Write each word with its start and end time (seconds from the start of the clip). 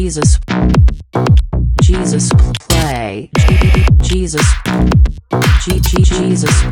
Jesus. 0.00 0.38
Jesus 1.82 2.30
play. 2.68 3.30
Jesus. 4.00 4.46
G 5.64 5.80
G 5.80 6.02
Jesus. 6.04 6.64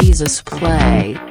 Jesus 0.00 0.40
play. 0.40 1.29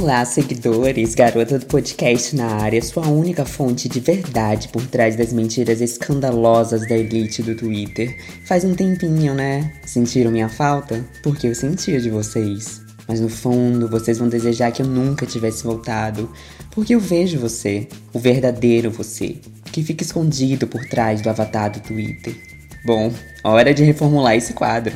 Olá, 0.00 0.24
seguidores, 0.24 1.12
garota 1.16 1.58
do 1.58 1.66
podcast 1.66 2.36
na 2.36 2.46
área, 2.62 2.80
sua 2.80 3.08
única 3.08 3.44
fonte 3.44 3.88
de 3.88 3.98
verdade 3.98 4.68
por 4.68 4.86
trás 4.86 5.16
das 5.16 5.32
mentiras 5.32 5.80
escandalosas 5.80 6.88
da 6.88 6.96
elite 6.96 7.42
do 7.42 7.56
Twitter. 7.56 8.16
Faz 8.44 8.64
um 8.64 8.76
tempinho, 8.76 9.34
né? 9.34 9.74
Sentiram 9.84 10.30
minha 10.30 10.48
falta? 10.48 11.04
Porque 11.20 11.48
eu 11.48 11.54
sentia 11.54 12.00
de 12.00 12.10
vocês. 12.10 12.80
Mas 13.08 13.20
no 13.20 13.28
fundo, 13.28 13.88
vocês 13.88 14.18
vão 14.18 14.28
desejar 14.28 14.70
que 14.70 14.82
eu 14.82 14.86
nunca 14.86 15.26
tivesse 15.26 15.64
voltado. 15.64 16.30
Porque 16.70 16.94
eu 16.94 17.00
vejo 17.00 17.40
você, 17.40 17.88
o 18.12 18.20
verdadeiro 18.20 18.92
você, 18.92 19.38
que 19.72 19.82
fica 19.82 20.04
escondido 20.04 20.68
por 20.68 20.84
trás 20.86 21.20
do 21.20 21.28
avatar 21.28 21.72
do 21.72 21.80
Twitter. 21.80 22.47
Bom, 22.84 23.12
hora 23.42 23.74
de 23.74 23.82
reformular 23.82 24.36
esse 24.36 24.52
quadro. 24.52 24.94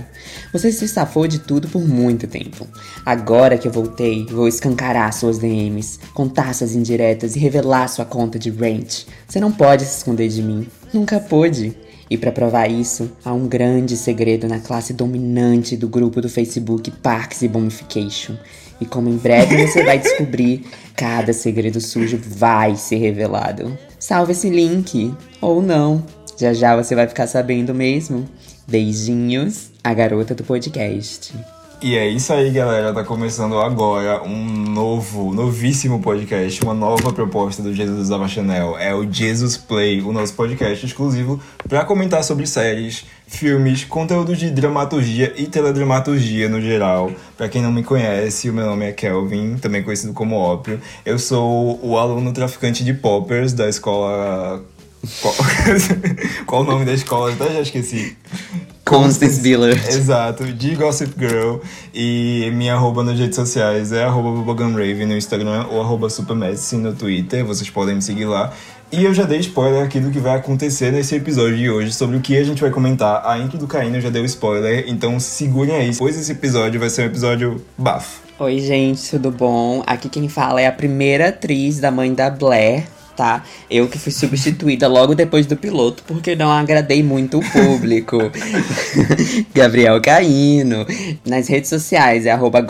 Você 0.53 0.71
se 0.71 0.87
safou 0.87 1.27
de 1.27 1.41
tudo 1.41 1.69
por 1.69 1.87
muito 1.87 2.27
tempo. 2.27 2.67
Agora 3.05 3.59
que 3.59 3.67
eu 3.67 3.73
voltei, 3.73 4.25
vou 4.27 4.47
escancarar 4.47 5.13
suas 5.13 5.39
DMs, 5.39 5.99
contar 6.15 6.55
suas 6.55 6.75
indiretas 6.75 7.35
e 7.35 7.41
revelar 7.41 7.89
sua 7.89 8.05
conta 8.05 8.39
de 8.39 8.51
rant. 8.51 9.05
Você 9.27 9.41
não 9.41 9.51
pode 9.51 9.85
se 9.85 9.99
esconder 9.99 10.29
de 10.29 10.43
mim. 10.43 10.67
Nunca 10.93 11.19
pôde. 11.19 11.77
E 12.09 12.19
para 12.19 12.31
provar 12.31 12.71
isso, 12.71 13.11
há 13.25 13.33
um 13.33 13.49
grande 13.49 13.97
segredo 13.97 14.47
na 14.47 14.61
classe 14.61 14.93
dominante 14.93 15.77
do 15.77 15.89
grupo 15.89 16.21
do 16.21 16.29
Facebook 16.29 16.91
Parks 16.91 17.41
e 17.43 17.49
Bomification. 17.49 18.37
E 18.81 18.85
como 18.85 19.09
em 19.09 19.17
breve 19.17 19.67
você 19.67 19.83
vai 19.83 19.99
descobrir, 19.99 20.67
cada 20.95 21.33
segredo 21.33 21.81
sujo 21.81 22.21
vai 22.23 22.77
ser 22.77 22.97
revelado. 22.97 23.77
Salve 23.99 24.33
esse 24.33 24.51
link! 24.51 25.15
Ou 25.41 25.63
não. 25.63 26.05
Já 26.43 26.53
já 26.53 26.75
você 26.75 26.97
vai 26.97 27.07
ficar 27.07 27.29
sabendo 27.29 27.73
mesmo. 27.73 28.29
Beijinhos, 28.67 29.71
a 29.85 29.95
garota 29.95 30.35
do 30.35 30.43
podcast. 30.43 31.33
E 31.81 31.97
é 31.97 32.09
isso 32.09 32.33
aí, 32.33 32.51
galera. 32.51 32.93
Tá 32.93 33.05
começando 33.05 33.57
agora 33.59 34.25
um 34.25 34.45
novo, 34.45 35.33
novíssimo 35.33 36.01
podcast, 36.01 36.61
uma 36.65 36.75
nova 36.75 37.13
proposta 37.13 37.63
do 37.63 37.73
Jesus 37.73 38.09
da 38.09 38.27
Chanel. 38.27 38.77
É 38.77 38.93
o 38.93 39.09
Jesus 39.09 39.57
Play, 39.57 40.01
o 40.01 40.13
nosso 40.13 40.35
podcast 40.35 40.85
exclusivo 40.85 41.41
para 41.69 41.85
comentar 41.85 42.25
sobre 42.25 42.45
séries, 42.47 43.05
filmes, 43.27 43.85
conteúdo 43.85 44.37
de 44.37 44.51
dramaturgia 44.51 45.33
e 45.37 45.47
teledramaturgia 45.47 46.49
no 46.49 46.61
geral. 46.61 47.11
Para 47.37 47.49
quem 47.49 47.63
não 47.63 47.73
me 47.73 47.83
conhece, 47.83 48.51
o 48.51 48.53
meu 48.53 48.67
nome 48.67 48.85
é 48.87 48.93
Kelvin, 48.93 49.57
também 49.59 49.83
conhecido 49.83 50.13
como 50.13 50.37
Ópio. 50.37 50.81
Eu 51.05 51.19
sou 51.19 51.81
o 51.83 51.99
aluno 51.99 52.33
traficante 52.33 52.85
de 52.85 52.95
poppers 52.95 53.53
da 53.53 53.69
escola 53.69 54.65
qual, 55.21 55.35
qual 56.47 56.63
o 56.63 56.65
nome 56.65 56.85
da 56.85 56.93
escola? 56.93 57.33
Até 57.33 57.55
já 57.55 57.61
esqueci. 57.61 58.17
Constance 58.85 59.41
Biller. 59.41 59.75
Exato, 59.89 60.45
de 60.53 60.75
Gossip 60.75 61.15
Girl. 61.19 61.59
E 61.95 62.51
minha 62.55 62.75
arroba 62.75 63.03
nas 63.03 63.19
redes 63.19 63.37
sociais 63.37 63.93
é 63.93 64.05
arroba 64.05 64.53
Raven 64.53 65.07
no 65.07 65.17
Instagram 65.17 65.67
ou 65.71 65.81
arroba 65.81 66.11
Supermedicine 66.11 66.83
no 66.83 66.95
Twitter. 66.95 67.45
Vocês 67.45 67.71
podem 67.71 67.95
me 67.95 68.03
seguir 68.03 68.27
lá. 68.27 68.53
E 68.93 69.05
eu 69.05 69.15
já 69.15 69.25
dei 69.25 69.39
spoiler 69.39 69.83
aqui 69.83 69.99
do 69.99 70.11
que 70.11 70.19
vai 70.19 70.37
acontecer 70.37 70.93
nesse 70.93 71.15
episódio 71.15 71.57
de 71.57 71.71
hoje, 71.71 71.95
sobre 71.95 72.15
o 72.15 72.21
que 72.21 72.37
a 72.37 72.45
gente 72.45 72.61
vai 72.61 72.71
comentar. 72.71 73.23
A 73.25 73.39
intro 73.39 73.57
do 73.57 73.67
Caíno 73.67 73.99
já 73.99 74.11
deu 74.11 74.23
spoiler, 74.27 74.85
então 74.87 75.19
segurem 75.19 75.75
aí, 75.75 75.97
pois 75.97 76.15
esse 76.15 76.31
episódio 76.31 76.79
vai 76.79 76.91
ser 76.91 77.05
um 77.05 77.07
episódio 77.07 77.65
bafo. 77.79 78.21
Oi, 78.39 78.59
gente, 78.59 79.09
tudo 79.09 79.31
bom? 79.31 79.83
Aqui 79.87 80.11
quem 80.11 80.29
fala 80.29 80.61
é 80.61 80.67
a 80.67 80.73
primeira 80.73 81.31
atriz 81.31 81.81
da 81.81 81.91
mãe 81.91 82.13
da 82.13 82.29
Blair, 82.29 82.85
tá? 83.17 83.45
Eu 83.71 83.89
que 83.89 83.99
fui 83.99 84.13
substituída 84.13 84.89
logo 84.89 85.15
depois 85.15 85.47
do 85.47 85.57
piloto, 85.57 86.03
porque 86.07 86.35
não 86.35 86.51
agradei 86.51 87.03
muito 87.03 87.39
o 87.39 87.51
público. 87.51 88.19
Gabriel 89.55 90.01
Caíno. 90.01 90.87
Nas 91.27 91.49
redes 91.49 91.71
sociais 91.71 92.27
é 92.27 92.31
arroba 92.31 92.63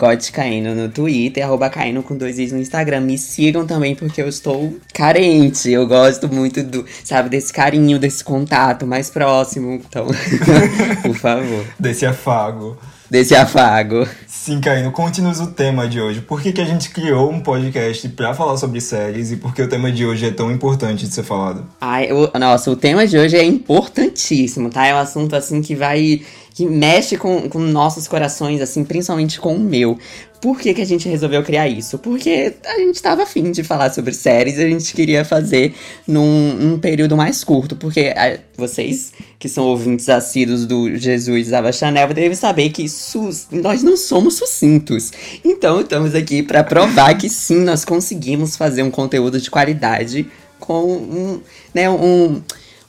no 0.75 0.89
Twitter, 0.89 1.43
arroba 1.43 1.69
Caíno 1.69 2.03
com 2.03 2.15
dois 2.15 2.39
is 2.39 2.51
no 2.51 2.59
Instagram. 2.59 3.01
Me 3.01 3.17
sigam 3.17 3.65
também, 3.65 3.95
porque 3.95 4.21
eu 4.21 4.27
estou 4.27 4.75
carente. 4.93 5.71
Eu 5.71 5.87
gosto 5.87 6.27
muito 6.33 6.63
do, 6.63 6.85
sabe, 7.03 7.29
desse 7.29 7.51
carinho, 7.51 7.99
desse 7.99 8.23
contato 8.23 8.85
mais 8.85 9.09
próximo. 9.09 9.73
Então, 9.73 10.07
por 11.03 11.15
favor. 11.15 11.65
Desse 11.79 12.05
afago 12.05 12.77
desse 13.13 13.35
afago. 13.35 14.07
Sim, 14.25 14.59
Caíno, 14.59 14.91
conte-nos 14.91 15.39
o 15.39 15.45
tema 15.45 15.87
de 15.87 16.01
hoje. 16.01 16.19
Por 16.19 16.41
que, 16.41 16.51
que 16.51 16.59
a 16.59 16.65
gente 16.65 16.89
criou 16.89 17.29
um 17.29 17.39
podcast 17.39 18.09
para 18.09 18.33
falar 18.33 18.57
sobre 18.57 18.81
séries 18.81 19.31
e 19.31 19.37
por 19.37 19.53
que 19.53 19.61
o 19.61 19.69
tema 19.69 19.91
de 19.91 20.03
hoje 20.03 20.25
é 20.25 20.31
tão 20.31 20.51
importante 20.51 21.05
de 21.05 21.13
ser 21.13 21.21
falado? 21.21 21.63
Ai, 21.79 22.11
o, 22.11 22.31
nossa, 22.39 22.71
o 22.71 22.75
tema 22.75 23.05
de 23.05 23.15
hoje 23.15 23.37
é 23.37 23.43
importantíssimo, 23.43 24.71
tá? 24.71 24.87
É 24.87 24.95
um 24.95 24.97
assunto 24.97 25.35
assim 25.35 25.61
que 25.61 25.75
vai 25.75 26.23
que 26.53 26.65
mexe 26.65 27.17
com, 27.17 27.49
com 27.49 27.59
nossos 27.59 28.07
corações, 28.07 28.61
assim, 28.61 28.83
principalmente 28.83 29.39
com 29.39 29.55
o 29.55 29.59
meu. 29.59 29.97
Por 30.39 30.59
que, 30.59 30.73
que 30.73 30.81
a 30.81 30.85
gente 30.85 31.07
resolveu 31.07 31.41
criar 31.41 31.67
isso? 31.67 31.97
Porque 31.97 32.53
a 32.65 32.77
gente 32.77 32.95
estava 32.95 33.23
afim 33.23 33.49
de 33.51 33.63
falar 33.63 33.91
sobre 33.93 34.13
séries 34.13 34.57
e 34.57 34.63
a 34.63 34.69
gente 34.69 34.93
queria 34.93 35.23
fazer 35.23 35.73
num, 36.05 36.53
num 36.53 36.79
período 36.79 37.15
mais 37.15 37.43
curto. 37.43 37.75
Porque 37.75 38.13
a, 38.15 38.37
vocês, 38.57 39.13
que 39.39 39.49
são 39.49 39.63
ouvintes 39.63 40.09
assíduos 40.09 40.65
do 40.65 40.95
Jesus 40.95 41.53
Ava 41.53 41.71
Chanel, 41.71 42.13
devem 42.13 42.35
saber 42.35 42.69
que 42.69 42.87
sus, 42.89 43.47
nós 43.51 43.81
não 43.81 43.97
somos 43.97 44.35
sucintos. 44.35 45.11
Então 45.43 45.81
estamos 45.81 46.13
aqui 46.13 46.43
para 46.43 46.63
provar 46.63 47.17
que 47.17 47.29
sim, 47.29 47.61
nós 47.61 47.85
conseguimos 47.85 48.57
fazer 48.57 48.83
um 48.83 48.91
conteúdo 48.91 49.39
de 49.39 49.49
qualidade 49.49 50.27
com 50.59 50.83
um, 50.83 51.41
né, 51.73 51.89
um, 51.89 52.41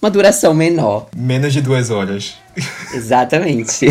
uma 0.05 0.11
duração 0.11 0.53
menor. 0.53 1.09
Menos 1.17 1.55
de 1.55 1.63
duas 1.63 1.91
horas. 1.91 2.35
Exatamente. 2.93 3.87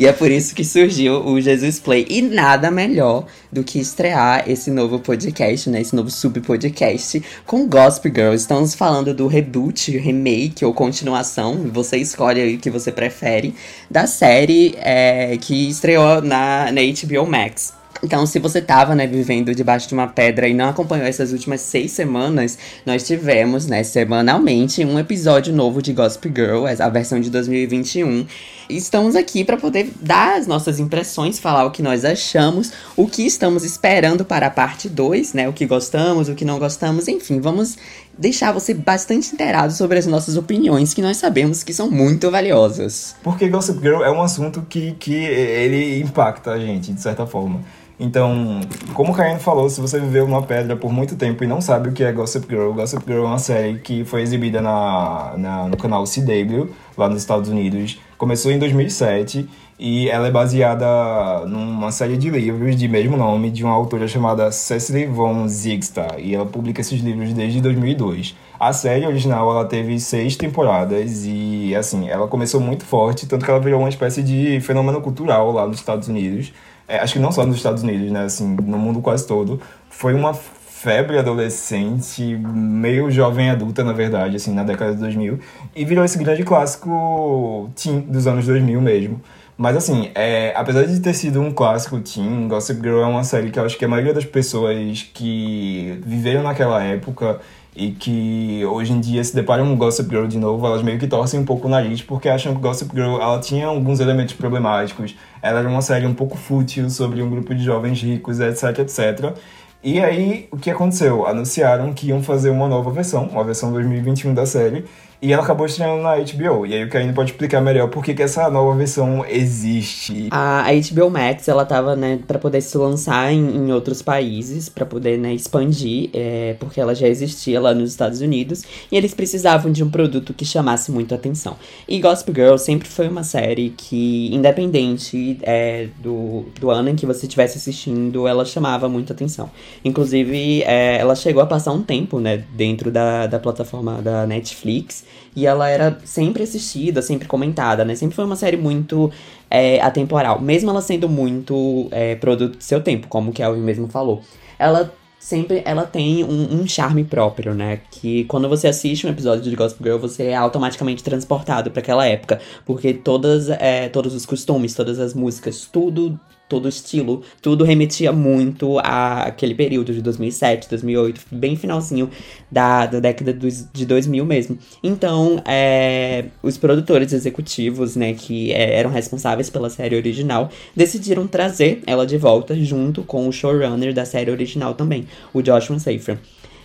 e 0.00 0.06
é 0.06 0.10
por 0.10 0.30
isso 0.30 0.54
que 0.54 0.64
surgiu 0.64 1.22
o 1.22 1.38
Jesus 1.38 1.78
Play. 1.78 2.06
E 2.08 2.22
nada 2.22 2.70
melhor 2.70 3.26
do 3.52 3.62
que 3.62 3.78
estrear 3.78 4.48
esse 4.48 4.70
novo 4.70 4.98
podcast, 4.98 5.68
né? 5.68 5.82
Esse 5.82 5.94
novo 5.94 6.10
sub-podcast 6.10 7.22
com 7.44 7.68
Gossip 7.68 8.08
Girl. 8.08 8.32
Estamos 8.32 8.74
falando 8.74 9.12
do 9.12 9.26
reboot, 9.26 9.98
remake 9.98 10.64
ou 10.64 10.72
continuação, 10.72 11.68
você 11.70 11.98
escolhe 11.98 12.40
aí 12.40 12.54
o 12.54 12.58
que 12.58 12.70
você 12.70 12.90
prefere, 12.90 13.54
da 13.90 14.06
série 14.06 14.76
é, 14.78 15.36
que 15.36 15.68
estreou 15.68 16.22
na, 16.22 16.72
na 16.72 16.80
HBO 16.80 17.26
Max. 17.26 17.77
Então, 18.02 18.24
se 18.26 18.38
você 18.38 18.60
tava, 18.60 18.94
né, 18.94 19.06
vivendo 19.06 19.54
debaixo 19.54 19.88
de 19.88 19.94
uma 19.94 20.06
pedra 20.06 20.48
e 20.48 20.54
não 20.54 20.68
acompanhou 20.68 21.06
essas 21.06 21.32
últimas 21.32 21.60
seis 21.60 21.92
semanas, 21.92 22.58
nós 22.86 23.06
tivemos, 23.06 23.66
né, 23.66 23.82
semanalmente 23.82 24.84
um 24.84 24.98
episódio 24.98 25.52
novo 25.52 25.82
de 25.82 25.92
Gossip 25.92 26.28
Girl, 26.34 26.66
a 26.66 26.88
versão 26.88 27.20
de 27.20 27.30
2021. 27.30 28.26
Estamos 28.68 29.16
aqui 29.16 29.44
para 29.44 29.56
poder 29.56 29.90
dar 30.00 30.36
as 30.36 30.46
nossas 30.46 30.78
impressões, 30.78 31.38
falar 31.38 31.64
o 31.64 31.70
que 31.70 31.82
nós 31.82 32.04
achamos, 32.04 32.70
o 32.94 33.06
que 33.06 33.26
estamos 33.26 33.64
esperando 33.64 34.26
para 34.26 34.48
a 34.48 34.50
parte 34.50 34.90
2, 34.90 35.32
né, 35.32 35.48
o 35.48 35.54
que 35.54 35.64
gostamos, 35.64 36.28
o 36.28 36.34
que 36.34 36.44
não 36.44 36.58
gostamos, 36.58 37.08
enfim, 37.08 37.40
vamos 37.40 37.78
deixar 38.16 38.52
você 38.52 38.74
bastante 38.74 39.32
inteirado 39.32 39.72
sobre 39.72 39.98
as 39.98 40.06
nossas 40.06 40.36
opiniões, 40.36 40.92
que 40.92 41.00
nós 41.00 41.16
sabemos 41.16 41.62
que 41.62 41.72
são 41.72 41.90
muito 41.90 42.30
valiosas. 42.30 43.16
Porque 43.22 43.48
Gossip 43.48 43.80
Girl 43.80 44.02
é 44.02 44.10
um 44.10 44.20
assunto 44.20 44.60
que, 44.68 44.92
que 44.92 45.14
ele 45.14 46.00
impacta 46.02 46.50
a 46.50 46.58
gente, 46.58 46.92
de 46.92 47.00
certa 47.00 47.26
forma. 47.26 47.62
Então, 48.00 48.60
como 48.94 49.12
o 49.12 49.14
Caio 49.14 49.40
falou, 49.40 49.68
se 49.68 49.80
você 49.80 49.98
viveu 49.98 50.28
numa 50.28 50.42
pedra 50.42 50.76
por 50.76 50.92
muito 50.92 51.16
tempo 51.16 51.42
e 51.42 51.46
não 51.46 51.60
sabe 51.60 51.88
o 51.88 51.92
que 51.92 52.04
é 52.04 52.12
Gossip 52.12 52.46
Girl, 52.48 52.72
Gossip 52.72 53.02
Girl 53.04 53.24
é 53.24 53.26
uma 53.26 53.38
série 53.38 53.78
que 53.78 54.04
foi 54.04 54.22
exibida 54.22 54.60
na, 54.60 55.34
na, 55.36 55.68
no 55.68 55.76
canal 55.76 56.04
CW, 56.04 56.70
lá 56.96 57.08
nos 57.08 57.18
Estados 57.18 57.48
Unidos. 57.48 57.98
Começou 58.18 58.50
em 58.50 58.58
2007 58.58 59.48
e 59.78 60.08
ela 60.10 60.26
é 60.26 60.30
baseada 60.30 61.46
numa 61.46 61.92
série 61.92 62.16
de 62.16 62.28
livros 62.28 62.76
de 62.76 62.88
mesmo 62.88 63.16
nome 63.16 63.48
de 63.48 63.62
uma 63.62 63.72
autora 63.72 64.08
chamada 64.08 64.50
Cecily 64.50 65.06
von 65.06 65.46
Ziegster 65.46 66.16
e 66.18 66.34
ela 66.34 66.44
publica 66.44 66.80
esses 66.80 67.00
livros 67.00 67.32
desde 67.32 67.60
2002. 67.60 68.36
A 68.58 68.72
série 68.72 69.06
original 69.06 69.48
ela 69.50 69.64
teve 69.64 70.00
seis 70.00 70.34
temporadas 70.34 71.22
e 71.24 71.74
assim 71.76 72.08
ela 72.08 72.26
começou 72.26 72.60
muito 72.60 72.84
forte, 72.84 73.26
tanto 73.26 73.44
que 73.44 73.50
ela 73.50 73.60
virou 73.60 73.78
uma 73.78 73.88
espécie 73.88 74.22
de 74.22 74.60
fenômeno 74.60 75.00
cultural 75.00 75.52
lá 75.52 75.64
nos 75.66 75.78
Estados 75.78 76.08
Unidos 76.08 76.52
é, 76.88 76.98
acho 76.98 77.12
que 77.12 77.18
não 77.18 77.30
só 77.30 77.44
nos 77.44 77.56
Estados 77.56 77.82
Unidos, 77.82 78.10
né, 78.10 78.24
assim, 78.24 78.56
no 78.62 78.78
mundo 78.78 79.02
quase 79.02 79.26
todo, 79.26 79.60
foi 79.90 80.14
uma 80.14 80.32
febre 80.80 81.18
adolescente, 81.18 82.22
meio 82.22 83.10
jovem 83.10 83.50
adulta, 83.50 83.82
na 83.82 83.92
verdade, 83.92 84.36
assim, 84.36 84.54
na 84.54 84.62
década 84.62 84.94
de 84.94 85.00
2000, 85.00 85.38
e 85.74 85.84
virou 85.84 86.04
esse 86.04 86.16
grande 86.18 86.44
clássico 86.44 87.68
teen 87.74 88.00
dos 88.00 88.28
anos 88.28 88.46
2000 88.46 88.80
mesmo. 88.80 89.20
Mas 89.56 89.76
assim, 89.76 90.10
é, 90.14 90.52
apesar 90.56 90.84
de 90.84 91.00
ter 91.00 91.14
sido 91.14 91.40
um 91.40 91.50
clássico 91.52 91.98
teen, 91.98 92.46
Gossip 92.46 92.80
Girl 92.80 93.00
é 93.00 93.06
uma 93.06 93.24
série 93.24 93.50
que 93.50 93.58
eu 93.58 93.64
acho 93.64 93.76
que 93.76 93.84
a 93.84 93.88
maioria 93.88 94.14
das 94.14 94.24
pessoas 94.24 95.02
que 95.12 96.00
viveram 96.06 96.44
naquela 96.44 96.80
época 96.80 97.40
e 97.74 97.90
que 97.90 98.64
hoje 98.64 98.92
em 98.92 99.00
dia 99.00 99.22
se 99.24 99.34
deparam 99.34 99.66
com 99.66 99.76
Gossip 99.76 100.08
Girl 100.08 100.26
de 100.26 100.38
novo, 100.38 100.64
elas 100.64 100.82
meio 100.82 100.96
que 100.96 101.08
torcem 101.08 101.40
um 101.40 101.44
pouco 101.44 101.66
o 101.66 101.70
nariz 101.70 102.00
porque 102.02 102.28
acham 102.28 102.54
que 102.54 102.60
Gossip 102.60 102.94
Girl 102.94 103.20
ela 103.20 103.40
tinha 103.40 103.66
alguns 103.66 103.98
elementos 103.98 104.34
problemáticos, 104.34 105.16
ela 105.42 105.58
era 105.58 105.68
uma 105.68 105.82
série 105.82 106.06
um 106.06 106.14
pouco 106.14 106.36
fútil 106.36 106.88
sobre 106.88 107.20
um 107.20 107.28
grupo 107.28 107.52
de 107.52 107.64
jovens 107.64 108.00
ricos, 108.00 108.38
etc, 108.38 108.78
etc. 108.78 109.36
E 109.82 110.00
aí, 110.00 110.48
o 110.50 110.56
que 110.56 110.70
aconteceu? 110.70 111.26
Anunciaram 111.26 111.94
que 111.94 112.08
iam 112.08 112.22
fazer 112.22 112.50
uma 112.50 112.66
nova 112.66 112.90
versão, 112.90 113.24
uma 113.28 113.44
versão 113.44 113.72
2021 113.72 114.34
da 114.34 114.44
série, 114.44 114.84
e 115.20 115.32
ela 115.32 115.42
acabou 115.42 115.66
estreando 115.66 116.02
na 116.02 116.16
HBO. 116.16 116.64
E 116.64 116.74
aí 116.74 116.84
o 116.84 116.88
Karine 116.88 117.12
pode 117.12 117.32
explicar 117.32 117.60
melhor 117.60 117.88
por 117.88 118.04
que 118.04 118.20
essa 118.22 118.48
nova 118.48 118.76
versão 118.76 119.24
existe. 119.26 120.28
A, 120.30 120.68
a 120.68 120.72
HBO 120.72 121.10
Max, 121.10 121.48
ela 121.48 121.64
tava, 121.64 121.96
né, 121.96 122.20
pra 122.26 122.38
poder 122.38 122.60
se 122.60 122.78
lançar 122.78 123.32
em, 123.32 123.56
em 123.56 123.72
outros 123.72 124.00
países, 124.00 124.68
para 124.68 124.86
poder, 124.86 125.18
né, 125.18 125.34
expandir, 125.34 126.10
é, 126.12 126.54
porque 126.60 126.80
ela 126.80 126.94
já 126.94 127.08
existia 127.08 127.60
lá 127.60 127.74
nos 127.74 127.90
Estados 127.90 128.20
Unidos, 128.20 128.62
e 128.92 128.96
eles 128.96 129.12
precisavam 129.12 129.72
de 129.72 129.82
um 129.82 129.90
produto 129.90 130.32
que 130.32 130.44
chamasse 130.44 130.92
muito 130.92 131.14
atenção. 131.14 131.56
E 131.88 131.98
Gossip 132.00 132.32
Girl 132.32 132.56
sempre 132.56 132.88
foi 132.88 133.08
uma 133.08 133.24
série 133.24 133.70
que, 133.76 134.32
independente 134.32 135.38
é, 135.42 135.88
do, 136.00 136.46
do 136.60 136.70
ano 136.70 136.90
em 136.90 136.96
que 136.96 137.06
você 137.06 137.26
estivesse 137.26 137.58
assistindo, 137.58 138.28
ela 138.28 138.44
chamava 138.44 138.88
muito 138.88 139.12
atenção. 139.12 139.50
Inclusive, 139.84 140.62
é, 140.62 140.98
ela 140.98 141.16
chegou 141.16 141.42
a 141.42 141.46
passar 141.46 141.72
um 141.72 141.82
tempo, 141.82 142.20
né, 142.20 142.44
dentro 142.54 142.90
da, 142.90 143.26
da 143.26 143.40
plataforma 143.40 144.00
da 144.00 144.24
Netflix, 144.24 145.07
e 145.34 145.46
ela 145.46 145.68
era 145.68 145.98
sempre 146.04 146.42
assistida, 146.42 147.00
sempre 147.02 147.28
comentada, 147.28 147.84
né? 147.84 147.94
Sempre 147.94 148.16
foi 148.16 148.24
uma 148.24 148.36
série 148.36 148.56
muito 148.56 149.10
é, 149.50 149.80
atemporal. 149.80 150.40
Mesmo 150.40 150.70
ela 150.70 150.82
sendo 150.82 151.08
muito 151.08 151.88
é, 151.90 152.14
produto 152.16 152.56
do 152.56 152.64
seu 152.64 152.80
tempo, 152.80 153.08
como 153.08 153.30
o 153.30 153.32
Kelvin 153.32 153.60
mesmo 153.60 153.88
falou. 153.88 154.22
Ela 154.58 154.92
sempre 155.18 155.62
ela 155.64 155.84
tem 155.84 156.24
um, 156.24 156.60
um, 156.60 156.66
charme 156.66 157.04
próprio, 157.04 157.54
né? 157.54 157.80
Que 157.90 158.24
quando 158.24 158.48
você 158.48 158.68
assiste 158.68 159.06
um 159.06 159.10
episódio 159.10 159.42
de 159.42 159.54
Gospel 159.54 159.84
Girl, 159.84 159.98
você 159.98 160.24
é 160.24 160.36
automaticamente 160.36 161.02
transportado 161.02 161.70
para 161.70 161.80
aquela 161.80 162.06
época. 162.06 162.40
Porque 162.64 162.94
todas, 162.94 163.48
é, 163.48 163.88
todos 163.88 164.14
os 164.14 164.24
costumes, 164.24 164.74
todas 164.74 164.98
as 164.98 165.14
músicas, 165.14 165.68
tudo 165.70 166.18
todo 166.48 166.66
o 166.66 166.68
estilo, 166.68 167.22
tudo 167.42 167.64
remetia 167.64 168.12
muito 168.12 168.78
àquele 168.78 169.54
período 169.54 169.92
de 169.92 170.00
2007, 170.00 170.68
2008, 170.68 171.20
bem 171.30 171.56
finalzinho 171.56 172.10
da, 172.50 172.86
da 172.86 173.00
década 173.00 173.32
dos, 173.32 173.66
de 173.72 173.84
2000 173.84 174.24
mesmo. 174.24 174.58
Então, 174.82 175.42
é, 175.46 176.24
os 176.42 176.56
produtores 176.56 177.12
executivos, 177.12 177.96
né, 177.96 178.14
que 178.14 178.52
é, 178.52 178.78
eram 178.78 178.90
responsáveis 178.90 179.50
pela 179.50 179.68
série 179.68 179.96
original, 179.96 180.50
decidiram 180.74 181.26
trazer 181.26 181.82
ela 181.86 182.06
de 182.06 182.16
volta 182.16 182.54
junto 182.56 183.02
com 183.02 183.28
o 183.28 183.32
showrunner 183.32 183.92
da 183.92 184.04
série 184.04 184.30
original 184.30 184.74
também, 184.74 185.06
o 185.32 185.42
Joshua 185.42 185.78
Safran. 185.78 186.18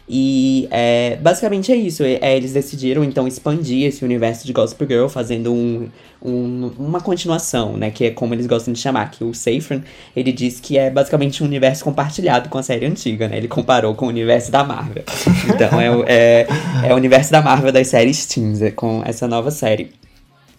E 0.07 0.67
é, 0.69 1.17
basicamente 1.21 1.71
é 1.71 1.75
isso. 1.75 2.03
É, 2.03 2.35
eles 2.35 2.53
decidiram 2.53 3.03
então 3.03 3.27
expandir 3.27 3.87
esse 3.87 4.03
universo 4.03 4.45
de 4.45 4.51
Gospel 4.51 4.87
Girl, 4.87 5.07
fazendo 5.07 5.53
um, 5.53 5.87
um, 6.21 6.71
uma 6.77 6.99
continuação, 6.99 7.77
né? 7.77 7.89
Que 7.89 8.05
é 8.05 8.11
como 8.11 8.33
eles 8.33 8.45
gostam 8.45 8.73
de 8.73 8.79
chamar, 8.79 9.11
que 9.11 9.23
o 9.23 9.33
Safran, 9.33 9.81
ele 10.15 10.31
diz 10.31 10.59
que 10.59 10.77
é 10.77 10.89
basicamente 10.89 11.41
um 11.41 11.45
universo 11.45 11.83
compartilhado 11.83 12.49
com 12.49 12.57
a 12.57 12.63
série 12.63 12.85
antiga, 12.85 13.27
né? 13.27 13.37
Ele 13.37 13.47
comparou 13.47 13.95
com 13.95 14.05
o 14.05 14.09
universo 14.09 14.51
da 14.51 14.63
Marvel. 14.63 15.03
Então 15.53 15.79
é, 15.79 15.87
é, 16.07 16.47
é 16.89 16.93
o 16.93 16.95
universo 16.95 17.31
da 17.31 17.41
Marvel 17.41 17.71
das 17.71 17.87
séries 17.87 18.25
teens, 18.25 18.61
é, 18.61 18.71
com 18.71 19.01
essa 19.05 19.27
nova 19.27 19.51
série. 19.51 19.91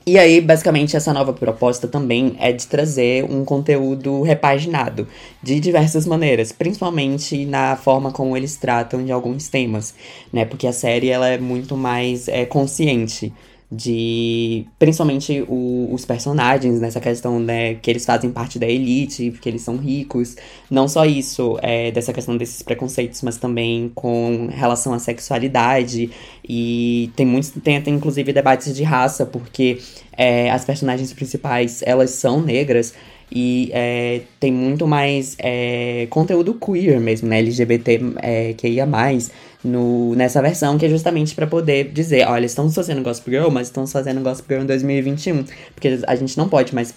E 0.07 0.19
aí, 0.19 0.39
basicamente, 0.39 0.95
essa 0.97 1.15
nova 1.15 1.33
proposta 1.33 1.89
também 1.89 2.37
é 2.39 2.53
de 2.53 2.67
trazer 2.67 3.25
um 3.25 3.43
conteúdo 3.43 4.21
repaginado 4.21 5.09
de 5.43 5.59
diversas 5.59 6.07
maneiras, 6.07 6.53
principalmente 6.53 7.47
na 7.47 7.75
forma 7.75 8.13
como 8.13 8.37
eles 8.37 8.55
tratam 8.57 9.03
de 9.03 9.11
alguns 9.11 9.49
temas, 9.49 9.95
né? 10.31 10.45
Porque 10.45 10.67
a 10.67 10.75
série 10.75 11.09
ela 11.09 11.29
é 11.29 11.39
muito 11.39 11.75
mais 11.75 12.29
é, 12.29 12.45
consciente 12.45 13.33
de 13.75 14.67
principalmente 14.79 15.45
o, 15.49 15.89
os 15.93 16.05
personagens 16.05 16.81
nessa 16.81 17.01
questão 17.01 17.41
né, 17.41 17.75
que 17.75 17.91
eles 17.91 18.05
fazem 18.05 18.31
parte 18.31 18.59
da 18.59 18.67
elite, 18.67 19.31
porque 19.31 19.49
eles 19.49 19.63
são 19.63 19.77
ricos. 19.77 20.37
Não 20.71 20.87
só 20.87 21.05
isso, 21.05 21.59
é, 21.63 21.91
dessa 21.91 22.13
questão 22.13 22.37
desses 22.37 22.63
preconceitos, 22.63 23.23
mas 23.23 23.37
também 23.37 23.91
com 23.95 24.49
relação 24.51 24.93
à 24.93 24.99
sexualidade. 24.99 26.11
E 26.47 27.11
tem 27.17 27.27
muitos, 27.27 27.51
tem 27.63 27.77
até 27.77 27.91
inclusive 27.91 28.33
debates 28.33 28.75
de 28.75 28.83
raça, 28.83 29.27
porque 29.27 29.79
é, 30.17 30.51
as 30.51 30.65
personagens 30.65 31.13
principais 31.13 31.83
elas 31.85 32.11
são 32.11 32.41
negras. 32.41 32.95
E 33.31 33.71
é, 33.73 34.21
tem 34.39 34.53
muito 34.53 34.87
mais 34.87 35.37
é, 35.39 36.07
conteúdo 36.11 36.55
queer 36.55 37.01
mesmo, 37.01 37.29
né? 37.29 37.39
LGBT 37.39 38.01
é, 38.23 38.53
que 38.53 38.69
ia 38.69 38.87
mais 38.87 39.31
no, 39.65 40.15
nessa 40.15 40.43
versão, 40.43 40.77
que 40.79 40.87
é 40.87 40.89
justamente 40.89 41.35
para 41.35 41.47
poder 41.47 41.91
dizer, 41.91 42.27
olha, 42.29 42.45
estamos 42.45 42.75
fazendo 42.75 43.03
Gospel 43.03 43.35
Girl, 43.35 43.51
mas 43.51 43.69
estamos 43.69 43.91
fazendo 43.91 44.21
Gospel 44.21 44.59
Girl 44.59 44.65
em 44.65 44.67
2021. 44.67 45.45
Porque 45.75 46.01
a 46.07 46.15
gente 46.15 46.37
não 46.37 46.49
pode 46.49 46.75
mais 46.75 46.95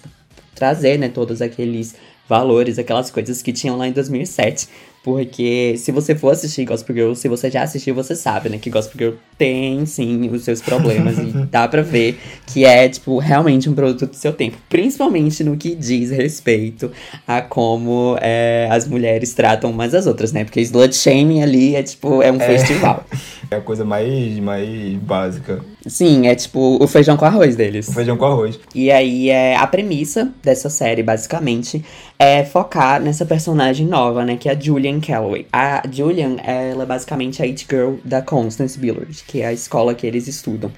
trazer, 0.54 0.98
né, 0.98 1.08
todos 1.08 1.40
aqueles 1.40 1.94
valores, 2.28 2.78
aquelas 2.78 3.10
coisas 3.10 3.40
que 3.40 3.52
tinham 3.52 3.76
lá 3.76 3.88
em 3.88 3.92
2007. 3.92 4.68
Porque 5.08 5.74
se 5.78 5.90
você 5.90 6.14
for 6.14 6.32
assistir 6.32 6.66
Gospel 6.66 6.94
Girl, 6.94 7.14
se 7.14 7.28
você 7.28 7.50
já 7.50 7.62
assistiu, 7.62 7.94
você 7.94 8.14
sabe, 8.14 8.50
né? 8.50 8.58
Que 8.58 8.68
Gospel 8.68 8.98
Girl 8.98 9.18
tem, 9.38 9.86
sim, 9.86 10.28
os 10.28 10.44
seus 10.44 10.60
problemas. 10.60 11.16
e 11.18 11.32
dá 11.50 11.66
pra 11.66 11.80
ver 11.80 12.20
que 12.46 12.66
é, 12.66 12.86
tipo, 12.90 13.16
realmente 13.16 13.70
um 13.70 13.74
produto 13.74 14.10
do 14.10 14.14
seu 14.14 14.34
tempo. 14.34 14.58
Principalmente 14.68 15.42
no 15.42 15.56
que 15.56 15.74
diz 15.74 16.10
respeito 16.10 16.92
a 17.26 17.40
como 17.40 18.18
é, 18.20 18.68
as 18.70 18.86
mulheres 18.86 19.32
tratam 19.32 19.70
umas 19.70 19.94
as 19.94 20.06
outras, 20.06 20.30
né? 20.30 20.44
Porque 20.44 20.60
slut 20.60 20.94
shaming 20.94 21.42
ali 21.42 21.74
é, 21.74 21.82
tipo, 21.82 22.22
é 22.22 22.30
um 22.30 22.36
é. 22.36 22.46
festival. 22.46 23.06
É 23.50 23.56
a 23.56 23.60
coisa 23.60 23.84
mais, 23.84 24.38
mais 24.38 24.94
básica. 24.96 25.64
Sim, 25.86 26.26
é 26.26 26.34
tipo 26.34 26.76
o 26.82 26.86
feijão 26.86 27.16
com 27.16 27.24
arroz 27.24 27.56
deles. 27.56 27.88
O 27.88 27.92
feijão 27.92 28.16
com 28.16 28.26
arroz. 28.26 28.60
E 28.74 28.90
aí, 28.90 29.30
é, 29.30 29.56
a 29.56 29.66
premissa 29.66 30.30
dessa 30.42 30.68
série, 30.68 31.02
basicamente, 31.02 31.82
é 32.18 32.44
focar 32.44 33.00
nessa 33.00 33.24
personagem 33.24 33.86
nova, 33.86 34.22
né? 34.22 34.36
Que 34.36 34.50
é 34.50 34.52
a 34.52 34.58
Julian 34.58 35.00
Calloway. 35.00 35.46
A 35.50 35.82
Julian, 35.90 36.36
ela 36.44 36.82
é 36.82 36.86
basicamente 36.86 37.40
a 37.40 37.46
it 37.46 37.66
girl 37.68 37.94
da 38.04 38.20
Constance 38.20 38.78
Billard, 38.78 39.24
que 39.26 39.40
é 39.40 39.46
a 39.46 39.52
escola 39.52 39.94
que 39.94 40.06
eles 40.06 40.28
estudam. 40.28 40.70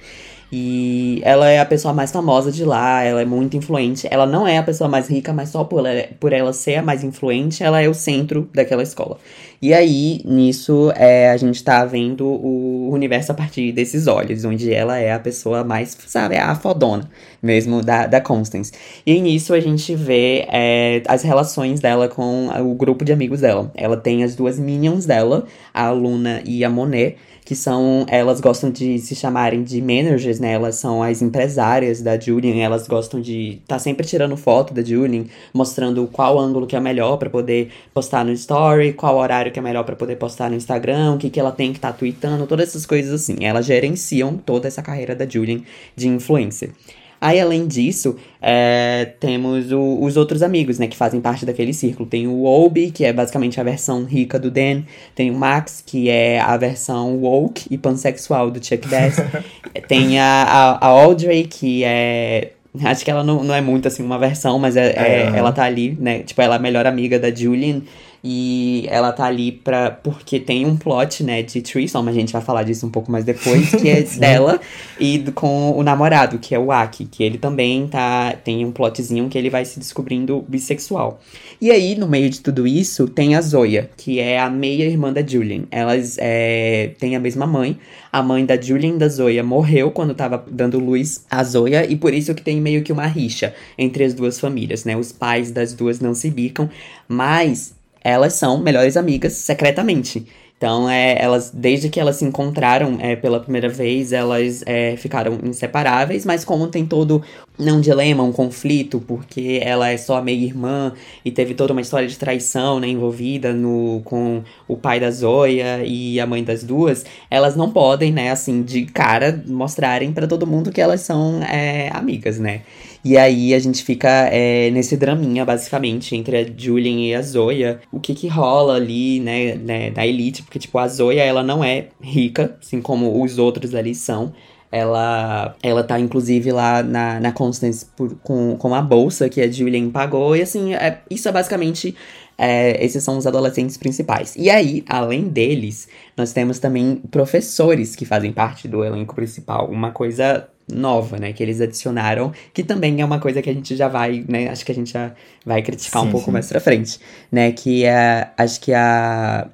E 0.51 1.21
ela 1.23 1.49
é 1.49 1.59
a 1.59 1.65
pessoa 1.65 1.93
mais 1.93 2.11
famosa 2.11 2.51
de 2.51 2.65
lá, 2.65 3.01
ela 3.03 3.21
é 3.21 3.25
muito 3.25 3.55
influente. 3.55 4.05
Ela 4.11 4.25
não 4.25 4.45
é 4.45 4.57
a 4.57 4.63
pessoa 4.63 4.89
mais 4.89 5.07
rica, 5.07 5.31
mas 5.31 5.49
só 5.49 5.63
por 5.63 5.85
ela, 5.85 6.07
por 6.19 6.33
ela 6.33 6.51
ser 6.51 6.75
a 6.75 6.81
mais 6.81 7.03
influente, 7.03 7.63
ela 7.63 7.81
é 7.81 7.87
o 7.87 7.93
centro 7.93 8.49
daquela 8.53 8.83
escola. 8.83 9.17
E 9.61 9.73
aí, 9.73 10.21
nisso, 10.25 10.91
é, 10.95 11.29
a 11.29 11.37
gente 11.37 11.63
tá 11.63 11.85
vendo 11.85 12.25
o 12.25 12.89
universo 12.91 13.31
a 13.31 13.35
partir 13.35 13.71
desses 13.71 14.07
olhos, 14.07 14.43
onde 14.43 14.73
ela 14.73 14.97
é 14.97 15.13
a 15.13 15.19
pessoa 15.19 15.63
mais, 15.63 15.95
sabe, 16.07 16.35
a 16.35 16.53
fodona 16.55 17.09
mesmo 17.41 17.81
da, 17.81 18.07
da 18.07 18.19
Constance. 18.19 18.71
E 19.05 19.21
nisso 19.21 19.53
a 19.53 19.59
gente 19.59 19.95
vê 19.95 20.47
é, 20.51 21.01
as 21.07 21.21
relações 21.21 21.79
dela 21.79 22.07
com 22.09 22.49
o 22.49 22.73
grupo 22.73 23.05
de 23.05 23.13
amigos 23.13 23.41
dela. 23.41 23.71
Ela 23.75 23.97
tem 23.97 24.23
as 24.23 24.35
duas 24.35 24.59
minions 24.59 25.05
dela, 25.05 25.45
a 25.73 25.91
Luna 25.91 26.41
e 26.43 26.65
a 26.65 26.69
Monet 26.69 27.17
que 27.51 27.55
são, 27.57 28.05
elas 28.07 28.39
gostam 28.39 28.71
de 28.71 28.97
se 28.99 29.13
chamarem 29.13 29.61
de 29.61 29.81
managers, 29.81 30.39
né? 30.39 30.53
Elas 30.53 30.75
são 30.75 31.03
as 31.03 31.21
empresárias 31.21 32.01
da 32.01 32.17
Julian, 32.17 32.55
elas 32.55 32.87
gostam 32.87 33.19
de 33.19 33.55
estar 33.55 33.75
tá 33.75 33.79
sempre 33.79 34.07
tirando 34.07 34.37
foto 34.37 34.73
da 34.73 34.81
Julian, 34.81 35.25
mostrando 35.53 36.07
qual 36.07 36.39
ângulo 36.39 36.65
que 36.65 36.77
é 36.77 36.79
melhor 36.79 37.17
para 37.17 37.29
poder 37.29 37.69
postar 37.93 38.23
no 38.23 38.31
story, 38.31 38.93
qual 38.93 39.17
horário 39.17 39.51
que 39.51 39.59
é 39.59 39.61
melhor 39.61 39.83
para 39.83 39.97
poder 39.97 40.15
postar 40.15 40.49
no 40.49 40.55
Instagram, 40.55 41.15
o 41.15 41.17
que 41.17 41.29
que 41.29 41.41
ela 41.41 41.51
tem 41.51 41.73
que 41.73 41.77
estar 41.77 41.91
tá 41.91 41.97
tweetando, 41.97 42.47
todas 42.47 42.69
essas 42.69 42.85
coisas 42.85 43.11
assim. 43.11 43.43
Elas 43.43 43.65
gerenciam 43.65 44.37
toda 44.37 44.69
essa 44.69 44.81
carreira 44.81 45.13
da 45.13 45.27
Julian 45.27 45.59
de 45.93 46.07
influencer. 46.07 46.71
Aí, 47.21 47.39
além 47.39 47.67
disso, 47.67 48.15
é, 48.41 49.13
temos 49.19 49.71
o, 49.71 49.99
os 50.01 50.17
outros 50.17 50.41
amigos, 50.41 50.79
né, 50.79 50.87
que 50.87 50.97
fazem 50.97 51.21
parte 51.21 51.45
daquele 51.45 51.71
círculo. 51.71 52.09
Tem 52.09 52.27
o 52.27 52.45
Obi, 52.45 52.89
que 52.89 53.05
é 53.05 53.13
basicamente 53.13 53.61
a 53.61 53.63
versão 53.63 54.03
rica 54.03 54.39
do 54.39 54.49
Dan. 54.49 54.81
Tem 55.13 55.29
o 55.29 55.35
Max, 55.35 55.83
que 55.85 56.09
é 56.09 56.39
a 56.39 56.57
versão 56.57 57.17
woke 57.17 57.67
e 57.69 57.77
pansexual 57.77 58.49
do 58.49 58.65
Chuck 58.65 58.87
Bass. 58.87 59.17
Tem 59.87 60.19
a, 60.19 60.25
a, 60.25 60.87
a 60.87 60.87
Audrey, 60.87 61.45
que 61.45 61.83
é 61.83 62.53
Acho 62.83 63.03
que 63.03 63.11
ela 63.11 63.23
não, 63.23 63.43
não 63.43 63.53
é 63.53 63.59
muito 63.59 63.87
assim 63.87 64.01
uma 64.01 64.17
versão, 64.17 64.57
mas 64.57 64.77
é, 64.77 64.91
é, 64.91 65.31
é, 65.33 65.37
ela 65.37 65.51
tá 65.51 65.63
ali, 65.65 65.97
né? 65.99 66.19
Tipo, 66.19 66.41
ela 66.41 66.55
é 66.55 66.57
a 66.57 66.61
melhor 66.61 66.87
amiga 66.87 67.19
da 67.19 67.29
Julian. 67.29 67.81
E 68.23 68.85
ela 68.87 69.11
tá 69.11 69.25
ali 69.25 69.51
pra. 69.51 69.89
Porque 69.89 70.39
tem 70.39 70.65
um 70.65 70.77
plot, 70.77 71.23
né, 71.23 71.41
de 71.41 71.61
threesome, 71.61 72.09
a 72.09 72.13
gente 72.13 72.31
vai 72.31 72.41
falar 72.41 72.63
disso 72.63 72.85
um 72.85 72.89
pouco 72.89 73.11
mais 73.11 73.25
depois, 73.25 73.73
que 73.73 73.89
é 73.89 74.01
dela 74.19 74.59
e 74.99 75.19
com 75.33 75.71
o 75.71 75.81
namorado, 75.81 76.37
que 76.37 76.53
é 76.53 76.59
o 76.59 76.71
Aki, 76.71 77.05
que 77.05 77.23
ele 77.23 77.39
também 77.39 77.87
tá. 77.87 78.35
Tem 78.43 78.63
um 78.63 78.71
plotzinho 78.71 79.27
que 79.27 79.37
ele 79.37 79.49
vai 79.49 79.65
se 79.65 79.79
descobrindo 79.79 80.45
bissexual. 80.47 81.19
E 81.59 81.71
aí, 81.71 81.95
no 81.95 82.07
meio 82.07 82.29
de 82.29 82.41
tudo 82.41 82.67
isso, 82.67 83.07
tem 83.07 83.35
a 83.35 83.41
Zoya, 83.41 83.89
que 83.97 84.19
é 84.19 84.39
a 84.39 84.49
meia-irmã 84.49 85.11
da 85.11 85.25
Julian. 85.25 85.63
Elas 85.71 86.17
é, 86.19 86.91
têm 86.99 87.15
a 87.15 87.19
mesma 87.19 87.47
mãe. 87.47 87.77
A 88.11 88.21
mãe 88.21 88.45
da 88.45 88.59
Julian 88.59 88.95
e 88.95 88.97
da 88.97 89.07
Zoya 89.07 89.43
morreu 89.43 89.89
quando 89.89 90.13
tava 90.13 90.43
dando 90.49 90.77
luz 90.77 91.25
à 91.29 91.43
Zoya, 91.43 91.89
e 91.89 91.95
por 91.95 92.13
isso 92.13 92.35
que 92.35 92.41
tem 92.41 92.59
meio 92.59 92.83
que 92.83 92.91
uma 92.91 93.07
rixa 93.07 93.53
entre 93.77 94.03
as 94.03 94.13
duas 94.13 94.39
famílias, 94.39 94.85
né? 94.85 94.97
Os 94.97 95.11
pais 95.11 95.49
das 95.49 95.73
duas 95.73 95.99
não 95.99 96.13
se 96.13 96.29
bicam, 96.29 96.69
mas 97.07 97.73
elas 98.03 98.33
são 98.33 98.57
melhores 98.57 98.97
amigas 98.97 99.33
secretamente. 99.33 100.25
Então, 100.61 100.87
é, 100.87 101.19
elas, 101.19 101.49
desde 101.51 101.89
que 101.89 101.99
elas 101.99 102.17
se 102.17 102.23
encontraram 102.23 102.99
é, 102.99 103.15
pela 103.15 103.39
primeira 103.39 103.67
vez, 103.67 104.13
elas 104.13 104.61
é, 104.67 104.95
ficaram 104.95 105.39
inseparáveis, 105.43 106.23
mas 106.23 106.45
como 106.45 106.67
tem 106.67 106.85
todo 106.85 107.23
um 107.57 107.81
dilema, 107.81 108.21
um 108.21 108.31
conflito, 108.31 109.03
porque 109.07 109.59
ela 109.63 109.89
é 109.89 109.97
só 109.97 110.21
meia-irmã 110.21 110.93
e 111.25 111.31
teve 111.31 111.55
toda 111.55 111.73
uma 111.73 111.81
história 111.81 112.07
de 112.07 112.15
traição 112.15 112.79
né, 112.79 112.87
envolvida 112.87 113.51
no, 113.53 114.03
com 114.05 114.43
o 114.67 114.77
pai 114.77 114.99
da 114.99 115.09
Zoya 115.09 115.83
e 115.83 116.19
a 116.19 116.27
mãe 116.27 116.43
das 116.43 116.63
duas, 116.63 117.05
elas 117.27 117.55
não 117.55 117.71
podem, 117.71 118.11
né, 118.11 118.29
assim, 118.29 118.61
de 118.61 118.85
cara 118.85 119.43
mostrarem 119.47 120.13
para 120.13 120.27
todo 120.27 120.45
mundo 120.45 120.71
que 120.71 120.79
elas 120.79 121.01
são 121.01 121.41
é, 121.41 121.89
amigas, 121.91 122.37
né? 122.37 122.61
E 123.03 123.17
aí 123.17 123.53
a 123.53 123.59
gente 123.59 123.83
fica 123.83 124.07
é, 124.31 124.69
nesse 124.69 124.95
draminha, 124.95 125.43
basicamente, 125.43 126.15
entre 126.15 126.37
a 126.37 126.45
Julian 126.55 126.99
e 126.99 127.15
a 127.15 127.21
Zoya. 127.21 127.81
O 127.91 127.99
que 127.99 128.13
que 128.13 128.27
rola 128.27 128.75
ali, 128.75 129.19
né, 129.19 129.55
né, 129.55 129.91
da 129.91 130.05
elite. 130.05 130.43
Porque, 130.43 130.59
tipo, 130.59 130.77
a 130.77 130.87
Zoya, 130.87 131.23
ela 131.23 131.43
não 131.43 131.63
é 131.63 131.87
rica, 131.99 132.57
assim 132.61 132.81
como 132.81 133.23
os 133.23 133.37
outros 133.39 133.73
ali 133.73 133.95
são. 133.95 134.33
Ela, 134.71 135.55
ela 135.61 135.83
tá, 135.83 135.99
inclusive, 135.99 136.51
lá 136.51 136.83
na, 136.83 137.19
na 137.19 137.31
Constance 137.31 137.85
por, 137.97 138.15
com, 138.23 138.55
com 138.55 138.73
a 138.75 138.81
bolsa 138.81 139.27
que 139.27 139.41
a 139.41 139.51
Julian 139.51 139.89
pagou. 139.89 140.35
E, 140.35 140.41
assim, 140.41 140.75
é, 140.75 140.99
isso 141.09 141.27
é 141.27 141.31
basicamente 141.31 141.95
é, 142.37 142.83
esses 142.83 143.03
são 143.03 143.17
os 143.17 143.27
adolescentes 143.27 143.77
principais. 143.77 144.35
E 144.35 144.49
aí, 144.49 144.83
além 144.89 145.29
deles, 145.29 145.87
nós 146.17 146.33
temos 146.33 146.57
também 146.57 146.95
professores 147.11 147.95
que 147.95 148.03
fazem 148.03 148.33
parte 148.33 148.67
do 148.67 148.83
elenco 148.83 149.13
principal. 149.13 149.69
Uma 149.69 149.91
coisa 149.91 150.47
nova, 150.71 151.17
né, 151.17 151.33
que 151.33 151.43
eles 151.43 151.61
adicionaram, 151.61 152.31
que 152.53 152.63
também 152.63 153.01
é 153.01 153.05
uma 153.05 153.19
coisa 153.19 153.41
que 153.41 153.49
a 153.49 153.53
gente 153.53 153.75
já 153.75 153.87
vai, 153.87 154.23
né, 154.27 154.49
acho 154.49 154.65
que 154.65 154.71
a 154.71 154.75
gente 154.75 154.91
já 154.91 155.11
vai 155.45 155.61
criticar 155.61 156.01
sim, 156.01 156.07
um 156.07 156.11
pouco 156.11 156.25
sim. 156.25 156.31
mais 156.31 156.47
pra 156.47 156.59
frente, 156.59 156.99
né, 157.31 157.51
que 157.51 157.85
é, 157.85 158.29
acho 158.37 158.59
que 158.61 158.73
a 158.73 159.49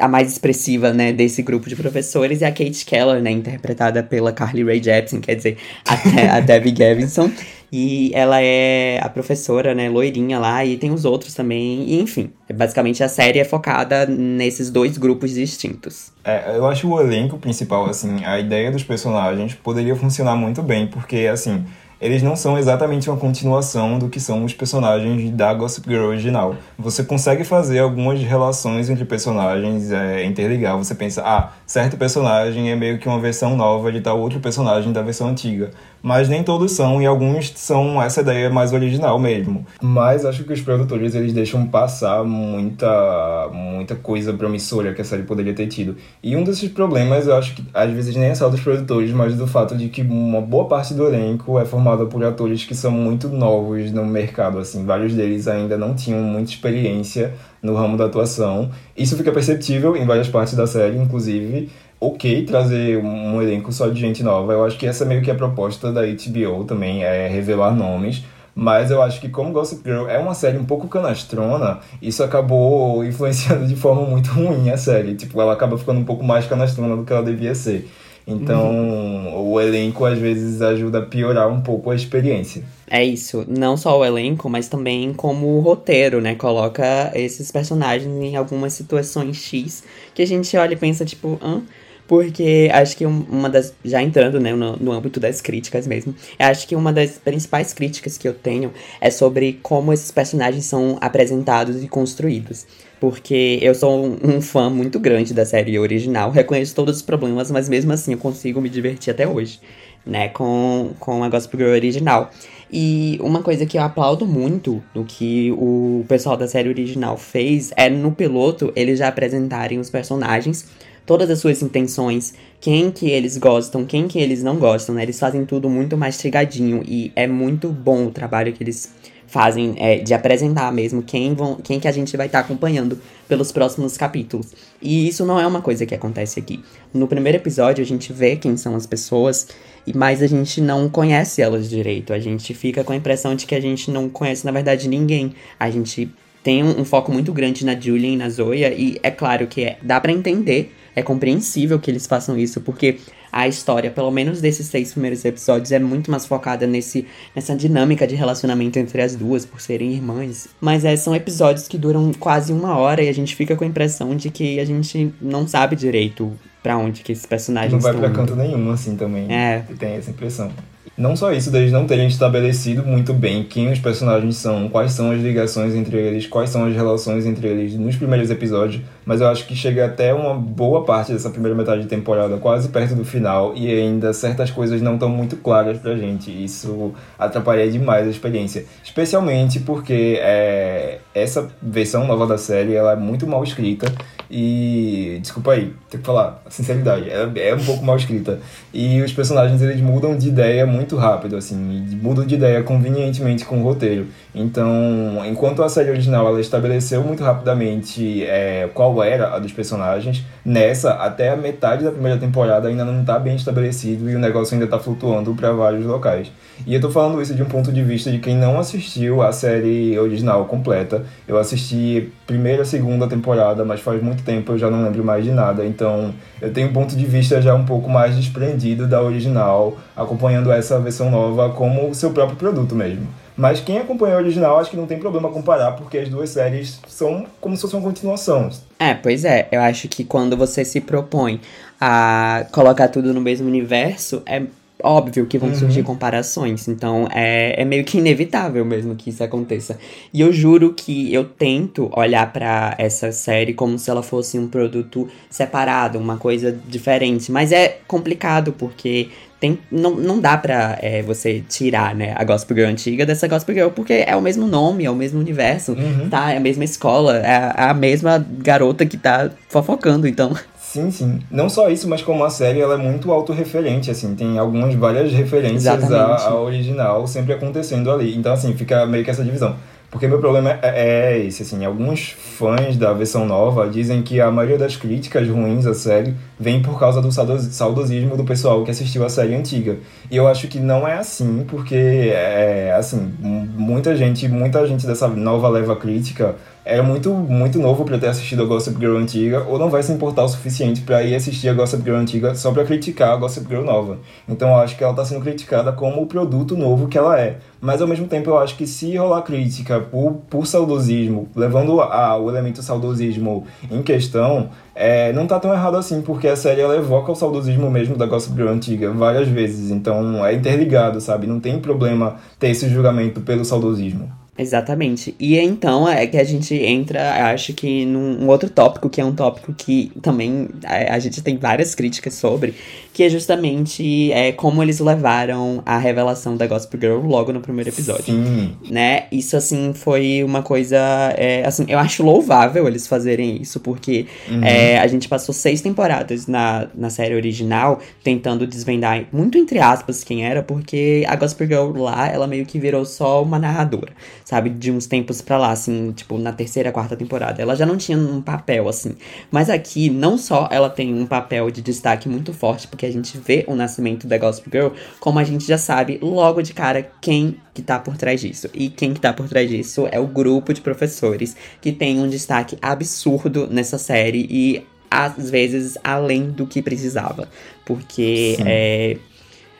a 0.00 0.08
mais 0.08 0.32
expressiva, 0.32 0.92
né, 0.92 1.12
desse 1.12 1.40
grupo 1.40 1.68
de 1.68 1.76
professores 1.76 2.42
é 2.42 2.46
a 2.46 2.50
Kate 2.50 2.84
Keller, 2.84 3.22
né, 3.22 3.30
interpretada 3.30 4.02
pela 4.02 4.32
Carly 4.32 4.64
Rae 4.64 4.82
Jepsen, 4.82 5.20
quer 5.20 5.36
dizer, 5.36 5.56
a, 5.86 6.36
a 6.36 6.40
Debbie 6.40 6.72
Gavinson, 6.72 7.30
e 7.72 8.10
ela 8.14 8.40
é 8.40 8.98
a 9.02 9.08
professora, 9.08 9.74
né, 9.74 9.88
loirinha 9.88 10.38
lá, 10.38 10.64
e 10.64 10.76
tem 10.76 10.90
os 10.90 11.04
outros 11.04 11.34
também, 11.34 11.84
e 11.84 12.00
enfim, 12.00 12.30
basicamente 12.54 13.02
a 13.02 13.08
série 13.08 13.38
é 13.38 13.44
focada 13.44 14.06
nesses 14.06 14.70
dois 14.70 14.96
grupos 14.96 15.32
distintos. 15.34 16.12
É, 16.24 16.56
eu 16.56 16.66
acho 16.66 16.88
o 16.88 17.00
elenco 17.00 17.38
principal, 17.38 17.86
assim, 17.86 18.24
a 18.24 18.38
ideia 18.38 18.70
dos 18.70 18.82
personagens 18.82 19.54
poderia 19.54 19.96
funcionar 19.96 20.36
muito 20.36 20.62
bem, 20.62 20.86
porque, 20.86 21.26
assim, 21.26 21.64
eles 22.00 22.22
não 22.22 22.36
são 22.36 22.58
exatamente 22.58 23.10
uma 23.10 23.18
continuação 23.18 23.98
do 23.98 24.08
que 24.08 24.20
são 24.20 24.44
os 24.44 24.54
personagens 24.54 25.30
da 25.32 25.52
Gossip 25.52 25.88
Girl 25.88 26.06
original. 26.06 26.54
Você 26.78 27.02
consegue 27.02 27.44
fazer 27.44 27.80
algumas 27.80 28.20
relações 28.20 28.88
entre 28.88 29.04
personagens, 29.04 29.90
é, 29.90 30.24
interligar. 30.24 30.76
Você 30.76 30.94
pensa, 30.94 31.22
ah, 31.24 31.50
certo 31.66 31.96
personagem 31.96 32.70
é 32.70 32.76
meio 32.76 32.98
que 32.98 33.08
uma 33.08 33.18
versão 33.18 33.56
nova 33.56 33.90
de 33.90 34.00
tal 34.00 34.18
outro 34.20 34.40
personagem 34.40 34.92
da 34.92 35.02
versão 35.02 35.28
antiga 35.28 35.70
mas 36.02 36.28
nem 36.28 36.42
todos 36.42 36.72
são, 36.72 37.02
e 37.02 37.06
alguns 37.06 37.52
são 37.56 38.00
essa 38.02 38.20
ideia 38.20 38.50
mais 38.50 38.72
original 38.72 39.18
mesmo. 39.18 39.66
Mas 39.80 40.24
acho 40.24 40.44
que 40.44 40.52
os 40.52 40.60
produtores 40.60 41.14
eles 41.14 41.32
deixam 41.32 41.66
passar 41.66 42.24
muita, 42.24 43.48
muita 43.52 43.94
coisa 43.96 44.32
promissora 44.32 44.94
que 44.94 45.00
a 45.00 45.04
série 45.04 45.22
poderia 45.22 45.54
ter 45.54 45.66
tido. 45.66 45.96
E 46.22 46.36
um 46.36 46.44
desses 46.44 46.70
problemas, 46.70 47.26
eu 47.26 47.36
acho 47.36 47.54
que 47.54 47.64
às 47.74 47.90
vezes 47.90 48.14
nem 48.14 48.30
é 48.30 48.34
só 48.34 48.48
dos 48.48 48.60
produtores, 48.60 49.10
mas 49.12 49.34
do 49.34 49.46
fato 49.46 49.76
de 49.76 49.88
que 49.88 50.02
uma 50.02 50.40
boa 50.40 50.66
parte 50.66 50.94
do 50.94 51.06
elenco 51.06 51.58
é 51.58 51.64
formada 51.88 52.04
por 52.04 52.22
atores 52.22 52.64
que 52.64 52.74
são 52.74 52.90
muito 52.90 53.28
novos 53.28 53.90
no 53.90 54.04
mercado, 54.04 54.58
assim, 54.58 54.84
vários 54.84 55.14
deles 55.14 55.48
ainda 55.48 55.78
não 55.78 55.94
tinham 55.94 56.20
muita 56.20 56.50
experiência 56.50 57.32
no 57.62 57.74
ramo 57.74 57.96
da 57.96 58.04
atuação. 58.04 58.70
Isso 58.96 59.16
fica 59.16 59.32
perceptível 59.32 59.96
em 59.96 60.04
várias 60.04 60.28
partes 60.28 60.54
da 60.54 60.66
série, 60.66 60.98
inclusive 60.98 61.70
ok 62.00 62.44
trazer 62.44 62.98
um 62.98 63.40
elenco 63.42 63.72
só 63.72 63.88
de 63.88 63.98
gente 63.98 64.22
nova. 64.22 64.52
Eu 64.52 64.64
acho 64.64 64.76
que 64.76 64.86
essa 64.86 65.04
é 65.04 65.06
meio 65.06 65.22
que 65.22 65.30
a 65.30 65.34
proposta 65.34 65.90
da 65.90 66.02
HBO 66.02 66.64
também, 66.64 67.04
é 67.04 67.26
revelar 67.28 67.74
nomes. 67.74 68.22
Mas 68.54 68.90
eu 68.90 69.00
acho 69.00 69.20
que 69.20 69.28
como 69.28 69.52
Gossip 69.52 69.88
Girl 69.88 70.08
é 70.08 70.18
uma 70.18 70.34
série 70.34 70.58
um 70.58 70.64
pouco 70.64 70.88
canastrona, 70.88 71.78
isso 72.02 72.24
acabou 72.24 73.04
influenciando 73.04 73.66
de 73.68 73.76
forma 73.76 74.02
muito 74.02 74.30
ruim 74.30 74.68
a 74.70 74.76
série. 74.76 75.14
Tipo, 75.14 75.40
ela 75.40 75.52
acaba 75.52 75.78
ficando 75.78 76.00
um 76.00 76.04
pouco 76.04 76.24
mais 76.24 76.44
canastrona 76.44 76.96
do 76.96 77.04
que 77.04 77.12
ela 77.12 77.22
devia 77.22 77.54
ser. 77.54 77.88
Então, 78.28 78.70
uhum. 78.70 79.52
o 79.52 79.60
elenco 79.60 80.04
às 80.04 80.18
vezes 80.18 80.60
ajuda 80.60 80.98
a 80.98 81.02
piorar 81.02 81.48
um 81.48 81.62
pouco 81.62 81.90
a 81.90 81.94
experiência. 81.94 82.62
É 82.86 83.02
isso, 83.02 83.44
não 83.48 83.76
só 83.76 83.98
o 83.98 84.04
elenco, 84.04 84.50
mas 84.50 84.68
também 84.68 85.14
como 85.14 85.46
o 85.56 85.60
roteiro, 85.60 86.20
né? 86.20 86.34
Coloca 86.34 87.10
esses 87.14 87.50
personagens 87.50 88.12
em 88.22 88.36
algumas 88.36 88.74
situações 88.74 89.36
X 89.36 89.82
que 90.14 90.20
a 90.20 90.26
gente 90.26 90.54
olha 90.56 90.74
e 90.74 90.76
pensa, 90.76 91.04
tipo, 91.04 91.38
hã? 91.42 91.62
Porque 92.08 92.70
acho 92.72 92.96
que 92.96 93.04
uma 93.04 93.50
das. 93.50 93.74
Já 93.84 94.02
entrando 94.02 94.40
né, 94.40 94.54
no, 94.54 94.76
no 94.78 94.92
âmbito 94.92 95.20
das 95.20 95.42
críticas 95.42 95.86
mesmo, 95.86 96.14
acho 96.38 96.66
que 96.66 96.74
uma 96.74 96.90
das 96.90 97.18
principais 97.18 97.74
críticas 97.74 98.16
que 98.16 98.26
eu 98.26 98.32
tenho 98.32 98.72
é 98.98 99.10
sobre 99.10 99.60
como 99.62 99.92
esses 99.92 100.10
personagens 100.10 100.64
são 100.64 100.96
apresentados 101.02 101.84
e 101.84 101.86
construídos. 101.86 102.66
Porque 102.98 103.58
eu 103.60 103.74
sou 103.74 104.06
um, 104.06 104.18
um 104.24 104.40
fã 104.40 104.70
muito 104.70 104.98
grande 104.98 105.34
da 105.34 105.44
série 105.44 105.78
original, 105.78 106.30
reconheço 106.30 106.74
todos 106.74 106.96
os 106.96 107.02
problemas, 107.02 107.50
mas 107.50 107.68
mesmo 107.68 107.92
assim 107.92 108.12
eu 108.12 108.18
consigo 108.18 108.60
me 108.60 108.70
divertir 108.70 109.10
até 109.10 109.28
hoje, 109.28 109.60
né, 110.04 110.28
com, 110.30 110.92
com 110.98 111.22
a 111.22 111.28
Gospel 111.28 111.60
Girl 111.60 111.72
original. 111.72 112.30
E 112.72 113.18
uma 113.22 113.42
coisa 113.42 113.66
que 113.66 113.78
eu 113.78 113.82
aplaudo 113.82 114.26
muito 114.26 114.82
do 114.94 115.04
que 115.04 115.52
o 115.52 116.04
pessoal 116.08 116.36
da 116.36 116.48
série 116.48 116.68
original 116.70 117.16
fez 117.16 117.70
é 117.76 117.88
no 117.88 118.12
piloto 118.12 118.72
eles 118.74 118.98
já 118.98 119.08
apresentarem 119.08 119.78
os 119.78 119.88
personagens 119.88 120.66
todas 121.08 121.30
as 121.30 121.38
suas 121.38 121.62
intenções, 121.62 122.34
quem 122.60 122.90
que 122.90 123.08
eles 123.08 123.38
gostam, 123.38 123.86
quem 123.86 124.06
que 124.06 124.18
eles 124.18 124.42
não 124.42 124.56
gostam, 124.56 124.94
né? 124.94 125.02
Eles 125.02 125.18
fazem 125.18 125.46
tudo 125.46 125.70
muito 125.70 125.96
mastigadinho 125.96 126.82
e 126.86 127.10
é 127.16 127.26
muito 127.26 127.70
bom 127.70 128.08
o 128.08 128.10
trabalho 128.10 128.52
que 128.52 128.62
eles 128.62 128.92
fazem 129.26 129.74
é, 129.78 129.96
de 129.96 130.12
apresentar 130.12 130.70
mesmo 130.70 131.02
quem, 131.02 131.34
vão, 131.34 131.56
quem 131.56 131.80
que 131.80 131.88
a 131.88 131.92
gente 131.92 132.14
vai 132.14 132.26
estar 132.26 132.40
tá 132.40 132.44
acompanhando 132.44 133.00
pelos 133.26 133.50
próximos 133.50 133.96
capítulos. 133.96 134.48
E 134.82 135.08
isso 135.08 135.24
não 135.24 135.40
é 135.40 135.46
uma 135.46 135.62
coisa 135.62 135.86
que 135.86 135.94
acontece 135.94 136.38
aqui. 136.38 136.62
No 136.92 137.08
primeiro 137.08 137.38
episódio 137.38 137.82
a 137.82 137.86
gente 137.86 138.12
vê 138.12 138.36
quem 138.36 138.58
são 138.58 138.76
as 138.76 138.84
pessoas, 138.84 139.48
mas 139.94 140.22
a 140.22 140.26
gente 140.26 140.60
não 140.60 140.90
conhece 140.90 141.40
elas 141.40 141.70
direito. 141.70 142.12
A 142.12 142.18
gente 142.18 142.52
fica 142.52 142.84
com 142.84 142.92
a 142.92 142.96
impressão 142.96 143.34
de 143.34 143.46
que 143.46 143.54
a 143.54 143.60
gente 143.60 143.90
não 143.90 144.10
conhece, 144.10 144.44
na 144.44 144.52
verdade, 144.52 144.86
ninguém. 144.86 145.34
A 145.58 145.70
gente 145.70 146.10
tem 146.42 146.62
um, 146.62 146.80
um 146.80 146.84
foco 146.84 147.10
muito 147.10 147.32
grande 147.32 147.64
na 147.64 147.74
Julian 147.78 148.12
e 148.12 148.16
na 148.16 148.28
Zoya, 148.28 148.74
e 148.74 148.98
é 149.02 149.10
claro 149.10 149.46
que 149.46 149.64
é, 149.64 149.78
dá 149.82 149.98
para 149.98 150.12
entender 150.12 150.74
é 150.94 151.02
compreensível 151.02 151.78
que 151.78 151.90
eles 151.90 152.06
façam 152.06 152.36
isso, 152.36 152.60
porque 152.60 152.98
a 153.30 153.46
história, 153.46 153.90
pelo 153.90 154.10
menos 154.10 154.40
desses 154.40 154.66
seis 154.66 154.92
primeiros 154.92 155.24
episódios, 155.24 155.70
é 155.70 155.78
muito 155.78 156.10
mais 156.10 156.26
focada 156.26 156.66
nesse, 156.66 157.06
nessa 157.34 157.54
dinâmica 157.54 158.06
de 158.06 158.14
relacionamento 158.14 158.78
entre 158.78 159.02
as 159.02 159.14
duas, 159.14 159.44
por 159.44 159.60
serem 159.60 159.92
irmãs. 159.92 160.48
Mas 160.60 160.84
é, 160.84 160.96
são 160.96 161.14
episódios 161.14 161.68
que 161.68 161.76
duram 161.76 162.12
quase 162.18 162.52
uma 162.52 162.76
hora 162.76 163.02
e 163.02 163.08
a 163.08 163.14
gente 163.14 163.36
fica 163.36 163.54
com 163.54 163.64
a 163.64 163.66
impressão 163.66 164.16
de 164.16 164.30
que 164.30 164.58
a 164.58 164.64
gente 164.64 165.12
não 165.20 165.46
sabe 165.46 165.76
direito 165.76 166.32
para 166.62 166.76
onde 166.76 167.02
que 167.02 167.12
esses 167.12 167.26
personagens 167.26 167.72
Não 167.72 167.80
vai 167.80 167.94
pra 167.94 168.10
canto 168.10 168.34
nenhum, 168.34 168.70
assim, 168.70 168.96
também. 168.96 169.32
É. 169.32 169.64
Tem 169.78 169.94
essa 169.94 170.10
impressão. 170.10 170.50
Não 170.98 171.14
só 171.14 171.32
isso, 171.32 171.52
deles 171.52 171.70
não 171.70 171.86
terem 171.86 172.08
estabelecido 172.08 172.82
muito 172.84 173.14
bem 173.14 173.44
quem 173.44 173.70
os 173.70 173.78
personagens 173.78 174.36
são, 174.36 174.68
quais 174.68 174.90
são 174.90 175.12
as 175.12 175.22
ligações 175.22 175.72
entre 175.72 175.96
eles, 175.96 176.26
quais 176.26 176.50
são 176.50 176.64
as 176.64 176.74
relações 176.74 177.24
entre 177.24 177.46
eles 177.46 177.74
nos 177.74 177.94
primeiros 177.94 178.32
episódios, 178.32 178.82
mas 179.08 179.22
eu 179.22 179.28
acho 179.28 179.46
que 179.46 179.56
chega 179.56 179.86
até 179.86 180.12
uma 180.12 180.34
boa 180.34 180.84
parte 180.84 181.14
dessa 181.14 181.30
primeira 181.30 181.56
metade 181.56 181.80
de 181.80 181.88
temporada, 181.88 182.36
quase 182.36 182.68
perto 182.68 182.94
do 182.94 183.06
final, 183.06 183.54
e 183.56 183.72
ainda 183.72 184.12
certas 184.12 184.50
coisas 184.50 184.82
não 184.82 184.94
estão 184.94 185.08
muito 185.08 185.38
claras 185.38 185.78
pra 185.78 185.96
gente. 185.96 186.30
Isso 186.30 186.92
atrapalha 187.18 187.70
demais 187.70 188.06
a 188.06 188.10
experiência. 188.10 188.66
Especialmente 188.84 189.60
porque 189.60 190.18
é, 190.20 190.98
essa 191.14 191.48
versão 191.62 192.06
nova 192.06 192.26
da 192.26 192.36
série 192.36 192.74
ela 192.74 192.92
é 192.92 192.96
muito 192.96 193.26
mal 193.26 193.42
escrita 193.42 193.90
e. 194.30 195.18
Desculpa 195.22 195.52
aí, 195.52 195.72
tenho 195.88 196.02
que 196.02 196.06
falar, 196.06 196.42
sinceridade, 196.50 197.08
é, 197.08 197.48
é 197.48 197.54
um 197.54 197.64
pouco 197.64 197.82
mal 197.82 197.96
escrita. 197.96 198.38
E 198.74 199.00
os 199.00 199.12
personagens 199.12 199.62
eles 199.62 199.80
mudam 199.80 200.18
de 200.18 200.28
ideia 200.28 200.66
muito 200.66 200.96
rápido, 200.96 201.36
assim, 201.36 201.56
mudam 202.02 202.26
de 202.26 202.34
ideia 202.34 202.62
convenientemente 202.62 203.46
com 203.46 203.60
o 203.60 203.62
roteiro. 203.62 204.06
Então, 204.34 205.22
enquanto 205.26 205.62
a 205.62 205.68
série 205.68 205.90
original 205.90 206.26
ela 206.26 206.40
estabeleceu 206.40 207.02
muito 207.02 207.24
rapidamente 207.24 208.22
é, 208.24 208.68
qual 208.74 208.97
era 209.02 209.34
a 209.34 209.38
dos 209.38 209.52
personagens, 209.52 210.24
nessa, 210.44 210.92
até 210.92 211.30
a 211.30 211.36
metade 211.36 211.84
da 211.84 211.90
primeira 211.90 212.18
temporada 212.18 212.68
ainda 212.68 212.84
não 212.84 213.00
está 213.00 213.18
bem 213.18 213.36
estabelecido 213.36 214.08
e 214.08 214.14
o 214.14 214.18
negócio 214.18 214.54
ainda 214.54 214.64
está 214.64 214.78
flutuando 214.78 215.34
para 215.34 215.52
vários 215.52 215.84
locais. 215.84 216.30
E 216.66 216.74
eu 216.74 216.80
tô 216.80 216.90
falando 216.90 217.20
isso 217.22 217.34
de 217.34 217.42
um 217.42 217.46
ponto 217.46 217.72
de 217.72 217.82
vista 217.82 218.10
de 218.10 218.18
quem 218.18 218.36
não 218.36 218.58
assistiu 218.58 219.22
a 219.22 219.32
série 219.32 219.98
original 219.98 220.44
completa. 220.46 221.04
Eu 221.26 221.38
assisti 221.38 222.12
primeira, 222.26 222.64
segunda 222.64 223.06
temporada, 223.06 223.64
mas 223.64 223.80
faz 223.80 224.02
muito 224.02 224.22
tempo 224.22 224.52
eu 224.52 224.58
já 224.58 224.70
não 224.70 224.82
lembro 224.82 225.04
mais 225.04 225.24
de 225.24 225.30
nada. 225.30 225.64
Então 225.64 226.12
eu 226.40 226.52
tenho 226.52 226.68
um 226.68 226.72
ponto 226.72 226.96
de 226.96 227.06
vista 227.06 227.40
já 227.40 227.54
um 227.54 227.64
pouco 227.64 227.88
mais 227.88 228.16
desprendido 228.16 228.86
da 228.86 229.00
original, 229.02 229.76
acompanhando 229.96 230.50
essa 230.50 230.80
versão 230.80 231.10
nova 231.10 231.50
como 231.50 231.94
seu 231.94 232.10
próprio 232.10 232.36
produto 232.36 232.74
mesmo. 232.74 233.06
Mas 233.38 233.60
quem 233.60 233.78
acompanha 233.78 234.16
a 234.16 234.18
original, 234.18 234.58
acho 234.58 234.70
que 234.70 234.76
não 234.76 234.86
tem 234.86 234.98
problema 234.98 235.30
comparar, 235.30 235.72
porque 235.72 235.96
as 235.96 236.08
duas 236.08 236.28
séries 236.30 236.80
são 236.88 237.24
como 237.40 237.54
se 237.54 237.62
fosse 237.62 237.76
uma 237.76 237.82
continuação. 237.82 238.50
É, 238.80 238.94
pois 238.94 239.24
é. 239.24 239.46
Eu 239.52 239.60
acho 239.60 239.86
que 239.88 240.02
quando 240.02 240.36
você 240.36 240.64
se 240.64 240.80
propõe 240.80 241.40
a 241.80 242.44
colocar 242.52 242.88
tudo 242.88 243.14
no 243.14 243.20
mesmo 243.20 243.46
universo, 243.46 244.22
é 244.26 244.42
óbvio 244.82 245.26
que 245.26 245.38
vão 245.38 245.48
Uhum. 245.50 245.54
surgir 245.54 245.82
comparações. 245.82 246.66
Então 246.68 247.08
é, 247.12 247.60
é 247.62 247.64
meio 247.64 247.84
que 247.84 247.98
inevitável 247.98 248.64
mesmo 248.64 248.94
que 248.96 249.10
isso 249.10 249.22
aconteça. 249.22 249.78
E 250.12 250.20
eu 250.20 250.32
juro 250.32 250.72
que 250.72 251.12
eu 251.12 251.24
tento 251.24 251.90
olhar 251.96 252.32
pra 252.32 252.74
essa 252.78 253.10
série 253.12 253.54
como 253.54 253.78
se 253.78 253.88
ela 253.90 254.02
fosse 254.02 254.38
um 254.38 254.48
produto 254.48 255.08
separado, 255.30 255.98
uma 255.98 256.16
coisa 256.16 256.56
diferente. 256.68 257.30
Mas 257.30 257.52
é 257.52 257.78
complicado 257.86 258.52
porque. 258.52 259.08
Tem, 259.40 259.58
não, 259.70 259.94
não 259.94 260.18
dá 260.18 260.36
pra 260.36 260.78
é, 260.82 261.00
você 261.02 261.44
tirar, 261.48 261.94
né, 261.94 262.12
a 262.16 262.24
Gospel 262.24 262.56
Girl 262.56 262.70
antiga 262.70 263.06
dessa 263.06 263.28
Gospel 263.28 263.54
Girl, 263.54 263.68
porque 263.68 264.04
é 264.06 264.16
o 264.16 264.20
mesmo 264.20 264.46
nome, 264.48 264.84
é 264.84 264.90
o 264.90 264.96
mesmo 264.96 265.20
universo, 265.20 265.72
Uhum. 265.72 266.08
tá? 266.10 266.32
É 266.32 266.38
a 266.38 266.40
mesma 266.40 266.64
escola, 266.64 267.18
é 267.18 267.36
a, 267.36 267.54
é 267.56 267.62
a 267.70 267.74
mesma 267.74 268.24
garota 268.42 268.84
que 268.84 268.96
tá 268.96 269.30
fofocando, 269.48 270.08
então. 270.08 270.32
Sim, 270.60 270.90
sim. 270.90 271.20
Não 271.30 271.48
só 271.48 271.70
isso, 271.70 271.88
mas 271.88 272.02
como 272.02 272.22
a 272.24 272.30
série 272.30 272.60
ela 272.60 272.74
é 272.74 272.76
muito 272.76 273.10
autorreferente, 273.12 273.90
assim, 273.90 274.14
tem 274.14 274.38
algumas 274.38 274.74
várias 274.74 275.12
referências 275.12 275.90
à, 275.92 276.16
à 276.28 276.34
original 276.40 277.06
sempre 277.06 277.32
acontecendo 277.32 277.90
ali. 277.90 278.14
Então, 278.16 278.32
assim, 278.32 278.54
fica 278.54 278.84
meio 278.86 279.02
que 279.04 279.10
essa 279.10 279.24
divisão. 279.24 279.56
Porque 279.90 280.06
meu 280.06 280.18
problema 280.18 280.50
é, 280.62 281.14
é 281.14 281.18
esse, 281.24 281.42
assim, 281.42 281.64
alguns 281.64 282.10
fãs 282.10 282.76
da 282.76 282.92
versão 282.92 283.24
nova 283.24 283.66
dizem 283.70 284.02
que 284.02 284.20
a 284.20 284.30
maioria 284.30 284.58
das 284.58 284.76
críticas 284.76 285.26
ruins 285.26 285.64
à 285.64 285.72
série 285.72 286.14
vem 286.38 286.60
por 286.60 286.78
causa 286.78 287.00
do 287.00 287.10
saudos- 287.10 287.46
saudosismo 287.54 288.14
do 288.14 288.22
pessoal 288.22 288.62
que 288.64 288.70
assistiu 288.70 289.02
a 289.04 289.08
série 289.08 289.34
antiga. 289.34 289.78
E 290.10 290.16
eu 290.16 290.28
acho 290.28 290.46
que 290.46 290.60
não 290.60 290.86
é 290.86 290.98
assim, 290.98 291.42
porque, 291.48 292.10
é, 292.14 292.74
assim, 292.78 292.98
m- 293.18 293.48
muita 293.56 293.96
gente, 293.96 294.28
muita 294.28 294.66
gente 294.66 294.86
dessa 294.86 295.08
nova 295.08 295.48
leva 295.48 295.74
crítica 295.74 296.36
é 296.68 296.82
muito, 296.82 297.14
muito 297.14 297.58
novo 297.58 297.82
pra 297.82 297.96
ter 297.96 298.08
assistido 298.08 298.42
a 298.42 298.44
Gossip 298.44 298.78
Girl 298.78 298.98
antiga, 298.98 299.42
ou 299.48 299.58
não 299.58 299.70
vai 299.70 299.82
se 299.82 299.90
importar 299.90 300.24
o 300.24 300.28
suficiente 300.28 300.82
pra 300.82 301.02
ir 301.02 301.14
assistir 301.14 301.48
a 301.48 301.54
Gossip 301.54 301.82
Girl 301.82 301.96
antiga 301.96 302.34
só 302.34 302.52
pra 302.52 302.62
criticar 302.62 303.12
a 303.12 303.16
Gossip 303.16 303.48
Girl 303.48 303.64
nova. 303.64 303.96
Então 304.28 304.50
eu 304.50 304.56
acho 304.56 304.76
que 304.76 304.84
ela 304.84 304.92
tá 304.92 305.02
sendo 305.02 305.22
criticada 305.22 305.72
como 305.72 306.02
o 306.02 306.06
produto 306.06 306.58
novo 306.58 306.86
que 306.86 306.98
ela 306.98 307.18
é. 307.18 307.38
Mas 307.58 307.80
ao 307.80 307.88
mesmo 307.88 308.06
tempo 308.06 308.28
eu 308.28 308.38
acho 308.38 308.54
que 308.54 308.66
se 308.66 308.94
rolar 308.98 309.22
crítica 309.22 309.80
por, 309.80 310.20
por 310.28 310.46
saudosismo, 310.46 311.26
levando 311.34 311.80
a, 311.80 312.18
o 312.18 312.28
elemento 312.28 312.62
saudosismo 312.62 313.46
em 313.70 313.82
questão, 313.82 314.50
é, 314.74 315.10
não 315.14 315.26
tá 315.26 315.40
tão 315.40 315.54
errado 315.54 315.78
assim, 315.78 316.02
porque 316.02 316.28
a 316.28 316.36
série 316.36 316.60
ela 316.60 316.76
evoca 316.76 317.10
o 317.10 317.14
saudosismo 317.14 317.70
mesmo 317.70 317.96
da 317.96 318.04
Gossip 318.04 318.36
Girl 318.36 318.50
antiga 318.50 318.90
várias 318.90 319.26
vezes. 319.26 319.70
Então 319.70 320.24
é 320.24 320.34
interligado, 320.34 321.00
sabe? 321.00 321.26
Não 321.26 321.40
tem 321.40 321.58
problema 321.58 322.16
ter 322.38 322.50
esse 322.50 322.68
julgamento 322.68 323.22
pelo 323.22 323.42
saudosismo. 323.42 324.12
Exatamente. 324.38 325.16
E 325.18 325.36
então 325.36 325.88
é 325.88 326.06
que 326.06 326.16
a 326.16 326.22
gente 326.22 326.54
entra, 326.54 327.32
acho 327.32 327.52
que 327.52 327.84
num 327.84 328.22
um 328.22 328.28
outro 328.28 328.48
tópico, 328.48 328.88
que 328.88 329.00
é 329.00 329.04
um 329.04 329.12
tópico 329.12 329.52
que 329.52 329.90
também 330.00 330.48
a, 330.64 330.94
a 330.94 330.98
gente 331.00 331.20
tem 331.20 331.36
várias 331.36 331.74
críticas 331.74 332.14
sobre, 332.14 332.54
que 332.98 333.04
é 333.04 333.08
justamente 333.08 334.10
é, 334.10 334.32
como 334.32 334.60
eles 334.60 334.80
levaram 334.80 335.62
a 335.64 335.78
revelação 335.78 336.36
da 336.36 336.48
Gospel 336.48 336.80
Girl 336.80 337.06
logo 337.06 337.32
no 337.32 337.40
primeiro 337.40 337.70
episódio. 337.70 338.06
Sim. 338.06 338.56
Né? 338.68 339.04
Isso, 339.12 339.36
assim, 339.36 339.72
foi 339.72 340.24
uma 340.24 340.42
coisa. 340.42 340.76
é, 341.16 341.46
assim, 341.46 341.64
eu 341.68 341.78
acho 341.78 342.02
louvável 342.02 342.66
eles 342.66 342.88
fazerem 342.88 343.40
isso, 343.40 343.60
porque 343.60 344.06
Uhum. 344.28 344.42
é, 344.42 344.80
a 344.80 344.86
gente 344.88 345.08
passou 345.08 345.32
seis 345.32 345.60
temporadas 345.60 346.26
na, 346.26 346.66
na 346.74 346.90
série 346.90 347.14
original 347.14 347.78
tentando 348.02 348.44
desvendar, 348.48 349.04
muito 349.12 349.38
entre 349.38 349.60
aspas, 349.60 350.02
quem 350.02 350.24
era, 350.26 350.42
porque 350.42 351.04
a 351.06 351.14
Gospel 351.14 351.46
Girl 351.46 351.80
lá, 351.80 352.08
ela 352.08 352.26
meio 352.26 352.44
que 352.44 352.58
virou 352.58 352.84
só 352.84 353.22
uma 353.22 353.38
narradora, 353.38 353.92
sabe? 354.24 354.50
De 354.50 354.72
uns 354.72 354.86
tempos 354.86 355.22
pra 355.22 355.38
lá, 355.38 355.52
assim, 355.52 355.92
tipo, 355.92 356.18
na 356.18 356.32
terceira, 356.32 356.72
quarta 356.72 356.96
temporada. 356.96 357.40
Ela 357.40 357.54
já 357.54 357.64
não 357.64 357.76
tinha 357.76 357.96
um 357.96 358.20
papel, 358.20 358.68
assim. 358.68 358.96
Mas 359.30 359.48
aqui, 359.48 359.88
não 359.88 360.18
só 360.18 360.48
ela 360.50 360.68
tem 360.68 360.92
um 360.92 361.06
papel 361.06 361.48
de 361.48 361.62
destaque 361.62 362.08
muito 362.08 362.32
forte, 362.32 362.66
porque 362.66 362.87
a 362.88 362.92
gente 362.92 363.18
vê 363.18 363.44
o 363.46 363.54
nascimento 363.54 364.06
da 364.06 364.18
Gospel 364.18 364.50
Girl, 364.50 364.76
como 364.98 365.18
a 365.18 365.24
gente 365.24 365.46
já 365.46 365.58
sabe 365.58 365.98
logo 366.02 366.42
de 366.42 366.52
cara 366.52 366.90
quem 367.00 367.36
que 367.54 367.62
tá 367.62 367.78
por 367.78 367.96
trás 367.96 368.20
disso. 368.20 368.48
E 368.54 368.68
quem 368.68 368.94
que 368.94 369.00
tá 369.00 369.12
por 369.12 369.28
trás 369.28 369.48
disso 369.48 369.86
é 369.90 370.00
o 370.00 370.06
grupo 370.06 370.52
de 370.52 370.60
professores 370.60 371.36
que 371.60 371.72
tem 371.72 372.00
um 372.00 372.08
destaque 372.08 372.56
absurdo 372.60 373.48
nessa 373.50 373.78
série 373.78 374.26
e 374.30 374.66
às 374.90 375.30
vezes 375.30 375.76
além 375.84 376.30
do 376.30 376.46
que 376.46 376.62
precisava. 376.62 377.28
Porque 377.64 378.34
Sim. 378.36 378.44
é. 378.46 378.96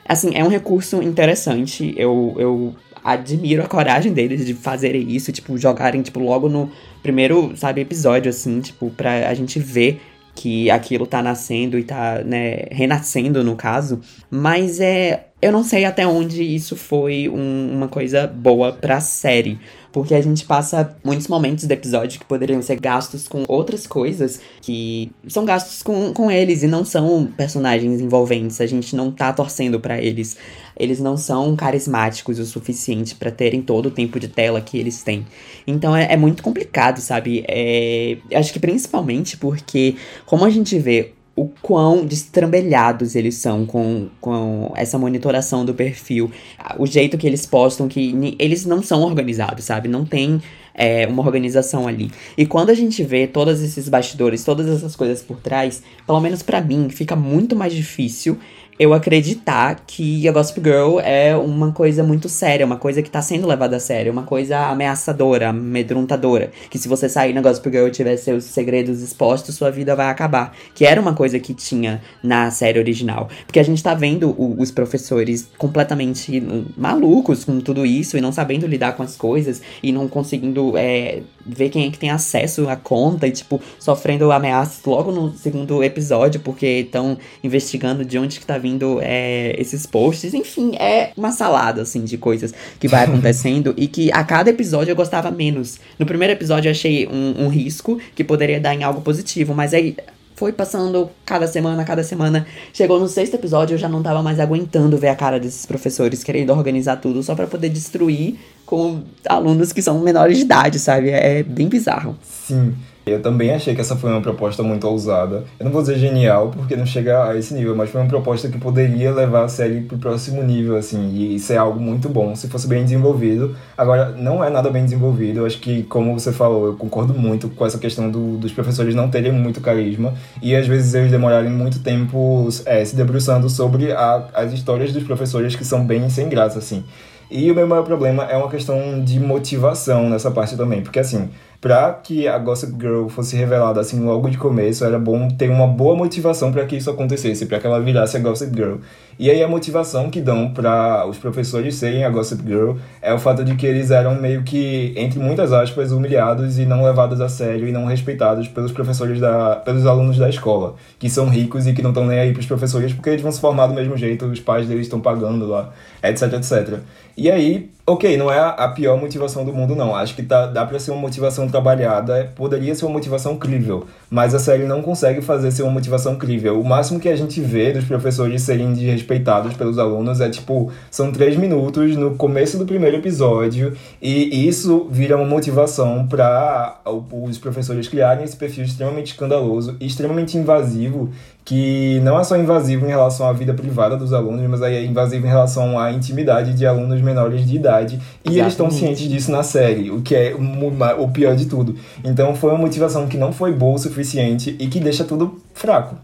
Assim, 0.07 0.31
é 0.33 0.43
um 0.43 0.47
recurso 0.47 1.03
interessante. 1.03 1.93
Eu, 1.95 2.35
eu 2.39 2.75
admiro 3.03 3.63
a 3.63 3.67
coragem 3.67 4.11
deles 4.11 4.45
de 4.45 4.53
fazerem 4.53 5.11
isso, 5.11 5.31
tipo, 5.31 5.57
jogarem, 5.57 6.01
tipo, 6.01 6.19
logo 6.19 6.49
no 6.49 6.71
primeiro, 7.01 7.53
sabe, 7.55 7.81
episódio, 7.81 8.29
assim, 8.29 8.59
tipo, 8.59 8.89
pra 8.89 9.29
a 9.29 9.33
gente 9.33 9.59
ver 9.59 10.01
que 10.39 10.71
aquilo 10.71 11.05
tá 11.05 11.21
nascendo 11.21 11.77
e 11.77 11.83
tá, 11.83 12.23
né, 12.23 12.63
renascendo 12.71 13.43
no 13.43 13.57
caso. 13.57 13.99
Mas 14.31 14.79
é. 14.79 15.25
Eu 15.41 15.51
não 15.53 15.63
sei 15.63 15.85
até 15.85 16.05
onde 16.05 16.43
isso 16.43 16.75
foi 16.75 17.29
um- 17.29 17.71
uma 17.71 17.87
coisa 17.87 18.27
boa 18.27 18.73
pra 18.73 18.99
série. 18.99 19.57
Porque 19.91 20.13
a 20.13 20.21
gente 20.21 20.45
passa 20.45 20.95
muitos 21.03 21.27
momentos 21.27 21.65
do 21.65 21.71
episódio 21.71 22.19
que 22.19 22.25
poderiam 22.25 22.61
ser 22.61 22.79
gastos 22.79 23.27
com 23.27 23.43
outras 23.47 23.87
coisas 23.87 24.39
que 24.61 25.11
são 25.27 25.43
gastos 25.45 25.81
com, 25.81 26.13
com 26.13 26.29
eles 26.29 26.61
e 26.61 26.67
não 26.67 26.85
são 26.85 27.25
personagens 27.35 27.99
envolventes. 27.99 28.61
A 28.61 28.67
gente 28.67 28.95
não 28.95 29.09
tá 29.11 29.33
torcendo 29.33 29.79
pra 29.79 29.99
eles. 29.99 30.37
Eles 30.77 30.99
não 30.99 31.17
são 31.17 31.55
carismáticos 31.55 32.37
o 32.37 32.45
suficiente 32.45 33.15
pra 33.15 33.31
terem 33.31 33.61
todo 33.63 33.87
o 33.87 33.91
tempo 33.91 34.19
de 34.19 34.27
tela 34.27 34.61
que 34.61 34.77
eles 34.77 35.01
têm. 35.01 35.25
Então 35.65 35.95
é, 35.95 36.13
é 36.13 36.17
muito 36.17 36.43
complicado, 36.43 36.99
sabe? 36.99 37.43
É, 37.47 38.17
acho 38.35 38.53
que 38.53 38.59
principalmente 38.59 39.37
porque, 39.37 39.95
como 40.25 40.45
a 40.45 40.49
gente 40.51 40.77
vê 40.77 41.13
o 41.39 41.49
quão 41.61 42.05
destrambelhados 42.05 43.15
eles 43.15 43.35
são 43.35 43.65
com, 43.65 44.09
com 44.19 44.73
essa 44.75 44.97
monitoração 44.97 45.63
do 45.63 45.73
perfil, 45.73 46.29
o 46.77 46.85
jeito 46.85 47.17
que 47.17 47.25
eles 47.25 47.45
postam, 47.45 47.87
que 47.87 48.35
eles 48.37 48.65
não 48.65 48.83
são 48.83 49.03
organizados, 49.03 49.63
sabe? 49.63 49.87
Não 49.87 50.03
tem 50.03 50.41
é, 50.73 51.07
uma 51.07 51.23
organização 51.23 51.87
ali. 51.87 52.11
E 52.37 52.45
quando 52.45 52.71
a 52.71 52.73
gente 52.73 53.01
vê 53.05 53.25
todos 53.25 53.61
esses 53.61 53.87
bastidores, 53.87 54.43
todas 54.43 54.67
essas 54.67 54.97
coisas 54.97 55.21
por 55.21 55.39
trás, 55.39 55.81
pelo 56.05 56.19
menos 56.19 56.43
pra 56.43 56.59
mim, 56.59 56.89
fica 56.89 57.15
muito 57.15 57.55
mais 57.55 57.73
difícil 57.73 58.37
eu 58.79 58.93
acreditar 58.93 59.83
que 59.85 60.25
a 60.25 60.31
Gospel 60.31 60.63
Girl 60.63 60.99
é 61.01 61.35
uma 61.35 61.73
coisa 61.73 62.01
muito 62.01 62.29
séria, 62.29 62.65
uma 62.65 62.77
coisa 62.77 63.01
que 63.01 63.09
tá 63.09 63.21
sendo 63.21 63.45
levada 63.45 63.75
a 63.75 63.79
sério, 63.79 64.09
uma 64.09 64.23
coisa 64.23 64.57
ameaçadora, 64.67 65.49
amedrontadora. 65.49 66.49
Que 66.69 66.77
se 66.77 66.87
você 66.87 67.09
sair 67.09 67.33
na 67.33 67.41
Gospel 67.41 67.73
Girl 67.73 67.87
e 67.87 67.91
tiver 67.91 68.15
seus 68.15 68.45
segredos 68.45 69.01
expostos, 69.01 69.55
sua 69.55 69.69
vida 69.69 69.95
vai 69.97 70.07
acabar. 70.07 70.53
Que 70.73 70.85
era 70.85 71.01
uma 71.01 71.13
coisa 71.13 71.37
que 71.39 71.53
tinha 71.53 72.01
na 72.23 72.49
série 72.51 72.79
original. 72.79 73.27
Porque 73.45 73.59
a 73.59 73.63
gente 73.63 73.83
tá 73.83 73.93
vendo 73.93 74.29
o- 74.29 74.55
os 74.61 74.71
professores 74.71 75.49
completamente 75.57 76.39
hum, 76.39 76.65
malucos 76.77 77.43
com 77.43 77.59
tudo 77.59 77.85
isso 77.85 78.17
e 78.17 78.21
não 78.21 78.31
sabendo 78.31 78.65
lidar 78.65 78.93
com 78.93 79.03
as 79.03 79.17
coisas 79.17 79.61
e 79.83 79.91
não 79.91 80.07
conseguindo 80.07 80.77
é, 80.77 81.21
ver 81.55 81.69
quem 81.69 81.87
é 81.87 81.91
que 81.91 81.97
tem 81.97 82.09
acesso 82.09 82.67
à 82.69 82.75
conta 82.75 83.27
e, 83.27 83.31
tipo, 83.31 83.61
sofrendo 83.79 84.31
ameaças 84.31 84.83
logo 84.85 85.11
no 85.11 85.33
segundo 85.33 85.83
episódio 85.83 86.39
porque 86.39 86.65
estão 86.65 87.17
investigando 87.43 88.05
de 88.05 88.17
onde 88.17 88.39
que 88.39 88.45
tá 88.45 88.57
vindo 88.57 88.99
é, 89.01 89.55
esses 89.57 89.85
posts. 89.85 90.33
Enfim, 90.33 90.75
é 90.75 91.11
uma 91.17 91.31
salada, 91.31 91.81
assim, 91.81 92.03
de 92.03 92.17
coisas 92.17 92.53
que 92.79 92.87
vai 92.87 93.03
acontecendo 93.05 93.73
e 93.77 93.87
que 93.87 94.11
a 94.11 94.23
cada 94.23 94.49
episódio 94.49 94.91
eu 94.91 94.95
gostava 94.95 95.31
menos. 95.31 95.79
No 95.97 96.05
primeiro 96.05 96.33
episódio 96.33 96.69
eu 96.69 96.71
achei 96.71 97.07
um, 97.07 97.45
um 97.45 97.47
risco 97.47 97.99
que 98.15 98.23
poderia 98.23 98.59
dar 98.59 98.75
em 98.75 98.83
algo 98.83 99.01
positivo, 99.01 99.53
mas 99.53 99.73
aí 99.73 99.95
foi 100.39 100.53
passando 100.53 101.09
cada 101.25 101.45
semana, 101.47 101.83
cada 101.83 102.01
semana. 102.01 102.47
Chegou 102.73 102.97
no 102.97 103.09
sexto 103.09 103.33
episódio, 103.33 103.73
eu 103.73 103.77
já 103.77 103.89
não 103.89 104.01
tava 104.01 104.23
mais 104.23 104.39
aguentando 104.39 104.97
ver 104.97 105.09
a 105.09 105.15
cara 105.15 105.37
desses 105.37 105.65
professores 105.65 106.23
querendo 106.23 106.51
organizar 106.51 106.95
tudo 106.95 107.21
só 107.21 107.35
pra 107.35 107.45
poder 107.45 107.67
destruir 107.67 108.39
com 108.65 109.03
alunos 109.27 109.73
que 109.73 109.81
são 109.81 109.99
menores 109.99 110.37
de 110.37 110.43
idade, 110.43 110.79
sabe? 110.79 111.09
É 111.09 111.43
bem 111.43 111.67
bizarro. 111.67 112.17
Sim. 112.23 112.73
Eu 113.09 113.21
também 113.21 113.51
achei 113.51 113.75
que 113.75 113.81
essa 113.81 113.95
foi 113.95 114.09
uma 114.11 114.21
proposta 114.21 114.63
muito 114.63 114.87
ousada. 114.87 115.43
Eu 115.59 115.65
não 115.65 115.71
vou 115.71 115.81
dizer 115.81 115.97
genial, 115.97 116.49
porque 116.55 116.75
não 116.75 116.85
chega 116.85 117.25
a 117.29 117.37
esse 117.37 117.53
nível, 117.53 117.75
mas 117.75 117.89
foi 117.89 117.99
uma 118.01 118.07
proposta 118.07 118.47
que 118.49 118.57
poderia 118.57 119.11
levar 119.11 119.43
a 119.43 119.47
série 119.47 119.81
pro 119.81 119.97
próximo 119.97 120.41
nível, 120.43 120.75
assim, 120.77 121.09
e 121.13 121.35
isso 121.35 121.51
é 121.53 121.57
algo 121.57 121.79
muito 121.79 122.07
bom, 122.09 122.35
se 122.35 122.47
fosse 122.47 122.67
bem 122.67 122.83
desenvolvido. 122.83 123.55
Agora, 123.77 124.09
não 124.11 124.43
é 124.43 124.49
nada 124.49 124.69
bem 124.69 124.83
desenvolvido, 124.83 125.39
eu 125.39 125.45
acho 125.45 125.59
que, 125.59 125.83
como 125.83 126.13
você 126.19 126.31
falou, 126.31 126.67
eu 126.67 126.75
concordo 126.75 127.13
muito 127.13 127.49
com 127.49 127.65
essa 127.65 127.77
questão 127.77 128.09
do- 128.09 128.37
dos 128.37 128.51
professores 128.51 128.93
não 128.95 129.09
terem 129.09 129.31
muito 129.31 129.61
carisma, 129.61 130.13
e 130.41 130.55
às 130.55 130.67
vezes 130.67 130.93
eles 130.93 131.11
demorarem 131.11 131.49
muito 131.51 131.79
tempo 131.79 132.47
é, 132.65 132.83
se 132.85 132.95
debruçando 132.95 133.49
sobre 133.49 133.91
a- 133.91 134.27
as 134.33 134.53
histórias 134.53 134.91
dos 134.93 135.03
professores 135.03 135.55
que 135.55 135.65
são 135.65 135.85
bem 135.85 136.09
sem 136.09 136.29
graça, 136.29 136.59
assim. 136.59 136.83
E 137.31 137.51
o 137.51 137.53
meu 137.53 137.67
maior 137.67 137.83
problema 137.83 138.23
é 138.23 138.35
uma 138.35 138.49
questão 138.49 139.03
de 139.03 139.19
motivação 139.19 140.09
nessa 140.09 140.31
parte 140.31 140.55
também, 140.57 140.81
porque 140.81 140.99
assim, 140.99 141.29
Pra 141.61 141.91
que 141.91 142.25
a 142.25 142.37
Gossip 142.37 142.73
Girl 142.79 143.07
fosse 143.09 143.35
revelada 143.35 143.81
assim 143.81 143.99
logo 143.99 144.29
de 144.29 144.37
começo, 144.37 144.85
era 144.85 144.97
bom 144.97 145.27
ter 145.27 145.49
uma 145.49 145.67
boa 145.67 145.93
motivação 145.93 146.53
para 146.53 146.65
que 146.65 146.77
isso 146.77 146.89
acontecesse, 146.89 147.45
para 147.45 147.59
que 147.59 147.67
ela 147.67 147.81
virasse 147.81 148.15
a 148.15 148.19
Gossip 148.21 148.55
Girl. 148.55 148.77
E 149.19 149.29
aí 149.29 149.43
a 149.43 149.47
motivação 149.49 150.09
que 150.09 150.21
dão 150.21 150.53
para 150.53 151.05
os 151.05 151.17
professores 151.17 151.75
serem 151.75 152.05
a 152.05 152.09
Gossip 152.09 152.41
Girl 152.47 152.77
é 153.01 153.13
o 153.13 153.19
fato 153.19 153.43
de 153.43 153.53
que 153.55 153.65
eles 153.65 153.91
eram 153.91 154.15
meio 154.15 154.43
que, 154.43 154.93
entre 154.95 155.19
muitas 155.19 155.51
aspas, 155.51 155.91
humilhados 155.91 156.57
e 156.57 156.65
não 156.65 156.81
levados 156.85 157.19
a 157.19 157.27
sério 157.27 157.67
e 157.67 157.71
não 157.73 157.83
respeitados 157.83 158.47
pelos 158.47 158.71
professores 158.71 159.19
da, 159.19 159.57
pelos 159.57 159.85
alunos 159.85 160.17
da 160.17 160.29
escola, 160.29 160.75
que 160.97 161.09
são 161.09 161.27
ricos 161.27 161.67
e 161.67 161.73
que 161.73 161.81
não 161.81 161.89
estão 161.89 162.05
nem 162.05 162.17
aí 162.17 162.31
pros 162.31 162.45
professores 162.45 162.93
porque 162.93 163.09
eles 163.09 163.21
vão 163.21 163.33
se 163.33 163.41
formar 163.41 163.67
do 163.67 163.73
mesmo 163.73 163.97
jeito, 163.97 164.25
os 164.25 164.39
pais 164.39 164.65
deles 164.65 164.83
estão 164.83 165.01
pagando 165.01 165.45
lá, 165.45 165.73
etc, 166.03 166.33
etc. 166.33 166.79
E 167.17 167.29
aí, 167.29 167.69
ok, 167.85 168.15
não 168.15 168.31
é 168.31 168.39
a 168.39 168.67
pior 168.69 168.97
motivação 168.97 169.43
do 169.43 169.51
mundo, 169.51 169.75
não. 169.75 169.93
Acho 169.93 170.15
que 170.15 170.23
tá, 170.23 170.45
dá 170.45 170.65
pra 170.65 170.79
ser 170.79 170.91
uma 170.91 171.01
motivação 171.01 171.49
trabalhada, 171.49 172.31
poderia 172.33 172.73
ser 172.73 172.85
uma 172.85 172.93
motivação 172.93 173.35
crível, 173.35 173.85
mas 174.09 174.33
a 174.33 174.39
série 174.39 174.63
não 174.63 174.81
consegue 174.81 175.21
fazer 175.21 175.51
ser 175.51 175.63
uma 175.63 175.71
motivação 175.71 176.15
crível. 176.15 176.61
O 176.61 176.63
máximo 176.63 176.97
que 176.97 177.09
a 177.09 177.15
gente 177.15 177.41
vê 177.41 177.73
dos 177.73 177.83
professores 177.83 178.41
serem 178.41 178.73
desrespeitados 178.73 179.53
pelos 179.53 179.77
alunos 179.77 180.21
é 180.21 180.29
tipo, 180.29 180.71
são 180.89 181.11
três 181.11 181.35
minutos 181.35 181.95
no 181.97 182.15
começo 182.15 182.57
do 182.57 182.65
primeiro 182.65 182.95
episódio, 182.95 183.75
e 184.01 184.47
isso 184.47 184.87
vira 184.89 185.17
uma 185.17 185.25
motivação 185.25 186.07
para 186.07 186.79
os 187.11 187.37
professores 187.37 187.87
criarem 187.89 188.23
esse 188.23 188.37
perfil 188.37 188.63
extremamente 188.63 189.07
escandaloso 189.11 189.75
e 189.79 189.87
extremamente 189.87 190.37
invasivo 190.37 191.09
que 191.45 191.99
não 192.03 192.19
é 192.19 192.23
só 192.23 192.37
invasivo 192.37 192.85
em 192.85 192.89
relação 192.89 193.27
à 193.27 193.33
vida 193.33 193.53
privada 193.53 193.97
dos 193.97 194.13
alunos, 194.13 194.47
mas 194.47 194.61
aí 194.61 194.75
é 194.75 194.85
invasivo 194.85 195.25
em 195.25 195.29
relação 195.29 195.79
à 195.79 195.91
intimidade 195.91 196.53
de 196.53 196.65
alunos 196.65 197.01
menores 197.01 197.47
de 197.47 197.55
idade. 197.55 197.95
E 197.95 197.99
Exatamente. 197.99 198.39
eles 198.39 198.53
estão 198.53 198.69
cientes 198.71 199.09
disso 199.09 199.31
na 199.31 199.41
série, 199.41 199.89
o 199.89 200.01
que 200.01 200.13
é 200.15 200.35
o 200.35 201.07
pior 201.09 201.35
de 201.35 201.45
tudo. 201.47 201.75
Então 202.03 202.35
foi 202.35 202.51
uma 202.51 202.59
motivação 202.59 203.07
que 203.07 203.17
não 203.17 203.31
foi 203.31 203.51
boa 203.51 203.75
o 203.75 203.79
suficiente 203.79 204.55
e 204.59 204.67
que 204.67 204.79
deixa 204.79 205.03
tudo 205.03 205.41
fraco. 205.53 205.95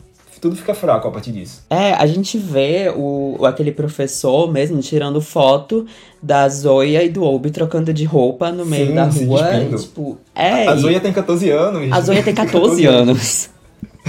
Tudo 0.41 0.55
fica 0.55 0.75
fraco 0.75 1.07
a 1.07 1.11
partir 1.11 1.31
disso. 1.31 1.63
É, 1.71 1.93
a 1.93 2.05
gente 2.05 2.37
vê 2.37 2.91
o, 2.95 3.37
aquele 3.45 3.71
professor 3.71 4.51
mesmo 4.51 4.79
tirando 4.79 5.19
foto 5.19 5.87
da 6.21 6.47
Zoya 6.49 7.03
e 7.03 7.09
do 7.09 7.23
Obi 7.23 7.49
trocando 7.49 7.91
de 7.91 8.03
roupa 8.03 8.51
no 8.51 8.63
meio 8.63 8.87
Sim, 8.87 8.93
da 8.93 9.05
rua. 9.05 9.55
E, 9.55 9.75
tipo, 9.75 10.17
é, 10.35 10.67
a 10.67 10.75
e- 10.75 10.79
Zoya 10.79 10.99
tem 10.99 11.11
14 11.11 11.49
anos. 11.49 11.91
A 11.91 11.99
Zoya 12.01 12.21
tem 12.21 12.33
14 12.35 12.85
anos. 12.85 13.49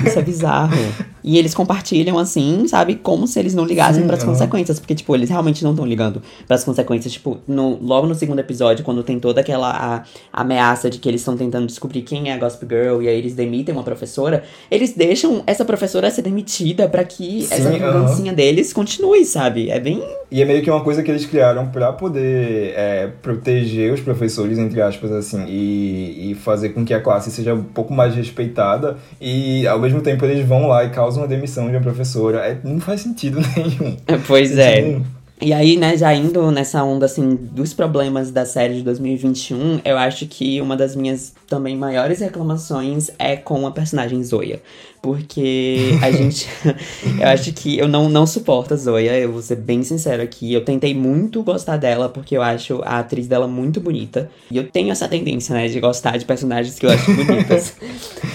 Isso 0.05 0.19
é 0.19 0.23
bizarro. 0.23 0.77
E 1.27 1.37
eles 1.37 1.53
compartilham 1.55 2.17
assim, 2.19 2.69
sabe? 2.69 2.95
Como 2.95 3.27
se 3.27 3.37
eles 3.41 3.53
não 3.53 3.65
ligassem 3.65 4.03
Sim, 4.03 4.07
pras 4.07 4.23
aham. 4.23 4.31
consequências. 4.33 4.79
Porque, 4.79 4.95
tipo, 4.95 5.13
eles 5.15 5.29
realmente 5.29 5.65
não 5.65 5.73
estão 5.73 5.85
ligando 5.85 6.23
pras 6.47 6.63
consequências. 6.63 7.13
Tipo, 7.13 7.39
no, 7.49 7.77
logo 7.83 8.07
no 8.07 8.15
segundo 8.15 8.39
episódio, 8.39 8.85
quando 8.85 9.03
tem 9.03 9.19
toda 9.19 9.41
aquela 9.41 9.71
a- 9.71 10.05
ameaça 10.33 10.89
de 10.89 10.99
que 10.99 11.09
eles 11.09 11.21
estão 11.21 11.37
tentando 11.37 11.67
descobrir 11.67 12.03
quem 12.03 12.31
é 12.31 12.35
a 12.35 12.39
Gossip 12.39 12.65
Girl 12.69 13.03
e 13.03 13.09
aí 13.09 13.19
eles 13.19 13.35
demitem 13.35 13.75
uma 13.75 13.83
professora, 13.83 14.45
eles 14.71 14.93
deixam 14.95 15.43
essa 15.49 15.65
professora 15.65 16.09
ser 16.13 16.23
demitida 16.23 16.89
pra 16.89 17.03
que 17.03 17.43
Sim, 17.43 17.55
essa 17.55 17.71
vingancinha 17.71 18.33
deles 18.33 18.73
continue, 18.73 19.25
sabe? 19.25 19.69
É 19.69 19.81
bem. 19.81 20.01
E 20.31 20.41
é 20.41 20.45
meio 20.45 20.63
que 20.63 20.71
uma 20.71 20.81
coisa 20.85 21.03
que 21.03 21.11
eles 21.11 21.27
criaram 21.27 21.67
pra 21.69 21.93
poder 21.93 22.73
é, 22.77 23.09
proteger 23.21 23.93
os 23.93 24.01
professores, 24.01 24.59
entre 24.59 24.81
aspas, 24.81 25.11
assim, 25.11 25.45
e, 25.49 26.31
e 26.31 26.35
fazer 26.37 26.69
com 26.71 26.85
que 26.85 26.95
a 26.95 27.01
classe 27.01 27.31
seja 27.33 27.53
um 27.55 27.63
pouco 27.65 27.93
mais 27.93 28.15
respeitada. 28.15 28.97
E 29.21 29.67
ao 29.67 29.79
mesmo 29.81 30.01
tempo 30.01 30.25
eles 30.25 30.47
vão 30.47 30.69
lá 30.69 30.85
e 30.85 30.91
causam 30.91 31.16
a 31.23 31.27
demissão 31.27 31.67
de 31.67 31.77
uma 31.77 31.83
professora. 31.83 32.39
É, 32.47 32.59
não 32.65 32.81
faz 32.81 33.01
sentido 33.03 33.41
nenhum. 33.57 33.97
Pois 34.27 34.57
é. 34.57 34.83
Tipo, 34.83 35.07
E 35.41 35.53
aí, 35.53 35.77
né, 35.77 35.97
já 35.99 36.15
indo 36.15 36.51
nessa 36.51 36.83
onda, 36.83 37.05
assim, 37.05 37.35
dos 37.35 37.75
problemas 37.75 38.31
da 38.31 38.47
série 38.47 38.77
de 38.77 38.83
2021, 38.83 39.81
eu 39.85 39.99
acho 39.99 40.27
que 40.27 40.61
uma 40.63 40.75
das 40.77 40.97
minhas 40.97 41.35
também 41.47 41.77
maiores 41.77 42.21
reclamações 42.21 43.11
é 43.19 43.37
com 43.37 43.67
a 43.67 43.71
personagem 43.71 44.23
Zoya. 44.25 44.63
Porque 45.03 45.91
a 46.03 46.11
gente. 46.11 46.49
eu 47.21 47.29
acho 47.29 47.53
que 47.53 47.79
eu 47.79 47.87
não, 47.87 48.09
não 48.09 48.27
suporto 48.27 48.73
a 48.73 48.77
Zoya, 48.79 49.17
eu 49.19 49.31
vou 49.31 49.43
ser 49.43 49.57
bem 49.57 49.83
sincero 49.83 50.23
aqui. 50.23 50.53
Eu 50.55 50.65
tentei 50.65 50.95
muito 50.95 51.43
gostar 51.43 51.77
dela, 51.77 52.09
porque 52.09 52.35
eu 52.37 52.43
acho 52.43 52.81
a 52.83 52.99
atriz 53.01 53.29
dela 53.29 53.47
muito 53.47 53.79
bonita. 53.79 54.31
E 54.51 54.57
eu 54.57 54.67
tenho 54.69 54.91
essa 54.91 55.07
tendência, 55.07 55.55
né, 55.55 55.69
de 55.69 55.79
gostar 55.81 56.17
de 56.17 56.25
personagens 56.25 56.79
que 56.79 56.87
eu 56.87 56.91
acho 56.91 57.13
bonitas. 57.15 57.75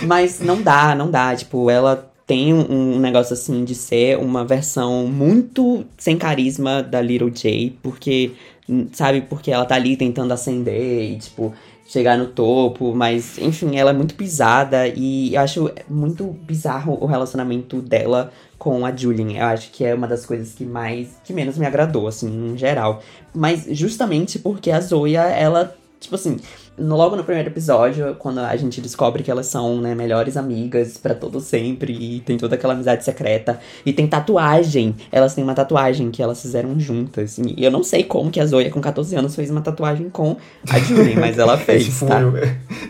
Mas 0.03 0.39
não 0.39 0.61
dá, 0.61 0.93
não 0.93 1.09
dá. 1.09 1.35
Tipo, 1.35 1.69
ela 1.69 2.10
tem 2.31 2.53
um, 2.53 2.95
um 2.95 2.97
negócio 2.97 3.33
assim 3.33 3.65
de 3.65 3.75
ser 3.75 4.17
uma 4.17 4.45
versão 4.45 5.05
muito 5.05 5.83
sem 5.97 6.17
carisma 6.17 6.81
da 6.81 7.01
Little 7.01 7.29
J, 7.29 7.77
porque, 7.83 8.31
hum, 8.69 8.87
sabe, 8.93 9.19
porque 9.19 9.51
ela 9.51 9.65
tá 9.65 9.75
ali 9.75 9.97
tentando 9.97 10.31
ascender 10.31 11.11
e, 11.11 11.17
tipo, 11.17 11.53
chegar 11.85 12.17
no 12.17 12.27
topo, 12.27 12.95
mas, 12.95 13.37
enfim, 13.37 13.75
ela 13.75 13.89
é 13.89 13.93
muito 13.93 14.15
pisada 14.15 14.87
e 14.87 15.35
eu 15.35 15.41
acho 15.41 15.71
muito 15.89 16.23
bizarro 16.23 16.97
o 17.01 17.05
relacionamento 17.05 17.81
dela 17.81 18.31
com 18.57 18.85
a 18.85 18.95
Julian. 18.95 19.33
Eu 19.33 19.47
acho 19.47 19.69
que 19.69 19.83
é 19.83 19.93
uma 19.93 20.07
das 20.07 20.25
coisas 20.25 20.53
que 20.53 20.63
mais, 20.63 21.09
que 21.25 21.33
menos 21.33 21.57
me 21.57 21.65
agradou, 21.65 22.07
assim, 22.07 22.53
em 22.53 22.57
geral. 22.57 23.03
Mas 23.35 23.67
justamente 23.71 24.39
porque 24.39 24.71
a 24.71 24.79
Zoya, 24.79 25.23
ela, 25.23 25.75
tipo 25.99 26.15
assim, 26.15 26.37
logo 26.77 27.15
no 27.15 27.23
primeiro 27.23 27.49
episódio, 27.49 28.15
quando 28.17 28.39
a 28.39 28.55
gente 28.55 28.81
descobre 28.81 29.23
que 29.23 29.29
elas 29.29 29.47
são, 29.47 29.79
né, 29.79 29.93
melhores 29.93 30.37
amigas 30.37 30.97
pra 30.97 31.13
todo 31.13 31.39
sempre 31.39 31.93
e 31.93 32.19
tem 32.21 32.37
toda 32.37 32.55
aquela 32.55 32.73
amizade 32.73 33.03
secreta 33.03 33.59
e 33.85 33.93
tem 33.93 34.07
tatuagem. 34.07 34.95
Elas 35.11 35.35
têm 35.35 35.43
uma 35.43 35.53
tatuagem 35.53 36.11
que 36.11 36.21
elas 36.21 36.41
fizeram 36.41 36.79
juntas. 36.79 37.37
E 37.37 37.63
eu 37.63 37.71
não 37.71 37.83
sei 37.83 38.03
como 38.03 38.31
que 38.31 38.39
a 38.39 38.45
Zoya 38.45 38.69
com 38.69 38.81
14 38.81 39.15
anos 39.15 39.35
fez 39.35 39.49
uma 39.49 39.61
tatuagem 39.61 40.09
com 40.09 40.37
a 40.69 40.79
Julie, 40.79 41.15
mas 41.15 41.37
ela 41.37 41.57
fez, 41.59 41.87
esse 41.87 42.05
tá? 42.05 42.19
furo. 42.21 42.33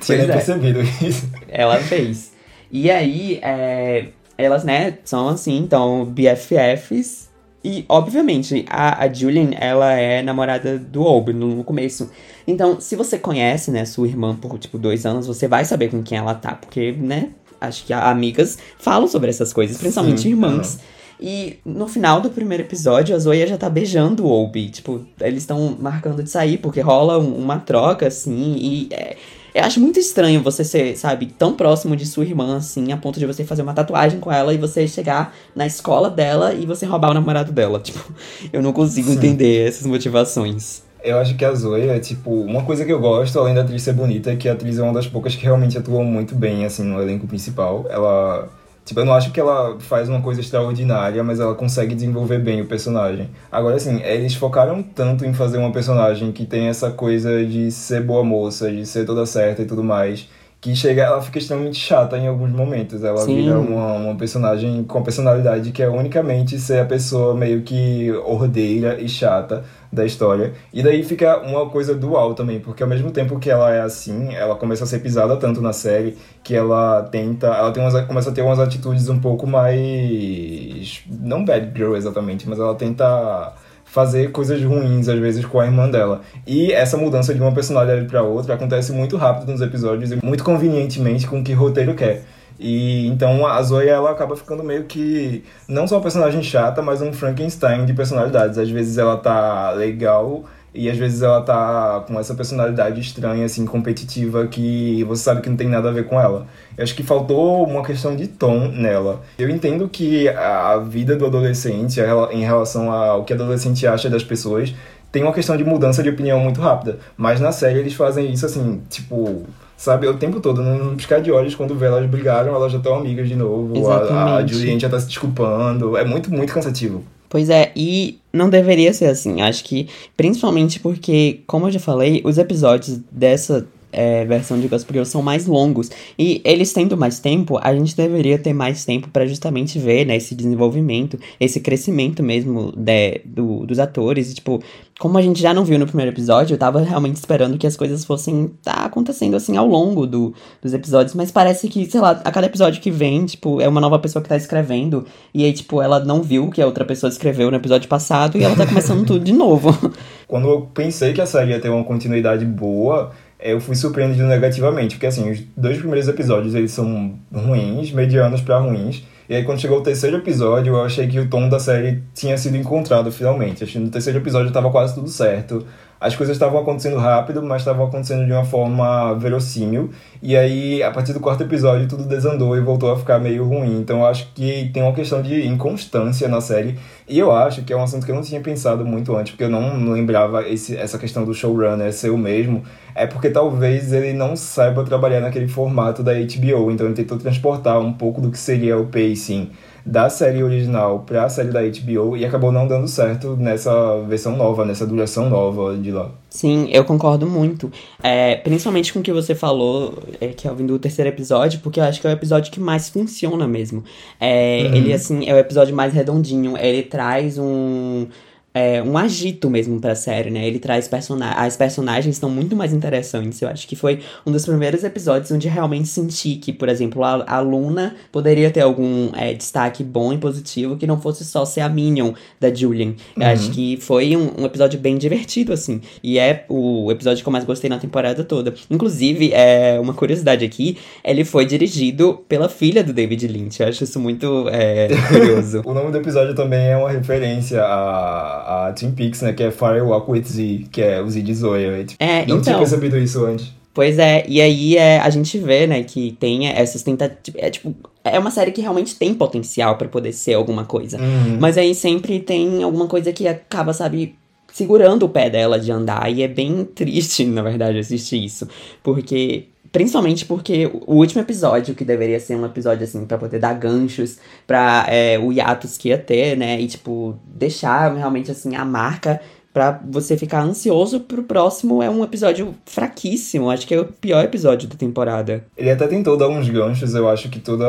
Tinha 0.02 0.18
nem 0.20 0.30
é. 0.30 0.34
percebido 0.34 0.82
isso. 0.82 1.30
Ela 1.48 1.78
fez. 1.78 2.32
E 2.72 2.90
aí, 2.90 3.40
é, 3.42 4.08
elas, 4.38 4.64
né, 4.64 4.98
são 5.04 5.28
assim, 5.28 5.58
então, 5.58 6.06
BFFs. 6.06 7.31
E, 7.64 7.86
obviamente, 7.88 8.66
a, 8.70 9.04
a 9.04 9.14
Julian, 9.14 9.52
ela 9.60 9.94
é 9.94 10.22
namorada 10.24 10.80
do 10.80 11.04
Obi 11.04 11.32
no, 11.32 11.64
começo. 11.64 12.10
Então, 12.48 12.82
se 12.82 12.96
você 12.96 13.20
conhece, 13.20 13.70
né, 13.70 13.86
sua 13.86 14.08
irmã 14.08 14.36
por, 14.36 14.58
tipo, 14.58 14.80
dois 14.80 15.06
anos, 15.06 15.28
você 15.28 15.48
vai 15.48 15.64
saber 15.64 15.90
com 15.90 16.02
quem 16.02 16.18
ela 16.18 16.34
tá. 16.34 16.54
Porque, 16.56 16.92
né, 16.92 17.30
acho 17.60 17.86
que 17.86 17.94
amigas 17.94 18.58
falam 18.80 19.08
sobre 19.08 19.30
essas 19.30 19.54
coisas, 19.54 19.78
principalmente 19.78 20.22
Sim, 20.22 20.30
irmãs. 20.30 20.80
E 21.20 21.60
no 21.64 21.88
final 21.88 22.20
do 22.20 22.32
primeiro 22.32 22.64
episódio, 22.64 23.16
a 23.16 23.20
Zoya 23.20 23.46
já 23.46 23.56
tá 23.56 23.70
beijando 23.70 24.26
o 24.26 24.32
Obi. 24.44 24.70
Tipo, 24.70 25.06
eles 25.20 25.44
estão 25.44 25.78
marcando 25.80 26.24
de 26.24 26.30
sair, 26.32 26.58
porque 26.58 26.82
rola 26.82 27.20
um- 27.20 27.36
uma 27.36 27.60
troca, 27.60 28.08
assim, 28.08 28.56
e 28.58 28.88
é, 28.92 29.16
eu 29.54 29.64
acho 29.64 29.80
muito 29.80 30.00
estranho 30.00 30.42
você 30.42 30.64
ser, 30.64 30.98
sabe, 30.98 31.26
tão 31.26 31.54
próximo 31.54 31.96
de 31.96 32.06
sua 32.06 32.24
irmã, 32.24 32.58
assim, 32.58 32.92
a 32.92 32.98
ponto 32.98 33.20
de 33.20 33.26
você 33.26 33.44
fazer 33.44 33.62
uma 33.62 33.74
tatuagem 33.74 34.20
com 34.20 34.32
ela 34.32 34.54
e 34.54 34.58
você 34.58 34.88
chegar 34.88 35.36
na 35.56 35.66
escola 35.66 36.10
dela 36.10 36.54
e 36.54 36.66
você 36.66 36.86
roubar 36.86 37.12
o 37.12 37.14
namorado 37.14 37.52
dela. 37.52 37.80
Tipo, 37.92 38.14
eu 38.54 38.62
não 38.62 38.72
consigo 38.72 39.10
Sim. 39.10 39.18
entender 39.18 39.68
essas 39.68 39.86
motivações. 39.86 40.84
Eu 41.04 41.18
acho 41.18 41.36
que 41.36 41.44
a 41.44 41.54
Zoe 41.54 41.90
é, 41.90 42.00
tipo, 42.00 42.32
uma 42.32 42.64
coisa 42.64 42.86
que 42.86 42.94
eu 42.94 43.00
gosto, 43.00 43.38
além 43.40 43.56
da 43.56 43.62
atriz 43.62 43.82
ser 43.82 43.94
bonita, 43.94 44.32
é 44.32 44.36
que 44.36 44.48
a 44.48 44.54
atriz 44.54 44.78
é 44.78 44.84
uma 44.84 44.94
das 44.94 45.08
poucas 45.08 45.36
que 45.36 45.44
realmente 45.44 45.78
atuam 45.78 46.04
muito 46.04 46.36
bem, 46.36 46.64
assim, 46.64 46.84
no 46.84 47.02
elenco 47.02 47.28
principal. 47.28 47.86
Ela. 47.90 48.48
Tipo, 48.92 49.00
eu 49.00 49.06
não 49.06 49.14
acho 49.14 49.32
que 49.32 49.40
ela 49.40 49.80
faz 49.80 50.10
uma 50.10 50.22
coisa 50.22 50.42
extraordinária, 50.42 51.24
mas 51.24 51.40
ela 51.40 51.56
consegue 51.56 51.96
desenvolver 51.96 52.40
bem 52.40 52.60
o 52.60 52.66
personagem. 52.66 53.30
Agora, 53.50 53.78
assim, 53.78 54.02
eles 54.04 54.36
focaram 54.36 54.84
tanto 54.84 55.26
em 55.26 55.34
fazer 55.34 55.60
uma 55.60 55.72
personagem 55.72 56.34
que 56.34 56.46
tem 56.46 56.68
essa 56.68 56.92
coisa 56.92 57.46
de 57.46 57.72
ser 57.72 58.04
boa 58.04 58.22
moça, 58.22 58.70
de 58.70 58.86
ser 58.86 59.06
toda 59.06 59.26
certa 59.26 59.62
e 59.62 59.66
tudo 59.66 59.82
mais, 59.82 60.28
que 60.62 60.76
chega, 60.76 61.02
ela 61.02 61.20
fica 61.24 61.40
extremamente 61.40 61.80
chata 61.80 62.16
em 62.16 62.28
alguns 62.28 62.52
momentos. 62.52 63.04
Ela 63.04 63.18
Sim. 63.18 63.36
vira 63.36 63.60
uma, 63.60 63.94
uma 63.94 64.16
personagem 64.16 64.84
com 64.84 65.02
personalidade 65.02 65.72
que 65.72 65.82
é 65.82 65.90
unicamente 65.90 66.60
ser 66.60 66.82
a 66.82 66.86
pessoa 66.86 67.34
meio 67.34 67.64
que 67.64 68.12
ordeira 68.24 69.02
e 69.02 69.10
chata 69.10 69.66
da 69.92 70.06
história. 70.06 70.54
E 70.72 70.84
daí 70.84 71.04
fica 71.04 71.40
uma 71.40 71.68
coisa 71.68 71.96
dual 71.96 72.36
também, 72.36 72.60
porque 72.60 72.84
ao 72.84 72.88
mesmo 72.88 73.10
tempo 73.10 73.40
que 73.40 73.50
ela 73.50 73.74
é 73.74 73.82
assim, 73.82 74.36
ela 74.36 74.56
começa 74.56 74.84
a 74.84 74.88
ser 74.88 75.00
pisada 75.00 75.36
tanto 75.36 75.62
na 75.62 75.74
série 75.74 76.16
que 76.44 76.56
ela 76.56 77.02
tenta, 77.12 77.48
ela 77.48 77.72
tem 77.72 77.82
umas, 77.82 78.00
começa 78.06 78.30
a 78.30 78.34
ter 78.34 78.44
umas 78.44 78.60
atitudes 78.60 79.10
um 79.10 79.20
pouco 79.20 79.48
mais 79.48 81.04
não 81.10 81.44
bad 81.44 81.72
girl 81.76 81.96
exatamente, 81.96 82.48
mas 82.48 82.60
ela 82.60 82.76
tenta 82.76 83.52
fazer 83.92 84.32
coisas 84.32 84.64
ruins 84.64 85.10
às 85.10 85.20
vezes 85.20 85.44
com 85.46 85.60
a 85.60 85.66
irmã 85.66 85.90
dela. 85.90 86.22
E 86.48 86.72
essa 86.72 86.96
mudança 86.96 87.34
de 87.34 87.42
uma 87.42 87.52
personalidade 87.52 88.08
para 88.08 88.24
outra 88.24 88.56
acontece 88.56 88.94
muito 88.94 89.18
rápido 89.18 89.52
nos 89.52 89.62
episódios 89.62 90.14
e 90.14 90.26
muito 90.26 90.46
convenientemente 90.46 91.28
com 91.28 91.42
o 91.42 91.44
que 91.44 91.52
o 91.54 91.58
roteiro 91.58 91.94
quer. 91.94 92.24
E 92.58 93.06
então 93.08 93.46
a 93.46 93.62
Zoya 93.62 93.92
ela 93.92 94.12
acaba 94.12 94.38
ficando 94.38 94.64
meio 94.64 94.86
que 94.86 95.44
não 95.68 95.86
só 95.88 95.96
uma 95.96 96.02
personagem 96.02 96.42
chata, 96.42 96.82
mas 96.82 97.02
um 97.02 97.12
Frankenstein 97.12 97.86
de 97.86 97.94
personalidades. 97.94 98.58
Às 98.58 98.70
vezes 98.70 98.98
ela 98.98 99.18
tá 99.18 99.72
legal 99.72 100.46
e 100.74 100.90
às 100.90 100.98
vezes 100.98 101.22
ela 101.22 101.42
tá 101.42 102.04
com 102.08 102.18
essa 102.20 102.34
personalidade 102.34 103.02
estranha, 103.02 103.46
assim, 103.46 103.66
competitiva, 103.66 104.48
que 104.48 105.04
você 105.04 105.24
sabe 105.24 105.42
que 105.42 105.50
não 105.50 105.58
tem 105.58 105.68
nada 105.68 105.90
a 105.90 105.92
ver 105.92 106.06
com 106.06 106.20
ela. 106.20 106.48
Eu 106.78 106.84
acho 106.84 106.96
que 106.96 107.04
faltou 107.04 107.66
uma 107.66 107.84
questão 107.84 108.16
de 108.16 108.28
tom 108.28 108.70
nela. 108.70 109.22
Eu 109.38 109.50
entendo 109.50 109.90
que 109.90 110.30
a 110.30 110.78
vida 110.78 111.16
do 111.16 111.26
adolescente, 111.26 112.00
a 112.00 112.30
em 112.32 112.42
relação 112.42 112.92
ao 112.92 113.26
que 113.26 113.34
o 113.34 113.36
adolescente 113.36 113.86
acha 113.86 114.10
das 114.10 114.24
pessoas, 114.24 114.74
tem 115.12 115.24
uma 115.24 115.34
questão 115.34 115.58
de 115.58 115.64
mudança 115.64 116.02
de 116.02 116.10
opinião 116.10 116.40
muito 116.40 116.62
rápida. 116.62 117.00
Mas 117.18 117.42
na 117.42 117.52
série 117.52 117.80
eles 117.80 117.94
fazem 117.94 118.32
isso 118.32 118.46
assim, 118.46 118.82
tipo, 118.90 119.44
sabe? 119.76 120.08
O 120.08 120.14
tempo 120.14 120.40
todo, 120.40 120.62
num 120.62 120.96
piscar 120.96 121.20
de 121.20 121.32
olhos, 121.32 121.54
quando 121.54 121.76
vê 121.76 121.88
elas 121.88 122.10
brigaram, 122.10 122.56
elas 122.56 122.72
já 122.72 122.78
estão 122.78 122.96
amigas 122.96 123.28
de 123.28 123.36
novo. 123.36 123.74
A, 123.74 123.98
a 123.98 124.02
Exatamente. 124.04 124.54
Julian 124.54 124.80
já 124.80 124.90
tá 124.90 124.98
se 124.98 125.08
desculpando. 125.08 125.98
É 125.98 126.06
muito, 126.06 126.32
muito 126.32 126.54
cansativo. 126.54 127.04
Pois 127.32 127.50
é, 127.50 127.72
e 127.78 128.20
não 128.34 128.50
deveria 128.50 128.92
ser 128.94 129.06
assim. 129.06 129.40
Acho 129.40 129.64
que, 129.64 129.88
principalmente 130.18 130.82
porque, 130.82 131.40
como 131.48 131.66
eu 131.66 131.72
já 131.72 131.80
falei, 131.80 132.22
os 132.26 132.38
episódios 132.38 133.00
dessa 133.10 133.66
é, 133.92 134.26
versão 134.26 134.60
de 134.60 134.68
Gossip 134.68 134.92
Girl 134.92 135.06
são 135.06 135.22
mais 135.22 135.46
longos. 135.46 135.90
E 136.18 136.42
eles 136.44 136.74
tendo 136.74 136.98
mais 136.98 137.20
tempo, 137.20 137.60
a 137.62 137.74
gente 137.74 137.96
deveria 137.96 138.38
ter 138.38 138.54
mais 138.54 138.86
tempo 138.86 139.10
pra 139.10 139.26
justamente 139.26 139.78
ver, 139.80 140.06
né, 140.06 140.16
esse 140.16 140.36
desenvolvimento, 140.36 141.20
esse 141.40 141.60
crescimento 141.60 142.24
mesmo 142.24 142.72
de, 142.76 143.22
do, 143.26 143.66
dos 143.66 143.80
atores. 143.80 144.32
E, 144.32 144.36
tipo, 144.36 144.62
como 145.02 145.18
a 145.18 145.22
gente 145.22 145.42
já 145.42 145.52
não 145.52 145.66
viu 145.66 145.80
no 145.80 145.88
primeiro 145.88 146.12
episódio, 146.12 146.54
eu 146.54 146.60
tava 146.60 146.80
realmente 146.82 147.16
esperando 147.16 147.58
que 147.58 147.66
as 147.66 147.76
coisas 147.76 148.06
fossem 148.06 148.52
tá 148.62 148.86
acontecendo 148.86 149.36
assim 149.36 149.58
ao 149.58 149.66
longo 149.66 150.06
do, 150.06 150.32
dos 150.62 150.76
episódios, 150.76 151.16
mas 151.16 151.32
parece 151.32 151.68
que, 151.68 151.90
sei 151.90 152.00
lá, 152.00 152.22
a 152.24 152.32
cada 152.32 152.46
episódio 152.46 152.80
que 152.80 152.92
vem, 152.92 153.26
tipo, 153.26 153.60
é 153.60 153.68
uma 153.68 153.82
nova 153.82 153.98
pessoa 153.98 154.22
que 154.22 154.30
tá 154.30 154.38
escrevendo, 154.38 155.06
e 155.34 155.44
aí, 155.44 155.54
tipo, 155.54 155.82
ela 155.82 156.00
não 156.00 156.22
viu 156.22 156.52
que 156.52 156.62
a 156.62 156.68
outra 156.68 156.86
pessoa 156.86 157.10
escreveu 157.10 157.50
no 157.50 157.58
episódio 157.58 157.90
passado 157.90 158.38
e 158.38 158.44
ela 158.44 158.56
tá 158.56 158.68
começando 158.68 159.04
tudo 159.04 159.26
de 159.26 159.34
novo. 159.34 159.72
Quando 160.28 160.48
eu 160.48 160.70
pensei 160.74 161.14
que 161.14 161.22
a 161.22 161.26
série 161.26 161.50
ia 161.50 161.60
ter 161.60 161.70
uma 161.70 161.84
continuidade 161.84 162.46
boa, 162.46 163.12
eu 163.42 163.60
fui 163.60 163.76
surpreendido 163.76 164.26
negativamente, 164.28 164.96
porque 164.96 165.08
assim, 165.08 165.32
os 165.32 165.42
dois 165.56 165.78
primeiros 165.78 166.08
episódios 166.08 166.56
eles 166.56 166.72
são 166.72 167.16
ruins, 167.34 167.92
medianos 167.92 168.42
pra 168.42 168.60
ruins. 168.60 169.04
E 169.28 169.36
aí 169.36 169.44
quando 169.44 169.60
chegou 169.60 169.80
o 169.80 169.84
terceiro 169.84 170.18
episódio, 170.18 170.74
eu 170.74 170.84
achei 170.84 171.08
que 171.08 171.20
o 171.20 171.30
tom 171.30 171.48
da 171.48 171.60
série 171.60 172.04
tinha 172.14 172.38
sido 172.38 172.58
encontrado 172.58 173.12
finalmente. 173.12 173.64
Achei 173.64 173.80
que 173.80 173.86
no 173.86 173.92
terceiro 173.92 174.20
episódio 174.20 174.52
tava 174.52 174.70
quase 174.70 174.94
tudo 174.94 175.08
certo. 175.08 175.66
As 176.02 176.16
coisas 176.16 176.36
estavam 176.36 176.60
acontecendo 176.60 176.98
rápido, 176.98 177.44
mas 177.44 177.62
estavam 177.62 177.86
acontecendo 177.86 178.26
de 178.26 178.32
uma 178.32 178.44
forma 178.44 179.14
verossímil. 179.14 179.92
E 180.20 180.36
aí, 180.36 180.82
a 180.82 180.90
partir 180.90 181.14
do 181.14 181.20
quarto 181.20 181.44
episódio, 181.44 181.88
tudo 181.88 182.06
desandou 182.06 182.58
e 182.58 182.60
voltou 182.60 182.92
a 182.92 182.98
ficar 182.98 183.20
meio 183.20 183.46
ruim. 183.46 183.80
Então, 183.80 184.00
eu 184.00 184.08
acho 184.08 184.28
que 184.34 184.72
tem 184.74 184.82
uma 184.82 184.94
questão 184.94 185.22
de 185.22 185.46
inconstância 185.46 186.28
na 186.28 186.42
série. 186.42 186.76
E 187.08 187.20
eu 187.20 187.32
acho 187.32 187.62
que 187.62 187.72
é 187.72 187.78
um 187.78 187.84
assunto 187.84 188.04
que 188.04 188.12
eu 188.12 188.16
não 188.16 188.24
tinha 188.24 188.42
pensado 188.42 188.84
muito 188.84 189.16
antes, 189.16 189.34
porque 189.34 189.44
eu 189.44 189.50
não 189.50 189.92
lembrava 189.92 190.42
esse, 190.50 190.76
essa 190.76 190.98
questão 190.98 191.24
do 191.24 191.36
showrunner 191.36 191.94
ser 191.94 192.10
o 192.10 192.18
mesmo. 192.18 192.64
É 192.96 193.06
porque 193.06 193.30
talvez 193.30 193.94
ele 193.94 194.12
não 194.12 194.36
saiba 194.36 194.84
trabalhar 194.84 195.20
naquele 195.20 195.48
formato 195.48 196.02
da 196.02 196.14
HBO. 196.14 196.72
Então, 196.72 196.88
ele 196.88 196.96
tentou 196.96 197.20
transportar 197.20 197.80
um 197.80 197.94
pouco 197.94 198.20
do 198.20 198.32
que 198.32 198.40
seria 198.40 198.76
o 198.76 198.88
pacing 198.88 199.52
da 199.86 200.10
série 200.10 200.44
original 200.44 201.00
para 201.00 201.26
a 201.26 201.30
série 201.30 201.50
da 201.50 201.62
HBO 201.62 202.16
e 202.16 202.26
acabou 202.26 202.52
não 202.52 202.68
dando 202.68 202.88
certo 202.88 203.36
nessa 203.36 204.02
versão 204.08 204.36
nova, 204.36 204.66
nessa 204.66 204.86
duração 204.86 205.30
nova 205.30 205.76
de 205.78 205.92
lá. 205.92 206.12
Sim, 206.30 206.70
eu 206.72 206.86
concordo 206.86 207.28
muito. 207.28 207.72
É, 208.02 208.36
principalmente 208.38 208.94
com 208.94 209.00
o 209.00 209.04
que 209.04 209.12
você 209.12 209.36
falou, 209.36 209.98
é, 210.20 210.30
que 210.30 210.48
é 210.48 210.52
ouvindo 210.52 210.74
o 210.74 210.80
terceiro 210.80 211.10
episódio, 211.10 211.60
porque 211.62 211.80
eu 211.80 211.84
acho 211.84 212.00
que 212.00 212.08
é 212.08 212.10
o 212.10 212.14
episódio 212.14 212.52
que 212.52 212.60
mais 212.60 212.90
funciona 212.90 213.48
mesmo. 213.48 213.84
É, 214.20 214.62
Ele, 214.62 214.94
assim, 214.94 215.28
é 215.28 215.34
o 215.34 215.38
episódio 215.38 215.76
mais 215.76 215.94
redondinho. 215.94 216.58
Ele 216.58 216.84
traz 216.84 217.38
um. 217.38 218.08
É, 218.54 218.82
um 218.84 218.98
agito 218.98 219.50
mesmo 219.50 219.80
pra 219.80 219.96
série, 219.96 220.30
né? 220.30 220.46
Ele 220.46 220.60
traz 220.60 220.88
personagens. 220.88 221.38
As 221.38 221.58
personagens 221.58 222.16
estão 222.16 222.30
muito 222.30 222.56
mais 222.56 222.74
interessantes. 222.74 223.42
Eu 223.42 223.48
acho 223.48 223.68
que 223.68 223.76
foi 223.76 224.00
um 224.26 224.32
dos 224.32 224.46
primeiros 224.46 224.84
episódios 224.84 225.32
onde 225.32 225.48
realmente 225.48 225.88
senti 225.88 226.36
que, 226.36 226.52
por 226.52 226.68
exemplo, 226.68 227.04
a, 227.04 227.24
a 227.28 227.40
Luna 227.40 227.96
poderia 228.12 228.52
ter 228.52 228.62
algum 228.62 229.10
é, 229.16 229.34
destaque 229.34 229.84
bom 229.84 230.12
e 230.12 230.18
positivo 230.18 230.76
que 230.76 230.86
não 230.86 231.00
fosse 231.00 231.24
só 231.24 231.46
ser 231.46 231.62
a 231.62 231.70
Minion 231.70 232.14
da 232.40 232.54
Julian. 232.54 232.94
Eu 233.16 233.28
acho 233.28 233.52
que 233.52 233.78
foi 233.78 234.16
um, 234.16 234.42
um 234.42 234.46
episódio 234.46 234.80
bem 234.80 234.98
divertido, 234.98 235.54
assim. 235.54 235.82
E 236.04 236.20
é 236.20 236.46
o 236.50 236.92
episódio 236.92 237.24
que 237.24 237.28
eu 237.28 237.32
mais 237.32 237.46
gostei 237.46 237.70
na 237.70 237.80
temporada 237.80 238.24
toda. 238.24 238.54
Inclusive, 238.70 239.32
é 239.34 239.80
uma 239.80 239.94
curiosidade 239.94 240.44
aqui: 240.44 240.78
ele 241.04 241.24
foi 241.24 241.46
dirigido 241.46 242.24
pela 242.28 242.50
filha 242.50 242.84
do 242.84 242.92
David 242.92 243.28
Lynch. 243.28 243.62
Eu 243.62 243.70
acho 243.70 243.84
isso 243.84 244.00
muito 244.00 244.48
é, 244.50 244.90
curioso. 245.08 245.62
O 245.72 245.74
nome 245.74 245.92
do 245.92 245.98
episódio 245.98 246.36
também 246.36 246.68
é 246.68 246.78
uma 246.78 246.90
referência 246.90 247.64
a, 247.64 248.41
a 248.42 248.74
Twin 248.74 248.92
Peaks, 248.92 249.22
né? 249.22 249.34
Que 249.34 249.44
é 249.44 249.52
Fire 249.52 249.82
Walk 249.82 250.10
with 250.12 250.24
Z, 250.24 250.66
que 250.72 250.82
é 250.82 251.02
o 251.02 251.10
Z 251.10 251.22
de 251.22 251.34
Zoya. 251.34 251.68
Eu, 251.68 251.86
tipo, 251.86 252.04
É, 252.04 252.20
não 252.26 252.42
tinha 252.42 252.54
então. 252.54 252.60
percebido 252.60 252.98
isso 252.98 253.24
antes. 253.26 253.52
Pois 253.74 253.98
é, 254.00 254.26
e 254.28 254.42
aí 254.42 254.76
é, 254.76 255.00
a 255.00 255.10
gente 255.10 255.38
vê, 255.38 255.66
né, 255.66 255.82
que 255.84 256.12
tem 256.20 256.48
essas 256.50 256.84
tentativas. 256.84 257.42
É 257.42 257.50
tipo, 257.50 257.74
é 258.04 258.20
uma 258.20 258.30
série 258.30 258.52
que 258.52 258.60
realmente 258.60 258.96
tem 258.96 259.14
potencial 259.14 259.78
pra 259.78 259.88
poder 259.88 260.12
ser 260.12 260.34
alguma 260.34 260.66
coisa. 260.66 260.98
Uhum. 260.98 261.38
Mas 261.40 261.58
aí 261.58 261.74
sempre 261.74 262.20
tem 262.20 262.62
alguma 262.64 262.88
coisa 262.88 263.14
que 263.14 263.26
acaba, 263.30 263.72
sabe, 263.72 264.16
segurando 264.52 265.04
o 265.04 265.10
pé 265.10 265.30
dela 265.30 265.58
de 265.58 265.72
andar. 265.72 266.12
E 266.12 266.22
é 266.22 266.28
bem 266.28 266.66
triste, 266.76 267.24
na 267.24 267.42
verdade, 267.42 267.80
assistir 267.80 268.22
isso. 268.24 268.46
Porque. 268.84 269.46
Principalmente 269.72 270.26
porque 270.26 270.70
o 270.86 270.96
último 270.96 271.22
episódio, 271.22 271.74
que 271.74 271.86
deveria 271.86 272.20
ser 272.20 272.36
um 272.36 272.46
episódio 272.46 272.84
assim, 272.84 273.06
pra 273.06 273.18
poder 273.18 273.40
dar 273.40 273.54
ganchos 273.54 274.18
pra 274.46 274.86
é, 274.90 275.18
o 275.18 275.32
hiatus 275.32 275.78
que 275.78 275.90
ia 275.90 275.98
ter, 275.98 276.36
né? 276.36 276.60
E, 276.60 276.68
tipo, 276.68 277.18
deixar 277.26 277.96
realmente 277.96 278.30
assim 278.30 278.56
a 278.56 278.66
marca 278.66 279.22
pra 279.54 279.80
você 279.90 280.18
ficar 280.18 280.44
ansioso 280.44 281.02
pro 281.02 281.24
próximo, 281.24 281.84
é 281.84 281.90
um 281.90 282.04
episódio 282.04 282.56
fraquíssimo. 282.66 283.50
Acho 283.50 283.68
que 283.68 283.74
é 283.74 283.80
o 283.80 283.86
pior 283.86 284.24
episódio 284.24 284.68
da 284.68 284.76
temporada. 284.76 285.44
Ele 285.58 285.70
até 285.70 285.88
tentou 285.88 286.18
dar 286.18 286.30
uns 286.30 286.48
ganchos, 286.50 286.96
eu 286.96 287.10
acho 287.10 287.30
que 287.30 287.40
toda. 287.40 287.66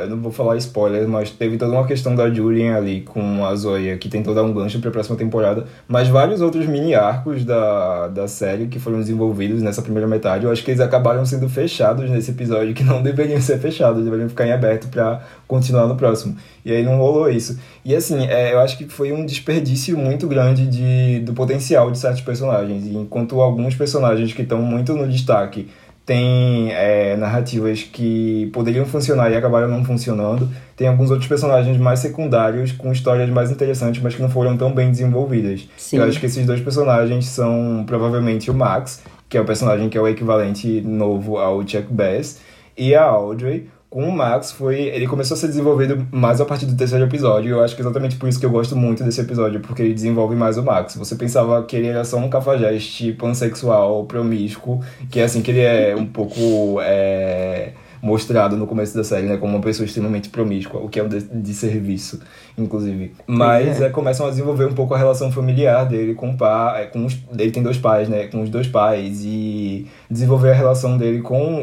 Eu 0.00 0.10
não 0.10 0.18
vou 0.18 0.32
falar 0.32 0.56
spoiler, 0.56 1.06
mas 1.08 1.30
teve 1.30 1.56
toda 1.56 1.72
uma 1.72 1.86
questão 1.86 2.14
da 2.14 2.30
Julian 2.30 2.76
ali 2.76 3.02
com 3.02 3.44
a 3.44 3.54
Zoya, 3.54 3.98
que 3.98 4.08
tentou 4.08 4.34
dar 4.34 4.42
um 4.42 4.52
gancho 4.52 4.80
pra 4.80 4.90
próxima 4.90 5.16
temporada. 5.16 5.66
Mas 5.86 6.08
vários 6.08 6.40
outros 6.40 6.66
mini 6.66 6.94
arcos 6.94 7.44
da, 7.44 8.08
da 8.08 8.28
série 8.28 8.66
que 8.66 8.78
foram 8.78 8.98
desenvolvidos 8.98 9.62
nessa 9.62 9.82
primeira 9.82 10.06
metade, 10.06 10.44
eu 10.44 10.50
acho 10.50 10.64
que 10.64 10.70
eles 10.70 10.80
acabaram 10.80 11.24
sendo 11.26 11.48
fechados 11.48 12.08
nesse 12.08 12.30
episódio, 12.30 12.74
que 12.74 12.84
não 12.84 13.02
deveriam 13.02 13.40
ser 13.40 13.58
fechados, 13.58 14.04
deveriam 14.04 14.28
ficar 14.28 14.46
em 14.46 14.52
aberto 14.52 14.88
pra 14.88 15.22
continuar 15.46 15.86
no 15.86 15.96
próximo. 15.96 16.36
E 16.64 16.72
aí 16.72 16.82
não 16.82 16.98
rolou 16.98 17.28
isso. 17.28 17.58
E 17.84 17.94
assim, 17.94 18.26
é, 18.26 18.52
eu 18.52 18.60
acho 18.60 18.76
que 18.76 18.88
foi 18.88 19.12
um 19.12 19.24
desperdício 19.24 19.96
muito 19.96 20.28
grande 20.28 20.66
de, 20.66 21.09
do 21.18 21.32
potencial 21.32 21.90
de 21.90 21.98
certos 21.98 22.20
personagens. 22.20 22.86
E 22.86 22.96
enquanto 22.96 23.40
alguns 23.40 23.74
personagens 23.74 24.32
que 24.32 24.42
estão 24.42 24.62
muito 24.62 24.94
no 24.94 25.08
destaque 25.08 25.68
têm 26.06 26.72
é, 26.72 27.16
narrativas 27.16 27.82
que 27.82 28.50
poderiam 28.52 28.84
funcionar 28.84 29.30
e 29.30 29.36
acabaram 29.36 29.68
não 29.68 29.84
funcionando, 29.84 30.48
tem 30.76 30.88
alguns 30.88 31.10
outros 31.10 31.28
personagens 31.28 31.76
mais 31.76 32.00
secundários 32.00 32.72
com 32.72 32.90
histórias 32.90 33.30
mais 33.30 33.50
interessantes, 33.50 34.02
mas 34.02 34.14
que 34.14 34.22
não 34.22 34.28
foram 34.28 34.56
tão 34.56 34.72
bem 34.72 34.90
desenvolvidas. 34.90 35.68
Sim. 35.76 35.98
Eu 35.98 36.04
acho 36.04 36.18
que 36.18 36.26
esses 36.26 36.44
dois 36.44 36.60
personagens 36.60 37.26
são 37.26 37.84
provavelmente 37.86 38.50
o 38.50 38.54
Max, 38.54 39.02
que 39.28 39.36
é 39.36 39.40
o 39.40 39.44
personagem 39.44 39.88
que 39.88 39.96
é 39.96 40.00
o 40.00 40.08
equivalente 40.08 40.80
novo 40.80 41.36
ao 41.36 41.60
Chuck 41.60 41.86
Bass, 41.90 42.40
e 42.76 42.94
a 42.94 43.04
Audrey. 43.04 43.68
Com 43.90 44.08
o 44.08 44.12
Max 44.12 44.52
foi. 44.52 44.82
Ele 44.82 45.08
começou 45.08 45.34
a 45.34 45.38
ser 45.38 45.48
desenvolvido 45.48 46.06
mais 46.12 46.40
a 46.40 46.44
partir 46.44 46.64
do 46.64 46.76
terceiro 46.76 47.04
episódio. 47.04 47.56
Eu 47.56 47.64
acho 47.64 47.74
que 47.74 47.82
é 47.82 47.84
exatamente 47.84 48.14
por 48.14 48.28
isso 48.28 48.38
que 48.38 48.46
eu 48.46 48.50
gosto 48.50 48.76
muito 48.76 49.02
desse 49.02 49.20
episódio, 49.20 49.58
porque 49.58 49.82
ele 49.82 49.92
desenvolve 49.92 50.36
mais 50.36 50.56
o 50.56 50.62
Max. 50.62 50.94
Você 50.94 51.16
pensava 51.16 51.60
que 51.64 51.74
ele 51.74 51.88
era 51.88 52.04
só 52.04 52.16
um 52.16 52.30
cafajeste 52.30 53.12
pansexual, 53.14 54.04
promíscuo, 54.04 54.80
que 55.10 55.18
é 55.18 55.24
assim, 55.24 55.42
que 55.42 55.50
ele 55.50 55.60
é 55.60 55.96
um 55.96 56.06
pouco. 56.06 56.80
É, 56.80 57.72
mostrado 58.02 58.56
no 58.56 58.66
começo 58.66 58.96
da 58.96 59.04
série, 59.04 59.26
né? 59.26 59.36
Como 59.36 59.54
uma 59.54 59.62
pessoa 59.62 59.84
extremamente 59.84 60.28
promíscua, 60.28 60.80
o 60.80 60.88
que 60.88 60.98
é 60.98 61.02
um 61.02 61.08
de, 61.08 61.20
de 61.20 61.54
serviço, 61.54 62.20
inclusive. 62.56 63.12
Mas 63.26 63.80
é. 63.80 63.86
é, 63.86 63.90
começam 63.90 64.26
a 64.26 64.30
desenvolver 64.30 64.66
um 64.66 64.72
pouco 64.72 64.94
a 64.94 64.98
relação 64.98 65.30
familiar 65.30 65.86
dele 65.86 66.14
com 66.14 66.30
o 66.30 66.36
pai. 66.36 66.88
Com 66.88 67.04
os, 67.04 67.18
ele 67.38 67.50
tem 67.50 67.62
dois 67.62 67.78
pais, 67.78 68.08
né? 68.08 68.26
Com 68.28 68.42
os 68.42 68.48
dois 68.48 68.66
pais. 68.66 69.22
E 69.24 69.86
desenvolver 70.10 70.50
a 70.50 70.54
relação 70.54 70.96
dele 70.96 71.20
com 71.20 71.60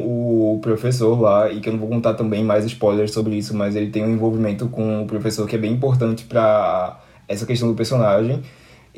o 0.54 0.60
professor 0.62 1.20
lá. 1.20 1.52
E 1.52 1.60
que 1.60 1.70
eu 1.70 1.74
não 1.74 1.80
vou 1.80 1.90
contar 1.90 2.14
também 2.14 2.44
mais 2.44 2.66
spoilers 2.66 3.12
sobre 3.12 3.36
isso, 3.36 3.56
mas 3.56 3.76
ele 3.76 3.90
tem 3.90 4.04
um 4.04 4.12
envolvimento 4.12 4.68
com 4.68 5.04
o 5.04 5.06
professor 5.08 5.48
que 5.48 5.56
é 5.56 5.60
bem 5.60 5.74
importante 5.74 6.26
pra 6.26 7.00
essa 7.28 7.46
questão 7.46 7.68
do 7.68 7.76
personagem. 7.76 8.42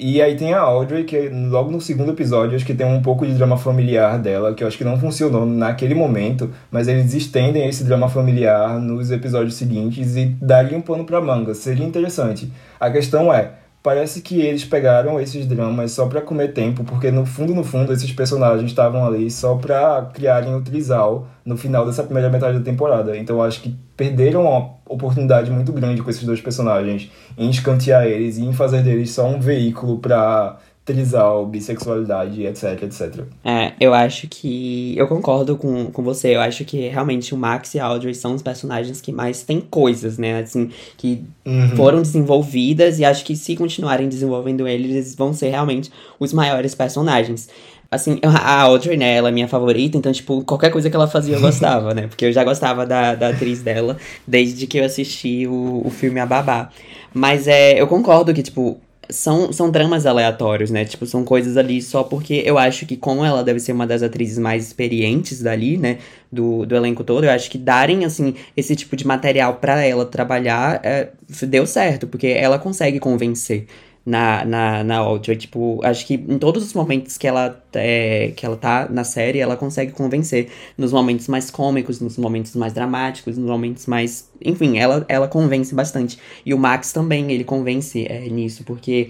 E 0.02 0.22
aí 0.22 0.38
tem 0.38 0.54
a 0.54 0.62
Audrey, 0.62 1.04
que 1.04 1.28
logo 1.28 1.70
no 1.70 1.82
segundo 1.82 2.14
episódio, 2.14 2.56
acho 2.56 2.66
que 2.66 2.74
tem 2.74 2.88
um 2.88 3.02
pouco 3.02 3.28
de 3.28 3.34
drama 3.34 3.58
familiar 3.58 4.18
dela, 4.18 4.54
que 4.54 4.64
eu 4.64 4.68
acho 4.70 4.78
que 4.78 4.86
não 4.86 4.98
funcionou 4.98 5.46
naquele 5.46 5.94
momento, 5.94 6.50
mas 6.72 6.88
eles 6.88 7.14
estendem 7.14 7.68
esse 7.68 7.84
drama 7.84 8.08
familiar 8.08 8.80
nos 8.80 9.12
episódios 9.12 9.56
seguintes 9.56 10.16
e 10.16 10.28
dariam 10.42 10.80
um 10.80 10.82
pano 10.82 11.04
pra 11.04 11.20
manga. 11.20 11.54
Seria 11.54 11.86
interessante. 11.86 12.50
A 12.80 12.90
questão 12.90 13.34
é, 13.34 13.52
parece 13.82 14.22
que 14.22 14.42
eles 14.42 14.66
pegaram 14.66 15.20
esses 15.20 15.46
dramas 15.46 15.92
só 15.92 16.06
pra 16.08 16.22
comer 16.22 16.50
tempo, 16.54 16.84
porque 16.84 17.12
no 17.12 17.26
fundo, 17.26 17.54
no 17.54 17.64
fundo, 17.64 17.94
esses 17.94 18.12
personagens 18.12 18.70
estavam 18.70 19.06
ali 19.06 19.32
só 19.32 19.56
pra 19.56 20.10
criarem 20.14 20.54
o 20.54 20.62
trisal 20.62 21.28
no 21.46 21.58
final 21.58 21.86
dessa 21.86 22.04
primeira 22.04 22.30
metade 22.30 22.60
da 22.60 22.64
temporada. 22.64 23.18
Então 23.18 23.42
acho 23.42 23.62
que 23.62 23.76
perderam 23.96 24.42
uma 24.42 24.72
oportunidade 24.86 25.52
muito 25.52 25.72
grande 25.72 26.02
com 26.02 26.10
esses 26.10 26.24
dois 26.24 26.42
personagens 26.42 27.12
em 27.38 27.50
escantear 27.50 28.06
eles 28.06 28.38
e 28.38 28.46
em 28.46 28.54
fazer 28.54 28.82
deles 28.82 29.12
só 29.12 29.28
um 29.28 29.40
veículo 29.40 30.00
pra 30.00 30.58
trisal, 30.94 31.46
bissexualidade, 31.46 32.44
etc, 32.46 32.84
etc. 32.84 33.24
É, 33.44 33.74
eu 33.80 33.94
acho 33.94 34.28
que. 34.28 34.96
Eu 34.98 35.08
concordo 35.08 35.56
com, 35.56 35.86
com 35.92 36.02
você. 36.02 36.36
Eu 36.36 36.42
acho 36.42 36.66
que 36.66 36.88
realmente 36.88 37.34
o 37.34 37.38
Max 37.38 37.76
e 37.76 37.80
a 37.80 37.86
Audrey 37.86 38.16
são 38.16 38.34
os 38.34 38.42
personagens 38.42 39.00
que 39.00 39.12
mais 39.12 39.44
têm 39.44 39.62
coisas, 39.62 40.18
né? 40.18 40.40
Assim, 40.40 40.70
que 40.98 41.24
Uhum. 41.46 41.76
foram 41.76 42.02
desenvolvidas 42.02 43.00
e 43.00 43.06
acho 43.06 43.26
que 43.26 43.36
se 43.36 43.56
continuarem 43.56 44.08
desenvolvendo 44.08 44.68
eles, 44.68 44.92
eles 44.92 45.16
vão 45.16 45.34
ser 45.34 45.50
realmente 45.50 45.90
os 46.20 46.32
maiores 46.32 46.76
personagens. 46.76 47.50
Assim, 47.92 48.20
a 48.22 48.62
Audrey, 48.62 48.96
né, 48.98 49.16
ela 49.16 49.30
é 49.30 49.32
minha 49.32 49.48
favorita, 49.48 49.98
então, 49.98 50.12
tipo, 50.12 50.44
qualquer 50.44 50.70
coisa 50.70 50.92
que 50.92 50.96
ela 50.96 51.08
fazia 51.08 51.36
eu 51.36 51.42
gostava, 51.42 51.92
né? 51.96 52.06
Porque 52.08 52.26
eu 52.26 52.32
já 52.32 52.44
gostava 52.44 52.86
da, 52.86 53.16
da 53.16 53.30
atriz 53.30 53.64
dela 53.64 53.98
desde 54.28 54.68
que 54.68 54.78
eu 54.78 54.86
assisti 54.86 55.48
o, 55.48 55.82
o 55.84 55.90
filme 55.90 56.20
A 56.20 56.26
Babá. 56.28 56.70
Mas 57.12 57.48
é, 57.48 57.82
eu 57.82 57.88
concordo 57.88 58.32
que, 58.32 58.44
tipo, 58.44 58.80
são, 59.10 59.52
são 59.52 59.72
dramas 59.72 60.06
aleatórios, 60.06 60.70
né? 60.70 60.86
Tipo, 60.86 61.06
são 61.06 61.24
coisas 61.24 61.58
ali 61.58 61.82
só 61.82 62.04
porque 62.04 62.44
eu 62.46 62.58
acho 62.58 62.86
que, 62.86 62.96
como 62.96 63.26
ela 63.26 63.44
deve 63.44 63.60
ser 63.60 63.72
uma 63.72 63.88
das 63.88 64.04
atrizes 64.04 64.38
mais 64.38 64.68
experientes 64.68 65.42
dali, 65.42 65.78
né? 65.78 65.98
Do, 66.32 66.66
do 66.66 66.76
elenco 66.76 67.04
todo, 67.04 67.24
eu 67.24 67.32
acho 67.32 67.50
que 67.50 67.58
darem, 67.58 68.06
assim, 68.06 68.36
esse 68.56 68.76
tipo 68.76 68.96
de 68.96 69.06
material 69.08 69.56
para 69.56 69.84
ela 69.84 70.06
trabalhar 70.06 70.80
é, 70.84 71.10
deu 71.48 71.66
certo, 71.66 72.06
porque 72.08 72.28
ela 72.28 72.60
consegue 72.60 73.00
convencer 73.00 73.66
na, 74.10 74.44
na, 74.44 74.84
na 74.84 74.98
Audrey. 74.98 75.38
Tipo, 75.38 75.80
acho 75.84 76.06
que 76.06 76.16
em 76.16 76.38
todos 76.40 76.64
os 76.64 76.74
momentos 76.74 77.18
que 77.18 77.28
ela, 77.28 77.62
é, 77.74 78.34
que 78.36 78.46
ela 78.46 78.58
tá 78.58 78.88
na 78.90 79.04
série, 79.04 79.40
ela 79.40 79.56
consegue 79.56 79.92
convencer. 79.92 80.50
Nos 80.78 80.92
momentos 80.92 81.28
mais 81.28 81.52
cômicos, 81.52 82.02
nos 82.02 82.18
momentos 82.18 82.56
mais 82.56 82.74
dramáticos, 82.74 83.38
nos 83.38 83.48
momentos 83.48 83.86
mais. 83.86 84.30
Enfim, 84.44 84.78
ela, 84.78 85.06
ela 85.08 85.28
convence 85.28 85.74
bastante. 85.76 86.18
E 86.46 86.54
o 86.54 86.58
Max 86.58 86.92
também, 86.92 87.32
ele 87.32 87.44
convence 87.44 88.06
é, 88.10 88.28
nisso, 88.30 88.64
porque. 88.66 89.10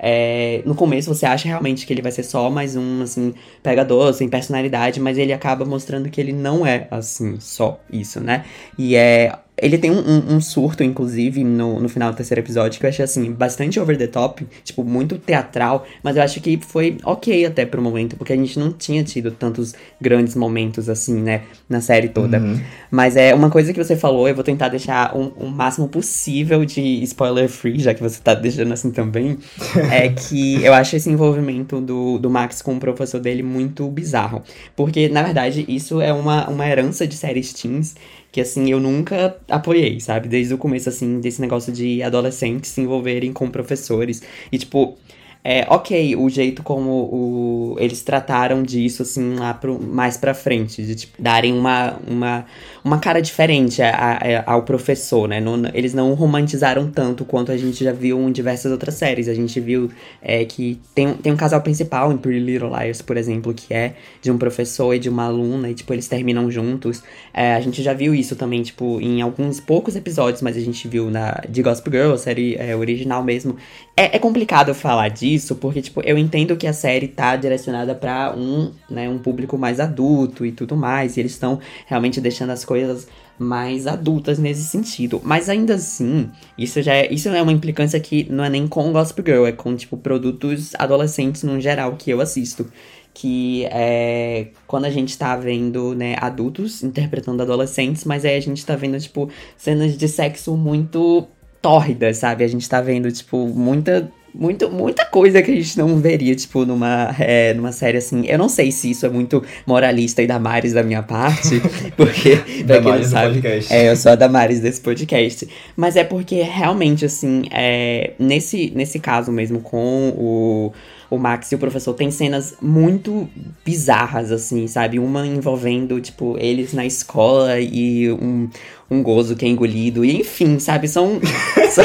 É, 0.00 0.62
no 0.64 0.76
começo 0.76 1.12
você 1.12 1.26
acha 1.26 1.48
realmente 1.48 1.84
que 1.84 1.92
ele 1.92 2.00
vai 2.00 2.12
ser 2.12 2.22
só 2.22 2.48
mais 2.48 2.76
um, 2.76 3.02
assim, 3.02 3.34
pegador, 3.64 4.14
sem 4.14 4.28
personalidade, 4.28 5.00
mas 5.00 5.18
ele 5.18 5.32
acaba 5.32 5.64
mostrando 5.64 6.08
que 6.08 6.20
ele 6.20 6.32
não 6.32 6.64
é, 6.64 6.86
assim, 6.88 7.40
só 7.40 7.80
isso, 7.90 8.20
né? 8.20 8.44
E 8.78 8.94
é 8.94 9.32
ele 9.60 9.78
tem 9.78 9.90
um, 9.90 9.98
um, 9.98 10.36
um, 10.36 10.40
surto, 10.40 10.82
inclusive, 10.82 11.42
no, 11.42 11.80
no 11.80 11.88
final 11.88 12.12
do 12.12 12.16
terceiro 12.16 12.40
episódio, 12.40 12.78
que 12.78 12.86
eu 12.86 12.90
achei, 12.90 13.04
assim, 13.04 13.32
bastante 13.32 13.78
over 13.80 13.96
the 13.96 14.06
top, 14.06 14.46
tipo, 14.64 14.84
muito 14.84 15.18
teatral, 15.18 15.86
mas 16.02 16.16
eu 16.16 16.22
acho 16.22 16.40
que 16.40 16.58
foi 16.58 16.96
ok 17.04 17.46
até 17.46 17.66
pro 17.66 17.82
momento, 17.82 18.16
porque 18.16 18.32
a 18.32 18.36
gente 18.36 18.58
não 18.58 18.72
tinha 18.72 19.02
tido 19.02 19.30
tantos 19.30 19.74
grandes 20.00 20.34
momentos, 20.34 20.88
assim, 20.88 21.20
né, 21.20 21.42
na 21.68 21.80
série 21.80 22.08
toda. 22.08 22.38
Uhum. 22.38 22.60
Mas 22.90 23.16
é 23.16 23.34
uma 23.34 23.50
coisa 23.50 23.72
que 23.72 23.82
você 23.82 23.96
falou, 23.96 24.28
eu 24.28 24.34
vou 24.34 24.44
tentar 24.44 24.68
deixar 24.68 25.14
o 25.16 25.20
um, 25.20 25.46
um 25.46 25.48
máximo 25.48 25.88
possível 25.88 26.64
de 26.64 27.02
spoiler 27.02 27.48
free, 27.48 27.78
já 27.78 27.92
que 27.94 28.02
você 28.02 28.20
tá 28.22 28.34
deixando 28.34 28.72
assim 28.72 28.90
também, 28.90 29.38
é 29.90 30.08
que 30.08 30.62
eu 30.62 30.72
acho 30.72 30.96
esse 30.96 31.10
envolvimento 31.10 31.80
do, 31.80 32.18
do 32.18 32.30
Max 32.30 32.62
com 32.62 32.76
o 32.76 32.80
professor 32.80 33.20
dele 33.20 33.42
muito 33.42 33.88
bizarro. 33.88 34.42
Porque, 34.76 35.08
na 35.08 35.22
verdade, 35.22 35.64
isso 35.68 36.00
é 36.00 36.12
uma, 36.12 36.48
uma 36.48 36.66
herança 36.66 37.06
de 37.06 37.16
séries 37.16 37.52
teens 37.52 37.96
que 38.30 38.40
assim 38.40 38.70
eu 38.70 38.80
nunca 38.80 39.36
apoiei, 39.48 40.00
sabe? 40.00 40.28
Desde 40.28 40.54
o 40.54 40.58
começo 40.58 40.88
assim 40.88 41.20
desse 41.20 41.40
negócio 41.40 41.72
de 41.72 42.02
adolescentes 42.02 42.70
se 42.70 42.80
envolverem 42.80 43.32
com 43.32 43.50
professores 43.50 44.22
e 44.52 44.58
tipo 44.58 44.98
é, 45.44 45.66
ok, 45.70 46.16
o 46.16 46.28
jeito 46.28 46.62
como 46.62 46.90
o, 46.90 47.76
eles 47.78 48.02
trataram 48.02 48.62
disso, 48.62 49.02
assim, 49.02 49.36
lá 49.36 49.54
pro, 49.54 49.80
mais 49.80 50.16
pra 50.16 50.34
frente, 50.34 50.82
de 50.82 50.94
tipo, 50.94 51.22
darem 51.22 51.56
uma, 51.56 51.96
uma, 52.06 52.44
uma 52.84 52.98
cara 52.98 53.22
diferente 53.22 53.80
a, 53.80 54.18
a, 54.44 54.52
ao 54.52 54.62
professor, 54.64 55.28
né? 55.28 55.40
Não, 55.40 55.62
eles 55.72 55.94
não 55.94 56.12
romantizaram 56.14 56.90
tanto 56.90 57.24
quanto 57.24 57.52
a 57.52 57.56
gente 57.56 57.82
já 57.82 57.92
viu 57.92 58.20
em 58.28 58.32
diversas 58.32 58.72
outras 58.72 58.94
séries. 58.94 59.28
A 59.28 59.34
gente 59.34 59.58
viu 59.60 59.90
é, 60.20 60.44
que 60.44 60.80
tem, 60.94 61.14
tem 61.14 61.32
um 61.32 61.36
casal 61.36 61.60
principal 61.62 62.12
em 62.12 62.16
Pretty 62.16 62.40
Little 62.40 62.68
Liars, 62.68 63.00
por 63.00 63.16
exemplo, 63.16 63.54
que 63.54 63.72
é 63.72 63.94
de 64.20 64.30
um 64.30 64.36
professor 64.38 64.92
e 64.94 64.98
de 64.98 65.08
uma 65.08 65.24
aluna, 65.24 65.70
e, 65.70 65.74
tipo, 65.74 65.92
eles 65.94 66.08
terminam 66.08 66.50
juntos. 66.50 67.02
É, 67.32 67.54
a 67.54 67.60
gente 67.60 67.82
já 67.82 67.92
viu 67.92 68.14
isso 68.14 68.34
também, 68.36 68.62
tipo, 68.62 69.00
em 69.00 69.22
alguns 69.22 69.60
poucos 69.60 69.94
episódios, 69.94 70.42
mas 70.42 70.56
a 70.56 70.60
gente 70.60 70.86
viu 70.88 71.10
na 71.10 71.40
de 71.48 71.62
Gospel 71.62 71.92
Girl, 71.92 72.12
a 72.12 72.18
série 72.18 72.56
é, 72.56 72.74
original 72.76 73.22
mesmo. 73.22 73.56
É, 73.96 74.16
é 74.16 74.18
complicado 74.18 74.74
falar 74.74 75.08
disso, 75.08 75.27
porque, 75.56 75.82
tipo, 75.82 76.00
eu 76.02 76.16
entendo 76.16 76.56
que 76.56 76.66
a 76.66 76.72
série 76.72 77.08
tá 77.08 77.36
direcionada 77.36 77.94
para 77.94 78.34
um, 78.36 78.72
né, 78.88 79.08
um 79.08 79.18
público 79.18 79.58
mais 79.58 79.80
adulto 79.80 80.44
e 80.46 80.52
tudo 80.52 80.76
mais, 80.76 81.16
e 81.16 81.20
eles 81.20 81.32
estão 81.32 81.60
realmente 81.86 82.20
deixando 82.20 82.50
as 82.50 82.64
coisas 82.64 83.06
mais 83.38 83.86
adultas 83.86 84.38
nesse 84.38 84.64
sentido. 84.64 85.20
Mas 85.24 85.48
ainda 85.48 85.74
assim, 85.74 86.30
isso 86.56 86.82
já 86.82 86.94
é, 86.94 87.12
isso 87.12 87.28
é 87.28 87.40
uma 87.40 87.52
implicância 87.52 87.98
que 88.00 88.26
não 88.30 88.44
é 88.44 88.50
nem 88.50 88.66
com 88.66 88.92
Gospel 88.92 89.24
Girl, 89.24 89.46
é 89.46 89.52
com, 89.52 89.74
tipo, 89.76 89.96
produtos 89.96 90.72
adolescentes 90.76 91.42
no 91.42 91.60
geral 91.60 91.96
que 91.96 92.10
eu 92.10 92.20
assisto. 92.20 92.70
Que 93.14 93.64
é 93.66 94.48
quando 94.66 94.84
a 94.84 94.90
gente 94.90 95.16
tá 95.18 95.34
vendo, 95.36 95.94
né, 95.94 96.14
adultos 96.20 96.84
interpretando 96.84 97.42
adolescentes, 97.42 98.04
mas 98.04 98.24
aí 98.24 98.36
a 98.36 98.40
gente 98.40 98.64
tá 98.64 98.76
vendo, 98.76 98.98
tipo, 99.00 99.28
cenas 99.56 99.96
de 99.96 100.08
sexo 100.08 100.56
muito 100.56 101.26
tórrida, 101.60 102.12
sabe? 102.14 102.44
A 102.44 102.48
gente 102.48 102.68
tá 102.68 102.80
vendo, 102.80 103.10
tipo, 103.10 103.48
muita. 103.48 104.10
Muito, 104.34 104.70
muita 104.70 105.04
coisa 105.06 105.42
que 105.42 105.50
a 105.50 105.54
gente 105.54 105.76
não 105.78 105.96
veria, 105.98 106.34
tipo, 106.34 106.64
numa, 106.64 107.14
é, 107.18 107.54
numa 107.54 107.72
série 107.72 107.98
assim. 107.98 108.24
Eu 108.26 108.38
não 108.38 108.48
sei 108.48 108.70
se 108.70 108.90
isso 108.90 109.06
é 109.06 109.08
muito 109.08 109.42
moralista 109.66 110.22
e 110.22 110.26
Damares 110.26 110.72
da 110.72 110.82
minha 110.82 111.02
parte, 111.02 111.60
porque, 111.96 112.36
pra 112.66 112.80
quem 112.80 112.92
não 112.92 113.04
sabe, 113.04 113.42
é, 113.70 113.90
eu 113.90 113.96
sou 113.96 114.12
a 114.12 114.14
Damares 114.14 114.60
desse 114.60 114.80
podcast. 114.80 115.48
Mas 115.76 115.96
é 115.96 116.04
porque, 116.04 116.42
realmente, 116.42 117.04
assim, 117.04 117.42
é, 117.50 118.12
nesse, 118.18 118.70
nesse 118.74 118.98
caso 118.98 119.32
mesmo, 119.32 119.60
com 119.60 120.10
o, 120.16 120.72
o 121.10 121.18
Max 121.18 121.50
e 121.50 121.54
o 121.54 121.58
professor, 121.58 121.94
tem 121.94 122.10
cenas 122.10 122.54
muito 122.60 123.28
bizarras, 123.64 124.30
assim, 124.30 124.66
sabe? 124.66 124.98
Uma 124.98 125.26
envolvendo, 125.26 126.00
tipo, 126.00 126.36
eles 126.38 126.72
na 126.72 126.84
escola 126.84 127.58
e 127.58 128.10
um, 128.12 128.48
um 128.90 129.02
gozo 129.02 129.34
que 129.34 129.44
é 129.44 129.48
engolido. 129.48 130.04
E 130.04 130.20
enfim, 130.20 130.58
sabe? 130.58 130.86
São. 130.86 131.20
são... 131.70 131.84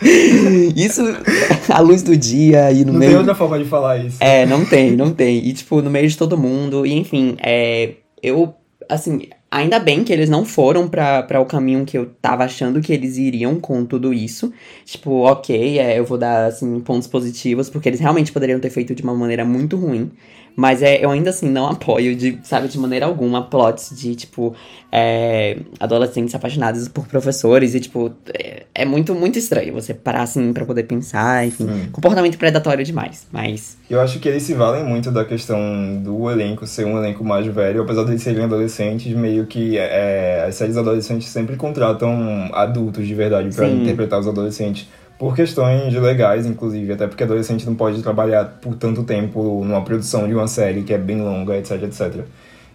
isso 0.74 1.02
à 1.68 1.80
luz 1.80 2.02
do 2.02 2.16
dia 2.16 2.72
e 2.72 2.84
no 2.84 2.92
não 2.92 2.98
meio. 2.98 3.12
Não 3.12 3.18
tem 3.18 3.18
outra 3.18 3.34
forma 3.34 3.58
de 3.58 3.64
falar 3.64 3.98
isso. 3.98 4.16
É, 4.20 4.46
não 4.46 4.64
tem, 4.64 4.96
não 4.96 5.12
tem. 5.12 5.38
E, 5.46 5.52
tipo, 5.52 5.82
no 5.82 5.90
meio 5.90 6.08
de 6.08 6.16
todo 6.16 6.38
mundo. 6.38 6.86
E, 6.86 6.92
enfim, 6.92 7.36
é. 7.40 7.94
Eu, 8.22 8.54
assim, 8.88 9.28
ainda 9.50 9.78
bem 9.78 10.04
que 10.04 10.12
eles 10.12 10.28
não 10.28 10.44
foram 10.44 10.88
para 10.88 11.40
o 11.40 11.46
caminho 11.46 11.84
que 11.84 11.96
eu 11.96 12.06
tava 12.20 12.44
achando 12.44 12.80
que 12.80 12.92
eles 12.92 13.16
iriam 13.16 13.58
com 13.58 13.84
tudo 13.84 14.12
isso. 14.12 14.52
Tipo, 14.84 15.22
ok, 15.22 15.78
é, 15.78 15.98
eu 15.98 16.04
vou 16.04 16.18
dar, 16.18 16.46
assim, 16.46 16.80
pontos 16.80 17.08
positivos, 17.08 17.68
porque 17.68 17.88
eles 17.88 18.00
realmente 18.00 18.32
poderiam 18.32 18.60
ter 18.60 18.70
feito 18.70 18.94
de 18.94 19.02
uma 19.02 19.14
maneira 19.14 19.44
muito 19.44 19.76
ruim. 19.76 20.10
Mas 20.56 20.82
é, 20.82 21.04
eu 21.04 21.10
ainda 21.10 21.30
assim 21.30 21.48
não 21.48 21.66
apoio, 21.66 22.14
de, 22.14 22.38
sabe, 22.42 22.68
de 22.68 22.78
maneira 22.78 23.06
alguma, 23.06 23.42
plots 23.42 23.92
de, 23.98 24.14
tipo, 24.14 24.54
é, 24.92 25.58
adolescentes 25.78 26.34
apaixonados 26.34 26.88
por 26.88 27.06
professores 27.06 27.74
e, 27.74 27.80
tipo, 27.80 28.12
é, 28.34 28.64
é, 28.74 28.84
muito, 28.84 29.14
muito 29.14 29.38
estranho 29.38 29.72
você 29.72 29.94
parar 29.94 30.22
assim 30.22 30.52
pra 30.52 30.64
poder 30.64 30.84
pensar, 30.84 31.46
enfim. 31.46 31.66
Sim. 31.66 31.88
Comportamento 31.92 32.36
predatório 32.36 32.84
demais, 32.84 33.26
mas. 33.32 33.78
Eu 33.88 34.00
acho 34.00 34.18
que 34.18 34.28
eles 34.28 34.42
se 34.42 34.54
valem 34.54 34.84
muito 34.84 35.10
da 35.10 35.24
questão 35.24 35.58
do 36.02 36.30
elenco 36.30 36.66
ser 36.66 36.84
um 36.84 36.98
elenco 36.98 37.24
mais 37.24 37.46
velho, 37.46 37.82
apesar 37.82 38.04
de 38.04 38.10
eles 38.12 38.22
serem 38.22 38.44
adolescentes, 38.44 39.12
meio 39.14 39.46
que 39.46 39.78
é, 39.78 40.44
as 40.46 40.54
séries 40.54 40.76
adolescentes 40.76 41.28
sempre 41.28 41.56
contratam 41.56 42.50
adultos 42.52 43.06
de 43.06 43.14
verdade 43.14 43.54
para 43.54 43.68
interpretar 43.68 44.20
os 44.20 44.28
adolescentes 44.28 44.88
por 45.20 45.36
questões 45.36 45.94
legais, 45.94 46.46
inclusive, 46.46 46.94
até 46.94 47.06
porque 47.06 47.24
adolescente 47.24 47.66
não 47.66 47.74
pode 47.74 48.02
trabalhar 48.02 48.58
por 48.58 48.74
tanto 48.74 49.04
tempo 49.04 49.62
numa 49.62 49.82
produção 49.82 50.26
de 50.26 50.32
uma 50.32 50.48
série 50.48 50.80
que 50.82 50.94
é 50.94 50.98
bem 50.98 51.20
longa, 51.20 51.58
etc, 51.58 51.82
etc. 51.82 52.24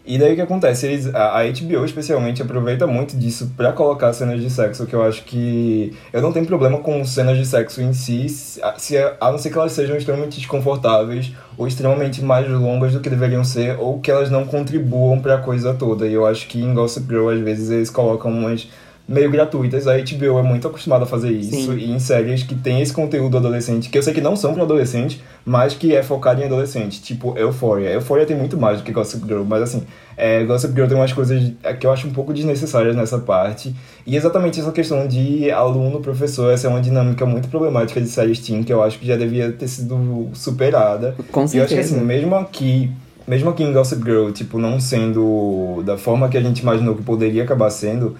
E 0.05 0.19
daí 0.19 0.33
o 0.33 0.35
que 0.35 0.41
acontece? 0.41 0.85
Eles, 0.85 1.07
a, 1.15 1.41
HBO 1.43 1.83
especialmente 1.83 2.43
aproveita 2.43 2.85
muito 2.85 3.17
disso 3.17 3.51
para 3.57 3.71
colocar 3.71 4.13
cenas 4.13 4.39
de 4.39 4.51
sexo, 4.51 4.85
que 4.85 4.93
eu 4.93 5.01
acho 5.01 5.23
que. 5.23 5.97
Eu 6.13 6.21
não 6.21 6.31
tenho 6.31 6.45
problema 6.45 6.77
com 6.77 7.03
cenas 7.03 7.35
de 7.35 7.47
sexo 7.47 7.81
em 7.81 7.93
si, 7.93 8.29
se, 8.29 8.61
a 8.61 9.31
não 9.31 9.39
ser 9.39 9.49
que 9.49 9.57
elas 9.57 9.71
sejam 9.71 9.97
extremamente 9.97 10.37
desconfortáveis 10.37 11.33
ou 11.57 11.67
extremamente 11.67 12.21
mais 12.21 12.47
longas 12.47 12.93
do 12.93 12.99
que 12.99 13.09
deveriam 13.09 13.43
ser, 13.43 13.75
ou 13.79 13.99
que 13.99 14.11
elas 14.11 14.29
não 14.29 14.45
contribuam 14.45 15.19
para 15.19 15.33
a 15.33 15.37
coisa 15.39 15.73
toda. 15.73 16.05
E 16.05 16.13
eu 16.13 16.27
acho 16.27 16.45
que 16.45 16.61
em 16.61 16.75
Gossip 16.75 17.07
Girl, 17.07 17.27
às 17.29 17.39
vezes, 17.39 17.71
eles 17.71 17.89
colocam 17.89 18.29
umas 18.29 18.67
meio 19.07 19.29
gratuitas. 19.29 19.87
A 19.87 19.97
HBO 19.97 20.39
é 20.39 20.43
muito 20.43 20.67
acostumada 20.67 21.03
a 21.03 21.07
fazer 21.07 21.31
isso. 21.31 21.51
Sim. 21.51 21.77
E 21.77 21.91
em 21.91 21.99
séries 21.99 22.43
que 22.43 22.55
tem 22.55 22.81
esse 22.81 22.93
conteúdo 22.93 23.37
adolescente, 23.37 23.89
que 23.89 23.97
eu 23.97 24.03
sei 24.03 24.13
que 24.13 24.21
não 24.21 24.35
são 24.35 24.53
para 24.53 24.63
adolescente, 24.63 25.21
mas 25.45 25.73
que 25.73 25.95
é 25.95 26.01
focado 26.01 26.41
em 26.41 26.45
adolescente. 26.45 27.01
Tipo 27.01 27.37
Euphoria. 27.37 27.91
Euphoria 27.91 28.25
tem 28.25 28.35
muito 28.35 28.57
mais 28.57 28.79
do 28.79 28.83
que 28.83 28.91
Gossip 28.91 29.25
Girl, 29.25 29.43
mas 29.43 29.63
assim, 29.63 29.83
é, 30.17 30.43
Gossip 30.43 30.73
Girl 30.73 30.87
tem 30.87 30.97
umas 30.97 31.13
coisas 31.13 31.53
que 31.79 31.85
eu 31.85 31.91
acho 31.91 32.07
um 32.07 32.11
pouco 32.11 32.33
desnecessárias 32.33 32.95
nessa 32.95 33.19
parte. 33.19 33.75
E 34.05 34.15
exatamente 34.15 34.59
essa 34.59 34.71
questão 34.71 35.07
de 35.07 35.51
aluno-professor, 35.51 36.51
essa 36.51 36.67
é 36.67 36.69
uma 36.69 36.81
dinâmica 36.81 37.25
muito 37.25 37.47
problemática 37.47 38.01
de 38.01 38.07
séries 38.07 38.39
teen, 38.39 38.63
que 38.63 38.73
eu 38.73 38.81
acho 38.81 38.99
que 38.99 39.05
já 39.05 39.15
devia 39.15 39.51
ter 39.51 39.67
sido 39.67 40.29
superada. 40.33 41.15
Com 41.31 41.47
certeza. 41.47 41.55
E 41.55 41.59
eu 41.59 41.63
acho 41.63 41.73
que 41.73 41.79
assim, 41.79 42.05
mesmo 42.05 42.35
aqui 42.35 42.91
mesmo 43.27 43.49
aqui 43.49 43.63
em 43.63 43.73
Gossip 43.73 44.03
Girl, 44.03 44.29
tipo, 44.29 44.59
não 44.59 44.79
sendo 44.79 45.81
da 45.83 45.97
forma 45.97 46.29
que 46.29 46.37
a 46.37 46.41
gente 46.41 46.59
imaginou 46.59 46.95
que 46.95 47.01
poderia 47.01 47.43
acabar 47.43 47.71
sendo, 47.71 48.15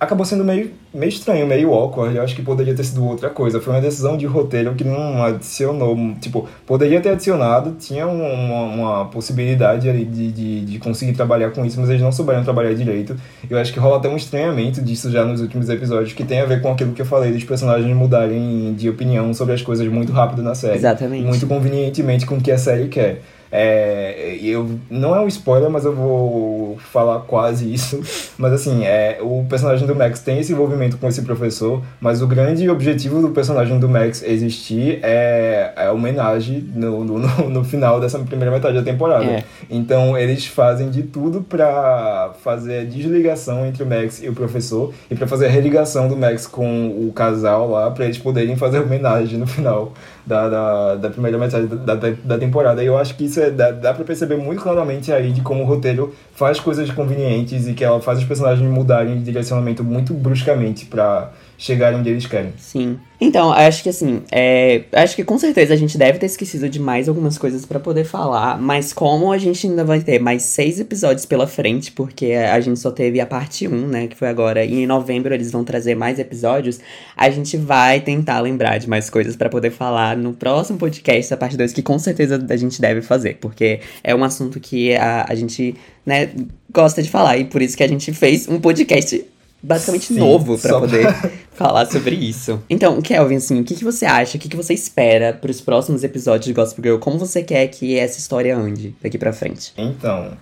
acabou 0.00 0.24
sendo 0.24 0.42
meio, 0.42 0.70
meio 0.94 1.10
estranho, 1.10 1.46
meio 1.46 1.74
awkward. 1.74 2.16
Eu 2.16 2.22
acho 2.22 2.34
que 2.34 2.40
poderia 2.40 2.74
ter 2.74 2.82
sido 2.84 3.04
outra 3.04 3.28
coisa. 3.28 3.60
Foi 3.60 3.74
uma 3.74 3.82
decisão 3.82 4.16
de 4.16 4.24
roteiro 4.24 4.74
que 4.74 4.82
não 4.82 5.22
adicionou. 5.22 5.94
Tipo, 6.18 6.48
poderia 6.66 7.02
ter 7.02 7.10
adicionado, 7.10 7.76
tinha 7.78 8.06
uma, 8.06 8.62
uma 8.62 9.04
possibilidade 9.06 9.88
ali 9.90 10.06
de, 10.06 10.32
de, 10.32 10.60
de, 10.64 10.78
conseguir 10.78 11.12
trabalhar 11.12 11.50
com 11.50 11.64
isso, 11.66 11.78
mas 11.78 11.90
eles 11.90 12.00
não 12.00 12.10
souberam 12.10 12.42
trabalhar 12.42 12.72
direito. 12.72 13.14
Eu 13.48 13.58
acho 13.58 13.72
que 13.74 13.78
rola 13.78 13.98
até 13.98 14.08
um 14.08 14.16
estranhamento 14.16 14.80
disso 14.80 15.10
já 15.10 15.22
nos 15.22 15.42
últimos 15.42 15.68
episódios, 15.68 16.14
que 16.14 16.24
tem 16.24 16.40
a 16.40 16.46
ver 16.46 16.62
com 16.62 16.72
aquilo 16.72 16.92
que 16.92 17.02
eu 17.02 17.06
falei, 17.06 17.30
dos 17.30 17.44
personagens 17.44 17.94
mudarem 17.94 18.72
de 18.74 18.88
opinião 18.88 19.34
sobre 19.34 19.52
as 19.52 19.60
coisas 19.60 19.86
muito 19.86 20.12
rápido 20.12 20.42
na 20.42 20.54
série. 20.54 20.76
Exatamente. 20.76 21.26
Muito 21.26 21.46
convenientemente 21.46 22.24
com 22.24 22.36
o 22.36 22.40
que 22.40 22.50
a 22.50 22.58
série 22.58 22.88
quer. 22.88 23.20
É, 23.52 24.38
eu, 24.40 24.78
não 24.88 25.14
é 25.14 25.20
um 25.20 25.26
spoiler, 25.26 25.68
mas 25.68 25.84
eu 25.84 25.94
vou 25.94 26.78
falar 26.78 27.20
quase 27.20 27.72
isso. 27.72 28.00
Mas 28.38 28.52
assim, 28.52 28.84
é, 28.84 29.18
o 29.20 29.44
personagem 29.48 29.86
do 29.86 29.94
Max 29.94 30.20
tem 30.20 30.38
esse 30.38 30.52
envolvimento 30.52 30.96
com 30.96 31.08
esse 31.08 31.22
professor, 31.22 31.82
mas 32.00 32.22
o 32.22 32.26
grande 32.26 32.68
objetivo 32.70 33.20
do 33.20 33.30
personagem 33.30 33.78
do 33.78 33.88
Max 33.88 34.22
existir 34.22 35.00
é, 35.02 35.72
é 35.76 35.86
a 35.86 35.92
homenagem 35.92 36.60
no, 36.74 37.04
no, 37.04 37.18
no, 37.18 37.64
final 37.64 38.00
dessa 38.00 38.18
primeira 38.20 38.50
metade 38.50 38.74
da 38.74 38.82
temporada. 38.82 39.24
É. 39.24 39.44
Então 39.68 40.16
eles 40.16 40.46
fazem 40.46 40.90
de 40.90 41.02
tudo 41.02 41.42
para 41.42 42.32
fazer 42.42 42.80
a 42.80 42.84
desligação 42.84 43.66
entre 43.66 43.82
o 43.82 43.86
Max 43.86 44.22
e 44.22 44.28
o 44.28 44.32
professor 44.32 44.92
e 45.10 45.14
para 45.14 45.26
fazer 45.26 45.46
a 45.46 45.50
religação 45.50 46.08
do 46.08 46.16
Max 46.16 46.46
com 46.46 46.88
o 46.88 47.12
casal 47.12 47.70
lá, 47.70 47.90
para 47.90 48.04
eles 48.04 48.18
poderem 48.18 48.56
fazer 48.56 48.80
homenagem 48.80 49.38
no 49.38 49.46
final 49.46 49.92
da, 50.26 50.48
da, 50.48 50.94
da 50.96 51.10
primeira 51.10 51.38
metade 51.38 51.66
da, 51.66 51.94
da, 51.94 52.10
da, 52.10 52.38
temporada. 52.38 52.82
E 52.82 52.86
eu 52.86 52.96
acho 52.96 53.14
que 53.16 53.24
isso 53.24 53.40
é, 53.40 53.50
dá, 53.50 53.70
dá 53.70 53.94
pra 53.94 54.04
perceber 54.04 54.36
muito 54.36 54.62
claramente 54.62 55.12
aí 55.12 55.32
de 55.32 55.40
como 55.40 55.62
o 55.62 55.66
roteiro 55.66 56.14
faz 56.34 56.60
coisas 56.60 56.90
convenientes 56.90 57.66
e 57.66 57.74
que 57.74 57.84
ela 57.84 58.00
faz 58.00 58.18
os 58.18 58.24
personagens 58.24 58.68
mudarem 58.70 59.18
de 59.18 59.24
direcionamento 59.24 59.82
muito 59.82 60.14
bruscamente 60.14 60.86
para 60.86 61.30
chegarem 61.58 61.98
onde 61.98 62.10
eles 62.10 62.26
querem. 62.26 62.52
Sim. 62.56 62.98
Então, 63.20 63.52
acho 63.52 63.82
que 63.82 63.90
assim, 63.90 64.22
é, 64.32 64.84
acho 64.92 65.14
que 65.14 65.22
com 65.22 65.38
certeza 65.38 65.74
a 65.74 65.76
gente 65.76 65.98
deve 65.98 66.18
ter 66.18 66.24
esquecido 66.24 66.70
de 66.70 66.80
mais 66.80 67.06
algumas 67.06 67.36
coisas 67.36 67.66
para 67.66 67.78
poder 67.78 68.04
falar, 68.04 68.58
mas 68.58 68.94
como 68.94 69.30
a 69.30 69.36
gente 69.36 69.66
ainda 69.66 69.84
vai 69.84 70.00
ter 70.00 70.18
mais 70.18 70.42
seis 70.44 70.80
episódios 70.80 71.26
pela 71.26 71.46
frente, 71.46 71.92
porque 71.92 72.32
a 72.32 72.58
gente 72.60 72.80
só 72.80 72.90
teve 72.90 73.20
a 73.20 73.26
parte 73.26 73.68
1, 73.68 73.86
né, 73.88 74.06
que 74.06 74.16
foi 74.16 74.28
agora, 74.28 74.64
e 74.64 74.82
em 74.82 74.86
novembro 74.86 75.34
eles 75.34 75.52
vão 75.52 75.62
trazer 75.64 75.94
mais 75.94 76.18
episódios, 76.18 76.80
a 77.14 77.28
gente 77.28 77.58
vai 77.58 78.00
tentar 78.00 78.40
lembrar 78.40 78.78
de 78.78 78.88
mais 78.88 79.10
coisas 79.10 79.36
para 79.36 79.50
poder 79.50 79.70
falar 79.70 80.16
no 80.16 80.32
próximo 80.32 80.78
podcast, 80.78 81.34
a 81.34 81.36
parte 81.36 81.58
2, 81.58 81.74
que 81.74 81.82
com 81.82 81.98
certeza 81.98 82.42
a 82.48 82.56
gente 82.56 82.80
deve 82.80 83.02
fazer, 83.02 83.36
porque 83.38 83.80
é 84.02 84.14
um 84.14 84.24
assunto 84.24 84.58
que 84.58 84.94
a, 84.94 85.26
a 85.28 85.34
gente, 85.34 85.74
né, 86.06 86.30
gosta 86.72 87.02
de 87.02 87.10
falar, 87.10 87.36
e 87.36 87.44
por 87.44 87.60
isso 87.60 87.76
que 87.76 87.82
a 87.82 87.88
gente 87.88 88.14
fez 88.14 88.48
um 88.48 88.58
podcast 88.58 89.22
basicamente 89.62 90.06
Sim, 90.06 90.18
novo 90.18 90.58
para 90.58 90.78
poder 90.78 91.06
falar 91.52 91.86
sobre 91.86 92.14
isso. 92.14 92.62
Então, 92.68 93.00
Kelvin, 93.00 93.36
assim, 93.36 93.60
o 93.60 93.64
que, 93.64 93.74
que 93.74 93.84
você 93.84 94.06
acha? 94.06 94.36
O 94.36 94.40
que, 94.40 94.48
que 94.48 94.56
você 94.56 94.74
espera 94.74 95.32
para 95.32 95.50
os 95.50 95.60
próximos 95.60 96.02
episódios 96.02 96.46
de 96.46 96.52
Gospel 96.52 96.82
Girl? 96.82 96.98
Como 96.98 97.18
você 97.18 97.42
quer 97.42 97.66
que 97.68 97.98
essa 97.98 98.18
história 98.18 98.56
ande 98.56 98.94
daqui 99.02 99.18
para 99.18 99.32
frente? 99.32 99.72
Então, 99.76 100.32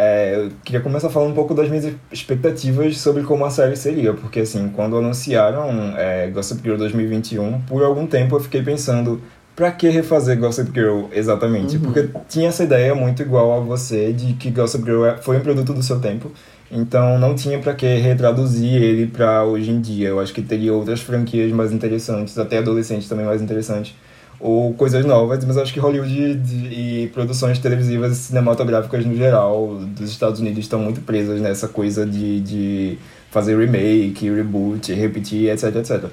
é, 0.00 0.36
eu 0.36 0.52
queria 0.64 0.80
começar 0.80 1.10
falando 1.10 1.32
um 1.32 1.34
pouco 1.34 1.52
das 1.52 1.68
minhas 1.68 1.92
expectativas 2.12 2.98
sobre 2.98 3.24
como 3.24 3.44
a 3.44 3.50
série 3.50 3.74
seria, 3.74 4.14
porque 4.14 4.40
assim, 4.40 4.68
quando 4.68 4.96
anunciaram 4.96 5.96
é, 5.96 6.28
Gossip 6.28 6.62
Girl 6.62 6.76
2021, 6.76 7.62
por 7.62 7.82
algum 7.82 8.06
tempo 8.06 8.36
eu 8.36 8.40
fiquei 8.40 8.62
pensando, 8.62 9.20
pra 9.56 9.72
que 9.72 9.88
refazer 9.88 10.38
Gossip 10.38 10.70
Girl 10.72 11.06
exatamente? 11.10 11.76
Uhum. 11.76 11.82
Porque 11.82 12.08
tinha 12.28 12.48
essa 12.48 12.62
ideia 12.62 12.94
muito 12.94 13.22
igual 13.22 13.52
a 13.52 13.58
você 13.58 14.12
de 14.12 14.34
que 14.34 14.50
Gossip 14.50 14.84
Girl 14.84 15.04
é, 15.04 15.16
foi 15.16 15.36
um 15.36 15.40
produto 15.40 15.74
do 15.74 15.82
seu 15.82 15.98
tempo 15.98 16.30
então 16.70 17.18
não 17.18 17.34
tinha 17.34 17.58
para 17.58 17.74
que 17.74 17.86
retraduzir 17.86 18.82
ele 18.82 19.06
para 19.06 19.44
hoje 19.44 19.70
em 19.70 19.80
dia. 19.80 20.08
Eu 20.08 20.20
acho 20.20 20.32
que 20.32 20.42
teria 20.42 20.72
outras 20.72 21.00
franquias 21.00 21.50
mais 21.52 21.72
interessantes, 21.72 22.38
até 22.38 22.58
adolescentes 22.58 23.08
também 23.08 23.24
mais 23.24 23.40
interessantes, 23.40 23.94
ou 24.40 24.72
coisas 24.74 25.04
novas, 25.04 25.44
mas 25.44 25.56
acho 25.56 25.72
que 25.72 25.80
Hollywood 25.80 26.40
e, 26.70 27.10
produções 27.12 27.58
televisivas 27.58 28.12
e 28.12 28.16
cinematográficas 28.16 29.04
no 29.04 29.16
geral 29.16 29.76
dos 29.96 30.10
Estados 30.10 30.40
Unidos 30.40 30.60
estão 30.60 30.78
muito 30.78 31.00
presas 31.00 31.40
nessa 31.40 31.66
coisa 31.68 32.06
de, 32.06 32.40
de 32.40 32.98
fazer 33.30 33.58
remake, 33.58 34.30
reboot, 34.30 34.92
repetir, 34.92 35.50
etc, 35.50 35.74
etc. 35.76 36.04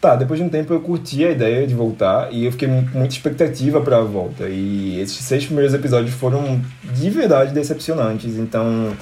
Tá, 0.00 0.16
depois 0.16 0.40
de 0.40 0.44
um 0.44 0.48
tempo 0.48 0.72
eu 0.72 0.80
curti 0.80 1.24
a 1.24 1.30
ideia 1.30 1.64
de 1.64 1.74
voltar 1.74 2.32
e 2.32 2.44
eu 2.44 2.50
fiquei 2.50 2.68
com 2.68 2.98
muita 2.98 3.14
expectativa 3.14 3.80
para 3.80 3.98
a 3.98 4.02
volta. 4.02 4.48
E 4.48 5.00
esses 5.00 5.18
seis 5.18 5.44
primeiros 5.44 5.72
episódios 5.74 6.12
foram 6.14 6.60
de 6.92 7.08
verdade 7.08 7.52
decepcionantes, 7.52 8.36
então 8.36 8.92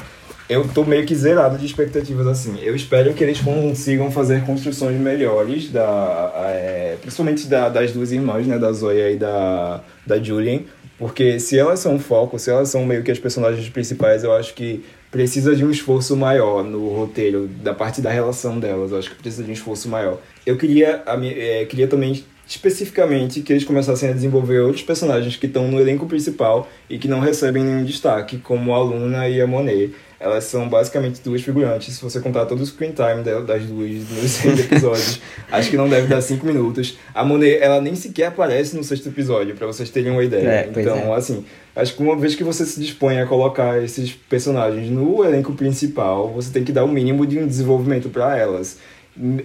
eu 0.50 0.66
tô 0.66 0.84
meio 0.84 1.06
que 1.06 1.14
zerado 1.14 1.56
de 1.56 1.64
expectativas 1.64 2.26
assim. 2.26 2.58
Eu 2.60 2.74
espero 2.74 3.14
que 3.14 3.22
eles 3.22 3.40
consigam 3.40 4.10
fazer 4.10 4.44
construções 4.44 5.00
melhores, 5.00 5.70
da, 5.70 6.32
é, 6.48 6.96
principalmente 7.00 7.46
da, 7.46 7.68
das 7.68 7.92
duas 7.92 8.10
irmãs, 8.10 8.44
né, 8.48 8.58
da 8.58 8.72
Zoya 8.72 9.12
e 9.12 9.16
da, 9.16 9.80
da 10.04 10.20
Julian, 10.20 10.62
porque 10.98 11.38
se 11.38 11.56
elas 11.56 11.78
são 11.78 11.94
o 11.94 11.98
foco, 12.00 12.36
se 12.36 12.50
elas 12.50 12.68
são 12.68 12.84
meio 12.84 13.04
que 13.04 13.12
as 13.12 13.18
personagens 13.20 13.68
principais, 13.68 14.24
eu 14.24 14.32
acho 14.32 14.52
que 14.52 14.84
precisa 15.08 15.54
de 15.54 15.64
um 15.64 15.70
esforço 15.70 16.16
maior 16.16 16.64
no 16.64 16.88
roteiro, 16.88 17.46
da 17.46 17.72
parte 17.72 18.00
da 18.00 18.10
relação 18.10 18.58
delas, 18.58 18.90
eu 18.90 18.98
acho 18.98 19.10
que 19.10 19.16
precisa 19.16 19.44
de 19.44 19.50
um 19.50 19.54
esforço 19.54 19.88
maior. 19.88 20.18
Eu 20.44 20.56
queria, 20.56 21.04
é, 21.06 21.64
queria 21.64 21.86
também 21.86 22.24
especificamente 22.48 23.40
que 23.42 23.52
eles 23.52 23.62
começassem 23.62 24.08
a 24.08 24.12
desenvolver 24.12 24.58
outros 24.58 24.82
personagens 24.82 25.36
que 25.36 25.46
estão 25.46 25.68
no 25.68 25.78
elenco 25.78 26.06
principal 26.06 26.68
e 26.88 26.98
que 26.98 27.06
não 27.06 27.20
recebem 27.20 27.62
nenhum 27.62 27.84
destaque, 27.84 28.38
como 28.38 28.74
a 28.74 28.82
Luna 28.82 29.28
e 29.28 29.40
a 29.40 29.46
Monet 29.46 29.92
elas 30.20 30.44
são 30.44 30.68
basicamente 30.68 31.22
duas 31.22 31.40
figurantes. 31.40 31.94
Se 31.94 32.02
você 32.02 32.20
contar 32.20 32.44
todo 32.44 32.60
o 32.60 32.66
screen 32.66 32.92
time 32.92 33.24
das 33.24 33.64
duas 33.64 33.90
nos 34.10 34.30
seis 34.30 34.60
episódios, 34.60 35.18
acho 35.50 35.70
que 35.70 35.78
não 35.78 35.88
deve 35.88 36.08
dar 36.08 36.20
cinco 36.20 36.46
minutos. 36.46 36.98
A 37.14 37.24
Monet, 37.24 37.58
ela 37.62 37.80
nem 37.80 37.94
sequer 37.94 38.26
aparece 38.26 38.76
no 38.76 38.84
sexto 38.84 39.08
episódio, 39.08 39.56
para 39.56 39.66
vocês 39.66 39.88
terem 39.88 40.12
uma 40.12 40.22
ideia. 40.22 40.46
É, 40.46 40.70
então, 40.70 41.14
é. 41.14 41.16
assim, 41.16 41.42
acho 41.74 41.96
que 41.96 42.02
uma 42.02 42.16
vez 42.16 42.34
que 42.34 42.44
você 42.44 42.66
se 42.66 42.78
dispõe 42.78 43.18
a 43.18 43.26
colocar 43.26 43.82
esses 43.82 44.12
personagens 44.12 44.90
no 44.90 45.24
elenco 45.24 45.54
principal, 45.54 46.28
você 46.28 46.52
tem 46.52 46.62
que 46.62 46.70
dar 46.70 46.84
o 46.84 46.88
mínimo 46.88 47.26
de 47.26 47.38
um 47.38 47.46
desenvolvimento 47.46 48.10
para 48.10 48.36
elas. 48.36 48.76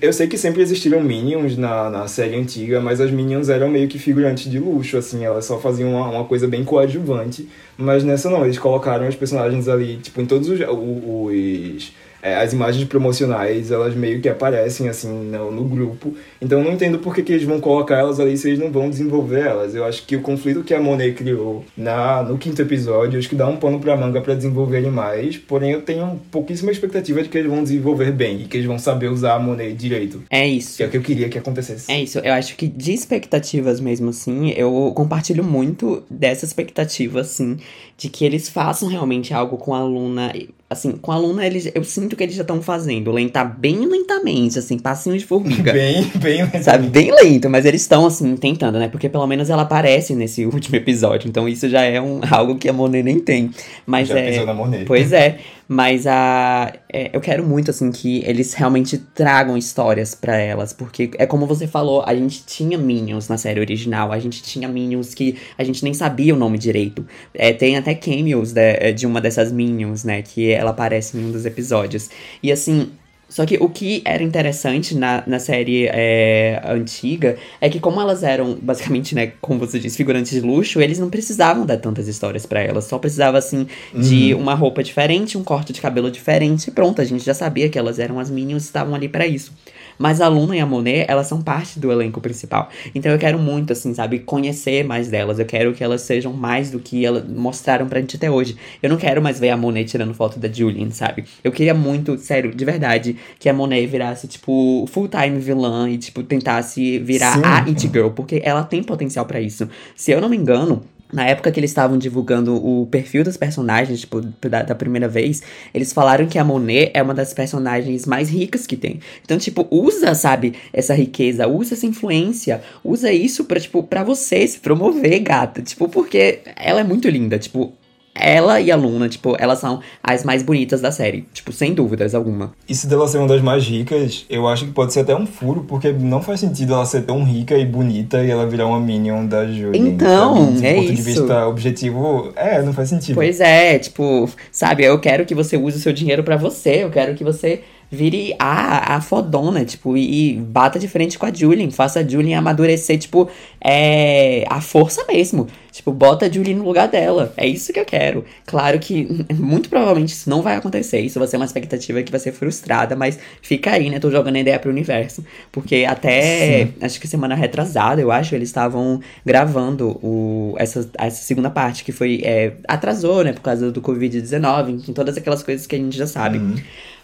Eu 0.01 0.13
sei 0.13 0.27
que 0.27 0.37
sempre 0.37 0.61
existiram 0.61 1.01
Minions 1.01 1.57
na, 1.57 1.89
na 1.89 2.07
série 2.07 2.35
antiga, 2.37 2.79
mas 2.79 3.01
as 3.01 3.11
Minions 3.11 3.49
eram 3.49 3.69
meio 3.69 3.89
que 3.89 3.99
figurantes 3.99 4.49
de 4.49 4.57
luxo, 4.57 4.97
assim, 4.97 5.25
elas 5.25 5.43
só 5.43 5.59
faziam 5.59 5.91
uma, 5.91 6.07
uma 6.09 6.23
coisa 6.23 6.47
bem 6.47 6.63
coadjuvante. 6.63 7.49
Mas 7.77 8.03
nessa 8.03 8.29
não, 8.29 8.45
eles 8.45 8.57
colocaram 8.57 9.05
os 9.07 9.15
personagens 9.15 9.67
ali, 9.67 9.97
tipo, 9.97 10.21
em 10.21 10.25
todos 10.25 10.47
os, 10.47 10.59
os 10.61 11.91
é, 12.25 12.37
as 12.37 12.53
imagens 12.53 12.83
promocionais, 12.85 13.69
elas 13.69 13.93
meio 13.93 14.19
que 14.19 14.27
aparecem 14.27 14.89
assim 14.89 15.09
no, 15.09 15.51
no 15.51 15.63
grupo. 15.63 16.15
Então 16.45 16.59
eu 16.59 16.65
não 16.65 16.73
entendo 16.73 16.99
por 16.99 17.15
que, 17.15 17.23
que 17.23 17.33
eles 17.33 17.43
vão 17.43 17.59
colocar 17.59 17.97
elas 17.97 18.19
ali 18.19 18.37
se 18.37 18.47
eles 18.49 18.59
não 18.59 18.71
vão 18.71 18.87
desenvolver 18.87 19.39
elas. 19.39 19.73
Eu 19.73 19.83
acho 19.83 20.05
que 20.05 20.15
o 20.15 20.21
conflito 20.21 20.63
que 20.63 20.75
a 20.75 20.79
Monet 20.79 21.13
criou 21.15 21.65
na, 21.75 22.21
no 22.21 22.37
quinto 22.37 22.61
episódio, 22.61 23.17
acho 23.17 23.27
que 23.27 23.35
dá 23.35 23.47
um 23.47 23.57
pano 23.57 23.79
pra 23.79 23.97
manga 23.97 24.21
para 24.21 24.35
desenvolverem 24.35 24.91
mais. 24.91 25.37
Porém, 25.37 25.71
eu 25.71 25.81
tenho 25.81 26.21
pouquíssima 26.29 26.71
expectativa 26.71 27.23
de 27.23 27.29
que 27.29 27.37
eles 27.37 27.49
vão 27.49 27.63
desenvolver 27.63 28.11
bem 28.11 28.41
e 28.41 28.45
que 28.45 28.57
eles 28.57 28.67
vão 28.67 28.77
saber 28.77 29.09
usar 29.09 29.33
a 29.33 29.39
Monet 29.39 29.73
direito. 29.73 30.23
É 30.29 30.47
isso. 30.47 30.77
Que 30.77 30.83
é 30.83 30.85
o 30.85 30.89
que 30.91 30.97
eu 30.97 31.01
queria 31.01 31.29
que 31.29 31.37
acontecesse. 31.39 31.91
É 31.91 31.99
isso. 31.99 32.19
Eu 32.19 32.33
acho 32.33 32.55
que 32.55 32.67
de 32.67 32.93
expectativas 32.93 33.79
mesmo 33.79 34.09
assim, 34.09 34.51
eu 34.51 34.91
compartilho 34.95 35.43
muito 35.43 36.03
dessa 36.09 36.45
expectativa, 36.45 37.21
assim, 37.21 37.57
de 37.97 38.07
que 38.07 38.23
eles 38.23 38.49
façam 38.49 38.87
realmente 38.87 39.33
algo 39.33 39.57
com 39.57 39.73
a 39.73 39.83
Luna 39.83 40.31
assim, 40.69 40.91
com 40.93 41.11
a 41.11 41.17
Luna, 41.17 41.45
eles, 41.45 41.71
eu 41.73 41.83
sinto 41.83 42.15
que 42.15 42.23
eles 42.23 42.35
já 42.35 42.41
estão 42.41 42.61
fazendo 42.61 43.11
lenta 43.11 43.43
bem 43.43 43.85
lentamente, 43.85 44.57
assim, 44.57 44.77
passinho 44.77 45.17
de 45.17 45.25
formiga. 45.25 45.71
bem, 45.73 46.03
bem 46.15 46.34
lentamente. 46.43 46.65
Sabe, 46.65 46.87
bem 46.87 47.11
lento, 47.11 47.49
mas 47.49 47.65
eles 47.65 47.81
estão, 47.81 48.05
assim, 48.05 48.35
tentando, 48.35 48.79
né? 48.79 48.87
Porque 48.87 49.09
pelo 49.09 49.25
menos 49.27 49.49
ela 49.49 49.63
aparece 49.63 50.15
nesse 50.15 50.45
último 50.47 50.75
episódio, 50.75 51.27
então 51.27 51.47
isso 51.47 51.69
já 51.69 51.81
é 51.81 52.01
um, 52.01 52.21
algo 52.29 52.57
que 52.57 52.69
a 52.69 52.73
Monet 52.73 53.03
nem 53.03 53.19
tem. 53.19 53.51
Mas 53.85 54.07
já 54.07 54.19
é. 54.19 54.31
Pisou 54.31 54.45
na 54.45 54.53
Monet. 54.53 54.85
Pois 54.85 55.11
é. 55.11 55.39
Mas 55.67 56.05
a, 56.05 56.71
é, 56.91 57.09
eu 57.11 57.19
quero 57.19 57.43
muito, 57.43 57.71
assim, 57.71 57.91
que 57.91 58.23
eles 58.25 58.53
realmente 58.53 58.97
tragam 58.97 59.57
histórias 59.57 60.13
para 60.13 60.37
elas. 60.37 60.71
Porque 60.71 61.09
é 61.17 61.25
como 61.25 61.47
você 61.47 61.65
falou, 61.65 62.03
a 62.05 62.13
gente 62.13 62.45
tinha 62.45 62.77
Minions 62.77 63.27
na 63.27 63.37
série 63.37 63.59
original. 63.59 64.11
A 64.11 64.19
gente 64.19 64.43
tinha 64.43 64.67
Minions 64.67 65.15
que 65.15 65.37
a 65.57 65.63
gente 65.63 65.83
nem 65.83 65.93
sabia 65.93 66.35
o 66.35 66.37
nome 66.37 66.57
direito. 66.57 67.05
É, 67.33 67.51
tem 67.51 67.77
até 67.77 67.95
cameos 67.95 68.53
de, 68.53 68.93
de 68.93 69.07
uma 69.07 69.19
dessas 69.19 69.51
Minions, 69.51 70.03
né? 70.03 70.21
Que 70.21 70.51
ela 70.51 70.69
aparece 70.69 71.17
em 71.17 71.25
um 71.25 71.31
dos 71.31 71.45
episódios. 71.45 72.09
E 72.43 72.51
assim, 72.51 72.91
só 73.35 73.45
que 73.45 73.57
o 73.59 73.67
que 73.67 74.01
era 74.05 74.23
interessante 74.23 74.95
na, 74.95 75.21
na 75.27 75.39
série 75.39 75.89
é, 75.91 76.61
antiga 76.65 77.35
é 77.59 77.69
que, 77.69 77.81
como 77.81 77.99
elas 77.99 78.23
eram, 78.23 78.57
basicamente, 78.61 79.13
né, 79.13 79.33
como 79.41 79.59
você 79.59 79.77
disse, 79.77 79.97
figurantes 79.97 80.31
de 80.31 80.39
luxo, 80.39 80.79
eles 80.79 80.99
não 80.99 81.09
precisavam 81.09 81.65
dar 81.65 81.75
tantas 81.75 82.07
histórias 82.07 82.45
para 82.45 82.61
elas. 82.61 82.85
Só 82.85 82.97
precisava, 82.97 83.37
assim, 83.37 83.67
uhum. 83.93 83.99
de 83.99 84.33
uma 84.33 84.53
roupa 84.53 84.81
diferente, 84.81 85.37
um 85.37 85.43
corte 85.43 85.73
de 85.73 85.81
cabelo 85.81 86.09
diferente 86.09 86.69
e 86.69 86.71
pronto. 86.71 87.01
A 87.01 87.03
gente 87.03 87.25
já 87.25 87.33
sabia 87.33 87.67
que 87.67 87.77
elas 87.77 87.99
eram 87.99 88.21
as 88.21 88.29
Minions 88.29 88.63
e 88.63 88.67
estavam 88.67 88.95
ali 88.95 89.09
para 89.09 89.27
isso. 89.27 89.51
Mas 89.97 90.21
a 90.21 90.27
Luna 90.27 90.55
e 90.55 90.59
a 90.59 90.65
Monet, 90.65 91.05
elas 91.07 91.27
são 91.27 91.41
parte 91.41 91.79
do 91.79 91.91
elenco 91.91 92.19
principal. 92.21 92.69
Então 92.93 93.11
eu 93.11 93.17
quero 93.17 93.39
muito, 93.39 93.73
assim, 93.73 93.93
sabe, 93.93 94.19
conhecer 94.19 94.83
mais 94.83 95.09
delas. 95.09 95.39
Eu 95.39 95.45
quero 95.45 95.73
que 95.73 95.83
elas 95.83 96.01
sejam 96.01 96.33
mais 96.33 96.71
do 96.71 96.79
que 96.79 97.05
elas 97.05 97.27
mostraram 97.27 97.87
pra 97.87 97.99
gente 97.99 98.15
até 98.15 98.29
hoje. 98.29 98.57
Eu 98.81 98.89
não 98.89 98.97
quero 98.97 99.21
mais 99.21 99.39
ver 99.39 99.49
a 99.49 99.57
Monet 99.57 99.89
tirando 99.89 100.13
foto 100.13 100.39
da 100.39 100.51
Julian, 100.51 100.91
sabe? 100.91 101.25
Eu 101.43 101.51
queria 101.51 101.73
muito, 101.73 102.17
sério, 102.17 102.53
de 102.53 102.65
verdade, 102.65 103.15
que 103.39 103.49
a 103.49 103.53
Monet 103.53 103.85
virasse, 103.87 104.27
tipo, 104.27 104.85
full-time 104.91 105.39
vilã 105.39 105.89
e, 105.89 105.97
tipo, 105.97 106.23
tentasse 106.23 106.99
virar 106.99 107.35
Sim. 107.35 107.41
a 107.43 107.57
It 107.65 107.89
Girl, 107.91 108.09
porque 108.09 108.41
ela 108.43 108.63
tem 108.63 108.83
potencial 108.83 109.25
para 109.25 109.39
isso. 109.39 109.69
Se 109.95 110.11
eu 110.11 110.21
não 110.21 110.29
me 110.29 110.37
engano, 110.37 110.83
na 111.11 111.25
época 111.25 111.51
que 111.51 111.59
eles 111.59 111.71
estavam 111.71 111.97
divulgando 111.97 112.55
o 112.55 112.87
perfil 112.87 113.23
dos 113.23 113.37
personagens, 113.37 114.01
tipo, 114.01 114.21
da, 114.21 114.63
da, 114.63 114.75
primeira 114.75 115.07
vez, 115.07 115.41
eles 115.73 115.93
falaram 115.93 116.27
que 116.27 116.37
a 116.37 116.43
Monet 116.43 116.91
é 116.93 117.01
uma 117.01 117.13
das 117.13 117.33
personagens 117.33 118.05
mais 118.05 118.29
ricas 118.29 118.65
que 118.65 118.75
tem. 118.75 118.99
Então, 119.23 119.37
tipo, 119.37 119.67
usa, 119.69 120.13
sabe, 120.15 120.53
essa 120.73 120.93
riqueza, 120.93 121.47
usa 121.47 121.75
essa 121.75 121.85
influência, 121.85 122.61
usa 122.83 123.11
isso 123.11 123.45
pra, 123.45 123.59
tipo, 123.59 123.83
pra 123.83 124.03
você 124.03 124.47
se 124.47 124.59
promover, 124.59 125.19
gata. 125.19 125.61
Tipo, 125.61 125.87
porque 125.87 126.39
ela 126.55 126.81
é 126.81 126.83
muito 126.83 127.07
linda, 127.07 127.37
tipo, 127.37 127.73
ela 128.15 128.61
e 128.61 128.71
a 128.71 128.75
Luna, 128.77 129.09
tipo, 129.09 129.35
elas 129.37 129.59
são 129.59 129.81
as 130.01 130.23
mais 130.23 130.41
bonitas 130.41 130.79
da 130.79 130.91
série. 130.91 131.27
Tipo, 131.33 131.51
sem 131.51 131.73
dúvidas 131.73 132.15
alguma. 132.15 132.53
Isso 132.67 132.87
dela 132.87 133.07
ser 133.07 133.17
uma 133.17 133.27
das 133.27 133.41
mais 133.41 133.65
ricas, 133.65 134.25
eu 134.29 134.47
acho 134.47 134.65
que 134.65 134.71
pode 134.71 134.93
ser 134.93 135.01
até 135.01 135.13
um 135.13 135.27
furo, 135.27 135.65
porque 135.67 135.91
não 135.91 136.21
faz 136.21 136.39
sentido 136.39 136.73
ela 136.73 136.85
ser 136.85 137.01
tão 137.01 137.23
rica 137.23 137.57
e 137.57 137.65
bonita 137.65 138.23
e 138.23 138.31
ela 138.31 138.47
virar 138.47 138.67
uma 138.67 138.79
Minion 138.79 139.25
da 139.25 139.45
Julie. 139.45 139.79
Então, 139.79 140.55
sabe? 140.55 140.67
é 140.67 140.73
ponto 140.75 140.85
isso. 140.85 140.95
de 140.95 141.01
vista 141.01 141.47
objetivo, 141.47 142.31
é, 142.35 142.61
não 142.61 142.73
faz 142.73 142.89
sentido. 142.89 143.15
Pois 143.15 143.41
é, 143.41 143.77
tipo, 143.77 144.29
sabe, 144.51 144.85
eu 144.85 144.97
quero 144.99 145.25
que 145.25 145.35
você 145.35 145.57
use 145.57 145.77
o 145.77 145.81
seu 145.81 145.91
dinheiro 145.91 146.23
para 146.23 146.37
você, 146.37 146.83
eu 146.83 146.89
quero 146.89 147.13
que 147.15 147.23
você 147.23 147.63
vire 147.91 148.35
a, 148.39 148.95
a 148.95 149.01
fodona, 149.01 149.63
tipo, 149.63 149.95
e, 149.95 150.33
e, 150.33 150.37
bata 150.37 150.79
de 150.79 150.87
frente 150.87 151.17
com 151.17 151.25
a 151.25 151.33
Julian, 151.33 151.69
faça 151.71 151.99
a 151.99 152.07
Julian 152.07 152.39
amadurecer, 152.39 152.97
tipo, 152.97 153.29
é, 153.61 154.43
a 154.49 154.61
força 154.61 155.03
mesmo. 155.07 155.47
Tipo, 155.75 155.91
bota 155.91 156.25
a 156.25 156.31
Julian 156.31 156.55
no 156.55 156.63
lugar 156.63 156.87
dela. 156.87 157.33
É 157.35 157.45
isso 157.45 157.73
que 157.73 157.79
eu 157.79 157.83
quero. 157.83 158.23
Claro 158.45 158.79
que, 158.79 159.25
muito 159.35 159.67
provavelmente, 159.67 160.13
isso 160.13 160.29
não 160.29 160.41
vai 160.41 160.55
acontecer. 160.55 161.01
Isso 161.01 161.19
vai 161.19 161.27
ser 161.27 161.35
uma 161.35 161.45
expectativa 161.45 162.01
que 162.01 162.11
vai 162.11 162.19
ser 162.19 162.31
frustrada, 162.31 162.95
mas 162.95 163.19
fica 163.41 163.71
aí, 163.71 163.89
né? 163.89 163.99
Tô 163.99 164.09
jogando 164.09 164.37
a 164.37 164.39
ideia 164.39 164.57
pro 164.57 164.71
universo. 164.71 165.25
Porque 165.51 165.85
até, 165.85 166.67
Sim. 166.67 166.73
acho 166.81 167.01
que 167.01 167.09
semana 167.09 167.35
retrasada, 167.35 167.99
eu 167.99 168.09
acho, 168.09 168.33
eles 168.33 168.47
estavam 168.47 169.01
gravando 169.25 169.99
o, 170.01 170.55
essa, 170.57 170.89
essa 170.97 171.23
segunda 171.23 171.49
parte, 171.49 171.83
que 171.83 171.91
foi, 171.91 172.21
é, 172.23 172.53
atrasou, 172.69 173.25
né? 173.25 173.33
Por 173.33 173.41
causa 173.41 173.69
do 173.69 173.81
Covid-19, 173.81 174.93
todas 174.93 175.17
aquelas 175.17 175.43
coisas 175.43 175.67
que 175.67 175.75
a 175.75 175.79
gente 175.79 175.97
já 175.97 176.07
sabe. 176.07 176.37
Uhum. 176.37 176.55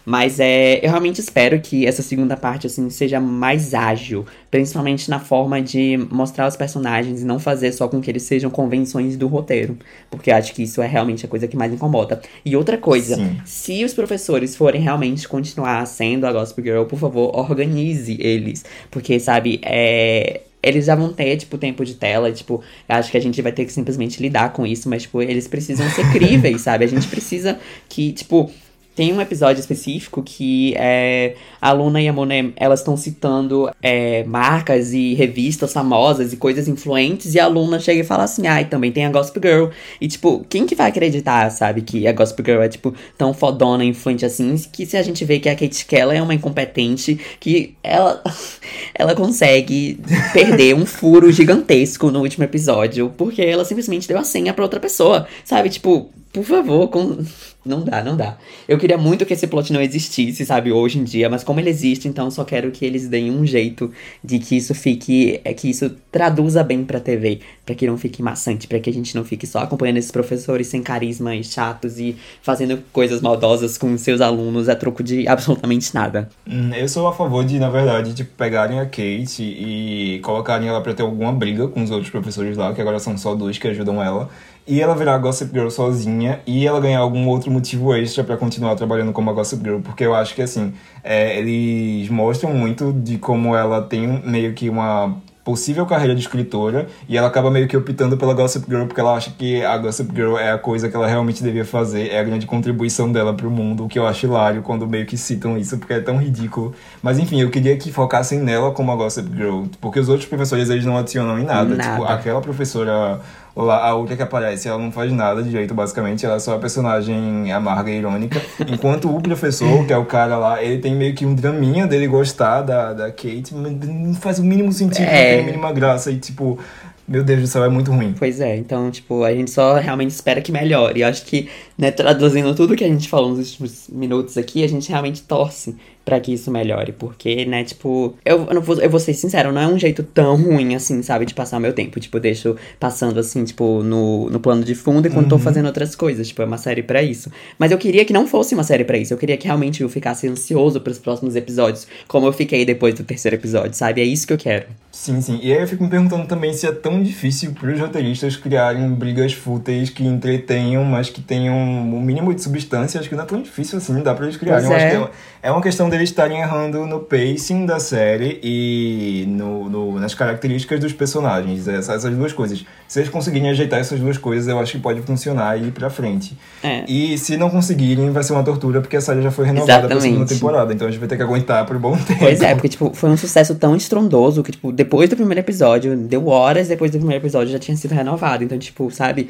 Mas 0.04 0.40
é, 0.40 0.84
eu 0.84 0.90
realmente 0.90 1.20
espero 1.20 1.60
que 1.60 1.86
essa 1.86 2.02
segunda 2.02 2.36
parte 2.36 2.66
assim 2.66 2.90
seja 2.90 3.20
mais 3.20 3.74
ágil, 3.74 4.26
principalmente 4.50 5.08
na 5.08 5.20
forma 5.20 5.60
de 5.62 5.96
mostrar 6.10 6.48
os 6.48 6.56
personagens 6.56 7.22
e 7.22 7.24
não 7.24 7.38
fazer 7.38 7.72
só 7.72 7.86
com 7.88 8.00
que 8.00 8.10
eles 8.10 8.22
sejam 8.22 8.50
convenções 8.50 9.16
do 9.16 9.26
roteiro, 9.26 9.78
porque 10.10 10.30
acho 10.30 10.52
que 10.54 10.62
isso 10.62 10.82
é 10.82 10.86
realmente 10.86 11.24
a 11.24 11.28
coisa 11.28 11.46
que 11.46 11.56
mais 11.56 11.72
incomoda. 11.72 12.20
E 12.44 12.56
outra 12.56 12.76
coisa, 12.76 13.16
Sim. 13.16 13.40
se 13.44 13.84
os 13.84 13.94
professores 13.94 14.56
forem 14.56 14.80
realmente 14.80 15.28
continuar 15.28 15.86
sendo 15.86 16.26
a 16.26 16.32
Gospel 16.32 16.64
Girl, 16.64 16.84
por 16.84 16.98
favor, 16.98 17.36
organize 17.36 18.16
eles, 18.20 18.64
porque 18.90 19.20
sabe, 19.20 19.60
é 19.62 20.42
eles 20.62 20.84
já 20.84 20.94
vão 20.94 21.12
ter, 21.12 21.36
tipo, 21.36 21.58
tempo 21.58 21.84
de 21.84 21.94
tela, 21.94 22.30
tipo, 22.30 22.62
acho 22.88 23.10
que 23.10 23.16
a 23.16 23.20
gente 23.20 23.42
vai 23.42 23.50
ter 23.50 23.64
que 23.64 23.72
simplesmente 23.72 24.22
lidar 24.22 24.52
com 24.52 24.64
isso, 24.64 24.88
mas, 24.88 25.02
tipo, 25.02 25.20
eles 25.20 25.48
precisam 25.48 25.88
ser 25.90 26.08
críveis, 26.12 26.60
sabe? 26.62 26.84
A 26.84 26.88
gente 26.88 27.08
precisa 27.08 27.58
que, 27.88 28.12
tipo, 28.12 28.48
tem 28.94 29.12
um 29.12 29.20
episódio 29.20 29.60
específico 29.60 30.22
que 30.22 30.74
é, 30.76 31.34
a 31.60 31.72
Luna 31.72 32.00
e 32.00 32.08
a 32.08 32.12
Monet, 32.12 32.52
elas 32.56 32.80
estão 32.80 32.96
citando 32.96 33.70
é, 33.82 34.22
marcas 34.24 34.92
e 34.92 35.14
revistas 35.14 35.72
famosas 35.72 36.32
e 36.32 36.36
coisas 36.36 36.68
influentes, 36.68 37.34
e 37.34 37.40
a 37.40 37.46
Luna 37.46 37.80
chega 37.80 38.00
e 38.00 38.04
fala 38.04 38.24
assim, 38.24 38.46
ai, 38.46 38.62
ah, 38.62 38.66
também 38.66 38.92
tem 38.92 39.06
a 39.06 39.10
Gossip 39.10 39.40
Girl. 39.42 39.68
E, 40.00 40.08
tipo, 40.08 40.44
quem 40.48 40.66
que 40.66 40.74
vai 40.74 40.88
acreditar, 40.88 41.50
sabe, 41.50 41.82
que 41.82 42.06
a 42.06 42.12
Gossip 42.12 42.42
Girl 42.44 42.60
é, 42.60 42.68
tipo, 42.68 42.94
tão 43.16 43.32
fodona, 43.32 43.84
influente 43.84 44.26
assim, 44.26 44.54
que 44.70 44.84
se 44.84 44.96
a 44.96 45.02
gente 45.02 45.24
vê 45.24 45.38
que 45.38 45.48
a 45.48 45.56
Kate 45.56 45.86
Keller 45.86 46.18
é 46.18 46.22
uma 46.22 46.34
incompetente, 46.34 47.18
que 47.40 47.74
ela, 47.82 48.22
ela 48.94 49.14
consegue 49.14 49.98
perder 50.32 50.74
um 50.74 50.84
furo 50.84 51.32
gigantesco 51.32 52.10
no 52.10 52.20
último 52.20 52.44
episódio, 52.44 53.12
porque 53.16 53.40
ela 53.42 53.64
simplesmente 53.64 54.06
deu 54.06 54.18
a 54.18 54.24
senha 54.24 54.52
pra 54.52 54.64
outra 54.64 54.80
pessoa, 54.80 55.26
sabe, 55.44 55.70
tipo, 55.70 56.10
por 56.32 56.44
favor, 56.44 56.88
com... 56.88 57.18
não 57.64 57.84
dá, 57.84 58.02
não 58.02 58.16
dá. 58.16 58.38
Eu 58.66 58.78
queria 58.78 58.96
muito 58.96 59.26
que 59.26 59.34
esse 59.34 59.46
plot 59.46 59.70
não 59.70 59.82
existisse, 59.82 60.46
sabe, 60.46 60.72
hoje 60.72 60.98
em 60.98 61.04
dia, 61.04 61.28
mas 61.28 61.44
como 61.44 61.60
ele 61.60 61.68
existe, 61.68 62.08
então 62.08 62.30
só 62.30 62.42
quero 62.42 62.70
que 62.70 62.86
eles 62.86 63.06
deem 63.06 63.30
um 63.30 63.44
jeito 63.44 63.92
de 64.24 64.38
que 64.38 64.56
isso 64.56 64.74
fique, 64.74 65.40
é 65.44 65.52
que 65.52 65.68
isso 65.68 65.90
traduza 66.10 66.64
bem 66.64 66.84
pra 66.84 66.98
TV, 66.98 67.40
para 67.66 67.74
que 67.74 67.86
não 67.86 67.98
fique 67.98 68.22
maçante, 68.22 68.66
para 68.66 68.80
que 68.80 68.88
a 68.88 68.92
gente 68.92 69.14
não 69.14 69.24
fique 69.24 69.46
só 69.46 69.58
acompanhando 69.58 69.98
esses 69.98 70.10
professores 70.10 70.68
sem 70.68 70.82
carisma 70.82 71.36
e 71.36 71.44
chatos 71.44 71.98
e 71.98 72.16
fazendo 72.40 72.82
coisas 72.92 73.20
maldosas 73.20 73.76
com 73.76 73.96
seus 73.98 74.22
alunos 74.22 74.70
a 74.70 74.74
troco 74.74 75.02
de 75.02 75.28
absolutamente 75.28 75.94
nada. 75.94 76.30
Hum, 76.48 76.72
eu 76.74 76.88
sou 76.88 77.06
a 77.06 77.12
favor 77.12 77.44
de, 77.44 77.58
na 77.58 77.68
verdade, 77.68 78.14
tipo, 78.14 78.30
pegarem 78.38 78.80
a 78.80 78.86
Kate 78.86 79.42
e 79.42 80.18
colocarem 80.22 80.66
ela 80.66 80.80
pra 80.80 80.94
ter 80.94 81.02
alguma 81.02 81.32
briga 81.32 81.68
com 81.68 81.82
os 81.82 81.90
outros 81.90 82.08
professores 82.10 82.56
lá, 82.56 82.72
que 82.72 82.80
agora 82.80 82.98
são 82.98 83.18
só 83.18 83.34
dois 83.34 83.58
que 83.58 83.68
ajudam 83.68 84.02
ela 84.02 84.30
e 84.66 84.80
ela 84.80 84.94
virar 84.94 85.18
Gossip 85.18 85.52
Girl 85.52 85.68
sozinha 85.68 86.40
e 86.46 86.66
ela 86.66 86.80
ganhar 86.80 87.00
algum 87.00 87.26
outro 87.28 87.50
motivo 87.50 87.94
extra 87.94 88.22
para 88.22 88.36
continuar 88.36 88.74
trabalhando 88.76 89.12
como 89.12 89.30
a 89.30 89.32
Gossip 89.32 89.62
Girl, 89.62 89.80
porque 89.80 90.04
eu 90.04 90.14
acho 90.14 90.34
que 90.34 90.42
assim, 90.42 90.72
é, 91.02 91.38
eles 91.38 92.08
mostram 92.08 92.52
muito 92.54 92.92
de 92.92 93.18
como 93.18 93.56
ela 93.56 93.82
tem 93.82 94.06
meio 94.24 94.52
que 94.52 94.68
uma 94.68 95.16
possível 95.44 95.84
carreira 95.84 96.14
de 96.14 96.20
escritora 96.20 96.86
e 97.08 97.16
ela 97.16 97.26
acaba 97.26 97.50
meio 97.50 97.66
que 97.66 97.76
optando 97.76 98.16
pela 98.16 98.32
Gossip 98.32 98.64
Girl 98.68 98.84
porque 98.84 99.00
ela 99.00 99.16
acha 99.16 99.30
que 99.30 99.64
a 99.64 99.76
Gossip 99.76 100.14
Girl 100.14 100.36
é 100.38 100.52
a 100.52 100.58
coisa 100.58 100.88
que 100.88 100.94
ela 100.94 101.06
realmente 101.06 101.42
devia 101.42 101.64
fazer, 101.64 102.10
é 102.10 102.20
a 102.20 102.22
grande 102.22 102.46
contribuição 102.46 103.10
dela 103.10 103.34
pro 103.34 103.50
mundo, 103.50 103.84
o 103.84 103.88
que 103.88 103.98
eu 103.98 104.06
acho 104.06 104.26
hilário 104.26 104.62
quando 104.62 104.86
meio 104.86 105.04
que 105.04 105.16
citam 105.16 105.58
isso 105.58 105.78
porque 105.78 105.94
é 105.94 106.00
tão 106.00 106.16
ridículo. 106.16 106.72
Mas 107.02 107.18
enfim, 107.18 107.40
eu 107.40 107.50
queria 107.50 107.76
que 107.76 107.90
focassem 107.90 108.38
nela 108.38 108.70
como 108.70 108.92
a 108.92 108.96
Gossip 108.96 109.28
Girl, 109.34 109.64
porque 109.80 109.98
os 109.98 110.08
outros 110.08 110.28
professores 110.28 110.70
eles 110.70 110.84
não 110.84 110.96
adicionam 110.96 111.38
em 111.38 111.44
nada, 111.44 111.74
nada. 111.74 111.90
tipo, 111.90 112.04
aquela 112.04 112.40
professora 112.40 113.20
a 113.54 113.94
outra 113.94 114.16
que 114.16 114.22
aparece, 114.22 114.68
ela 114.68 114.78
não 114.78 114.90
faz 114.90 115.12
nada 115.12 115.42
direito, 115.42 115.74
basicamente. 115.74 116.24
Ela 116.24 116.36
é 116.36 116.38
só 116.38 116.54
a 116.54 116.58
personagem 116.58 117.52
amarga 117.52 117.90
e 117.90 117.98
irônica. 117.98 118.40
Enquanto 118.66 119.14
o 119.14 119.20
professor, 119.20 119.86
que 119.86 119.92
é 119.92 119.96
o 119.96 120.06
cara 120.06 120.38
lá, 120.38 120.62
ele 120.62 120.78
tem 120.78 120.94
meio 120.94 121.14
que 121.14 121.26
um 121.26 121.34
draminha 121.34 121.86
dele 121.86 122.06
gostar 122.06 122.62
da, 122.62 122.92
da 122.92 123.10
Kate. 123.10 123.54
Não 123.54 124.14
faz 124.14 124.38
o 124.38 124.44
mínimo 124.44 124.72
sentido, 124.72 125.06
é. 125.06 125.06
não 125.06 125.36
tem 125.36 125.40
a 125.40 125.46
mínima 125.46 125.72
graça. 125.72 126.10
E, 126.10 126.16
tipo, 126.16 126.58
meu 127.06 127.22
Deus 127.22 127.40
do 127.40 127.46
céu, 127.46 127.62
é 127.64 127.68
muito 127.68 127.90
ruim. 127.90 128.14
Pois 128.18 128.40
é, 128.40 128.56
então, 128.56 128.90
tipo, 128.90 129.22
a 129.24 129.34
gente 129.34 129.50
só 129.50 129.74
realmente 129.74 130.10
espera 130.10 130.40
que 130.40 130.50
melhore. 130.50 131.00
E 131.00 131.04
acho 131.04 131.26
que, 131.26 131.48
né, 131.76 131.90
traduzindo 131.90 132.54
tudo 132.54 132.74
que 132.74 132.84
a 132.84 132.88
gente 132.88 133.08
falou 133.08 133.30
nos 133.30 133.50
últimos 133.50 133.88
minutos 133.88 134.38
aqui, 134.38 134.64
a 134.64 134.68
gente 134.68 134.88
realmente 134.88 135.22
torce 135.22 135.76
para 136.04 136.20
que 136.20 136.32
isso 136.32 136.50
melhore. 136.50 136.92
Porque, 136.92 137.44
né, 137.44 137.64
tipo, 137.64 138.14
eu, 138.24 138.46
eu, 138.50 138.60
vou, 138.60 138.80
eu 138.80 138.90
vou 138.90 139.00
ser 139.00 139.14
sincero, 139.14 139.52
não 139.52 139.60
é 139.60 139.66
um 139.66 139.78
jeito 139.78 140.02
tão 140.02 140.36
ruim 140.36 140.74
assim, 140.74 141.02
sabe, 141.02 141.26
de 141.26 141.34
passar 141.34 141.58
o 141.58 141.60
meu 141.60 141.72
tempo. 141.72 141.98
Tipo, 142.00 142.16
eu 142.16 142.20
deixo 142.20 142.56
passando 142.78 143.18
assim, 143.18 143.44
tipo, 143.44 143.82
no, 143.82 144.28
no 144.30 144.40
plano 144.40 144.64
de 144.64 144.74
fundo 144.74 145.06
enquanto 145.08 145.24
uhum. 145.24 145.28
tô 145.30 145.38
fazendo 145.38 145.66
outras 145.66 145.94
coisas. 145.94 146.28
Tipo, 146.28 146.42
é 146.42 146.44
uma 146.44 146.58
série 146.58 146.82
para 146.82 147.02
isso. 147.02 147.30
Mas 147.58 147.70
eu 147.70 147.78
queria 147.78 148.04
que 148.04 148.12
não 148.12 148.26
fosse 148.26 148.54
uma 148.54 148.64
série 148.64 148.84
para 148.84 148.98
isso. 148.98 149.12
Eu 149.12 149.18
queria 149.18 149.36
que 149.36 149.46
realmente 149.46 149.82
eu 149.82 149.88
ficasse 149.88 150.28
ansioso 150.28 150.80
para 150.80 150.90
os 150.90 150.98
próximos 150.98 151.36
episódios, 151.36 151.86
como 152.08 152.26
eu 152.26 152.32
fiquei 152.32 152.64
depois 152.64 152.94
do 152.94 153.04
terceiro 153.04 153.36
episódio, 153.36 153.74
sabe? 153.74 154.00
É 154.00 154.04
isso 154.04 154.26
que 154.26 154.32
eu 154.32 154.38
quero. 154.38 154.66
Sim, 154.90 155.20
sim. 155.20 155.40
E 155.42 155.52
aí 155.52 155.60
eu 155.60 155.66
fico 155.66 155.82
me 155.82 155.90
perguntando 155.90 156.26
também 156.26 156.52
se 156.52 156.66
é 156.66 156.72
tão 156.72 157.02
difícil 157.02 157.52
pros 157.52 157.80
roteiristas 157.80 158.36
criarem 158.36 158.88
brigas 158.92 159.32
fúteis 159.32 159.88
que 159.88 160.04
entretenham, 160.04 160.84
mas 160.84 161.08
que 161.08 161.20
tenham 161.20 161.54
o 161.54 161.96
um 161.96 162.00
mínimo 162.00 162.34
de 162.34 162.42
substância. 162.42 163.00
Acho 163.00 163.08
que 163.08 163.14
não 163.14 163.24
é 163.24 163.26
tão 163.26 163.42
difícil 163.42 163.78
assim, 163.78 164.02
dá 164.02 164.14
pra 164.14 164.26
eles 164.26 164.36
criarem. 164.36 164.70
É. 164.72 164.94
é. 164.94 165.10
é 165.42 165.50
uma 165.50 165.62
questão 165.62 165.88
deles 165.92 166.08
estarem 166.08 166.40
errando 166.40 166.86
no 166.86 167.00
pacing 167.00 167.66
da 167.66 167.78
série 167.78 168.40
e 168.42 169.24
no, 169.28 169.68
no, 169.68 170.00
nas 170.00 170.14
características 170.14 170.80
dos 170.80 170.92
personagens. 170.92 171.68
Essas, 171.68 171.96
essas, 171.96 172.16
duas 172.16 172.32
coisas. 172.32 172.64
Se 172.88 173.00
eles 173.00 173.10
conseguirem 173.10 173.50
ajeitar 173.50 173.78
essas 173.78 174.00
duas 174.00 174.16
coisas, 174.16 174.48
eu 174.48 174.58
acho 174.58 174.72
que 174.72 174.78
pode 174.78 175.02
funcionar 175.02 175.60
e 175.60 175.68
ir 175.68 175.72
pra 175.72 175.90
frente. 175.90 176.36
É. 176.62 176.84
E 176.88 177.16
se 177.18 177.36
não 177.36 177.50
conseguirem, 177.50 178.10
vai 178.10 178.22
ser 178.22 178.32
uma 178.32 178.42
tortura, 178.42 178.80
porque 178.80 178.96
a 178.96 179.00
série 179.00 179.22
já 179.22 179.30
foi 179.30 179.44
renovada 179.44 179.72
Exatamente. 179.72 180.00
pra 180.00 180.00
segunda 180.00 180.26
temporada. 180.26 180.72
Então 180.72 180.88
a 180.88 180.90
gente 180.90 181.00
vai 181.00 181.08
ter 181.08 181.16
que 181.16 181.22
aguentar 181.22 181.66
por 181.66 181.76
um 181.76 181.80
bom 181.80 181.96
tempo. 181.96 182.20
Pois 182.20 182.40
é, 182.40 182.54
porque 182.54 182.68
tipo, 182.70 182.92
foi 182.94 183.10
um 183.10 183.16
sucesso 183.16 183.54
tão 183.54 183.76
estrondoso 183.76 184.42
que, 184.42 184.52
tipo, 184.52 184.72
depois 184.72 185.10
do 185.10 185.16
primeiro 185.16 185.40
episódio, 185.40 185.96
deu 185.96 186.26
horas 186.28 186.68
depois 186.68 186.90
do 186.90 186.98
primeiro 186.98 187.22
episódio, 187.22 187.52
já 187.52 187.58
tinha 187.58 187.76
sido 187.76 187.92
renovado. 187.92 188.42
Então, 188.42 188.58
tipo, 188.58 188.90
sabe, 188.90 189.28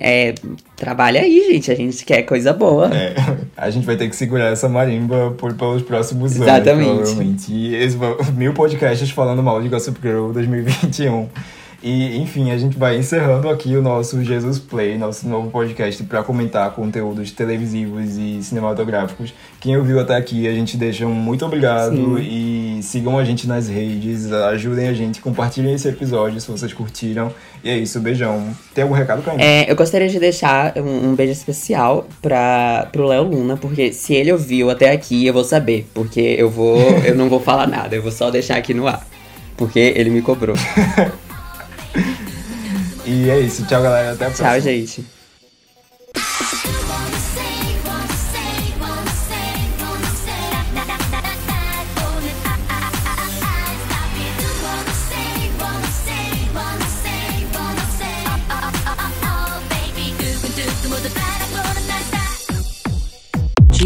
é, 0.00 0.34
trabalha 0.76 1.20
aí, 1.20 1.52
gente. 1.52 1.70
A 1.70 1.74
gente 1.74 2.04
quer 2.04 2.22
coisa 2.22 2.52
boa. 2.52 2.90
É, 2.94 3.14
a 3.56 3.70
gente 3.70 3.84
vai 3.84 3.96
ter 3.96 4.08
que 4.08 4.16
segurar 4.16 4.46
essa 4.52 4.68
marimba 4.68 5.34
por, 5.36 5.54
pelos 5.54 5.82
próximos 5.82 6.34
Exatamente. 6.34 6.88
anos, 6.88 7.00
provavelmente. 7.10 7.52
E 7.52 7.74
esse, 7.74 7.96
mil 8.34 8.54
podcasts 8.54 9.10
falando 9.10 9.42
mal 9.42 9.60
de 9.62 9.68
Gossip 9.68 9.98
Girl 10.00 10.32
2021. 10.32 11.28
E, 11.82 12.16
enfim, 12.18 12.52
a 12.52 12.56
gente 12.56 12.78
vai 12.78 12.96
encerrando 12.96 13.48
aqui 13.48 13.76
o 13.76 13.82
nosso 13.82 14.22
Jesus 14.22 14.56
Play, 14.56 14.96
nosso 14.96 15.28
novo 15.28 15.50
podcast 15.50 16.00
para 16.04 16.22
comentar 16.22 16.70
conteúdos 16.70 17.32
televisivos 17.32 18.16
e 18.16 18.40
cinematográficos. 18.40 19.34
Quem 19.60 19.76
ouviu 19.76 19.98
até 19.98 20.14
aqui, 20.14 20.46
a 20.46 20.52
gente 20.52 20.76
deixa 20.76 21.04
um 21.04 21.12
muito 21.12 21.44
obrigado 21.44 21.96
Sim. 21.96 22.78
e 22.78 22.80
sigam 22.84 23.18
a 23.18 23.24
gente 23.24 23.48
nas 23.48 23.68
redes, 23.68 24.30
ajudem 24.32 24.88
a 24.88 24.92
gente, 24.92 25.20
compartilhem 25.20 25.74
esse 25.74 25.88
episódio 25.88 26.40
se 26.40 26.48
vocês 26.48 26.72
curtiram. 26.72 27.32
E 27.64 27.70
é 27.70 27.76
isso, 27.76 27.98
beijão. 27.98 28.46
Tem 28.72 28.82
algum 28.82 28.94
recado, 28.94 29.20
Caio? 29.22 29.40
É, 29.40 29.68
eu 29.68 29.74
gostaria 29.74 30.08
de 30.08 30.20
deixar 30.20 30.74
um, 30.76 31.10
um 31.10 31.14
beijo 31.16 31.32
especial 31.32 32.06
para 32.20 32.88
pro 32.92 33.06
Léo 33.06 33.24
Luna, 33.24 33.56
porque 33.56 33.92
se 33.92 34.14
ele 34.14 34.30
ouviu 34.30 34.70
até 34.70 34.92
aqui, 34.92 35.26
eu 35.26 35.34
vou 35.34 35.44
saber, 35.44 35.88
porque 35.92 36.20
eu 36.20 36.48
vou, 36.48 36.78
eu 37.04 37.16
não 37.16 37.28
vou 37.28 37.40
falar 37.40 37.66
nada, 37.66 37.96
eu 37.96 38.02
vou 38.02 38.12
só 38.12 38.30
deixar 38.30 38.56
aqui 38.56 38.72
no 38.72 38.86
ar, 38.86 39.04
porque 39.56 39.80
ele 39.80 40.10
me 40.10 40.22
cobrou. 40.22 40.54
E 43.04 43.30
é 43.30 43.40
isso. 43.40 43.64
Tchau, 43.66 43.82
galera. 43.82 44.12
Até 44.12 44.26
a 44.26 44.30
próxima. 44.30 44.48
Tchau, 44.48 44.60
gente. 44.60 45.04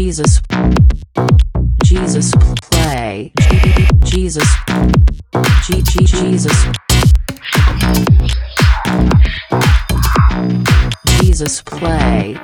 Jesus. 0.07 0.41
Jesus 1.83 2.31
play. 2.71 3.31
Jesus. 4.05 4.47
G 5.65 5.81
G 5.83 6.05
Jesus. 6.05 6.86
Jesus 11.37 11.61
play. 11.61 12.35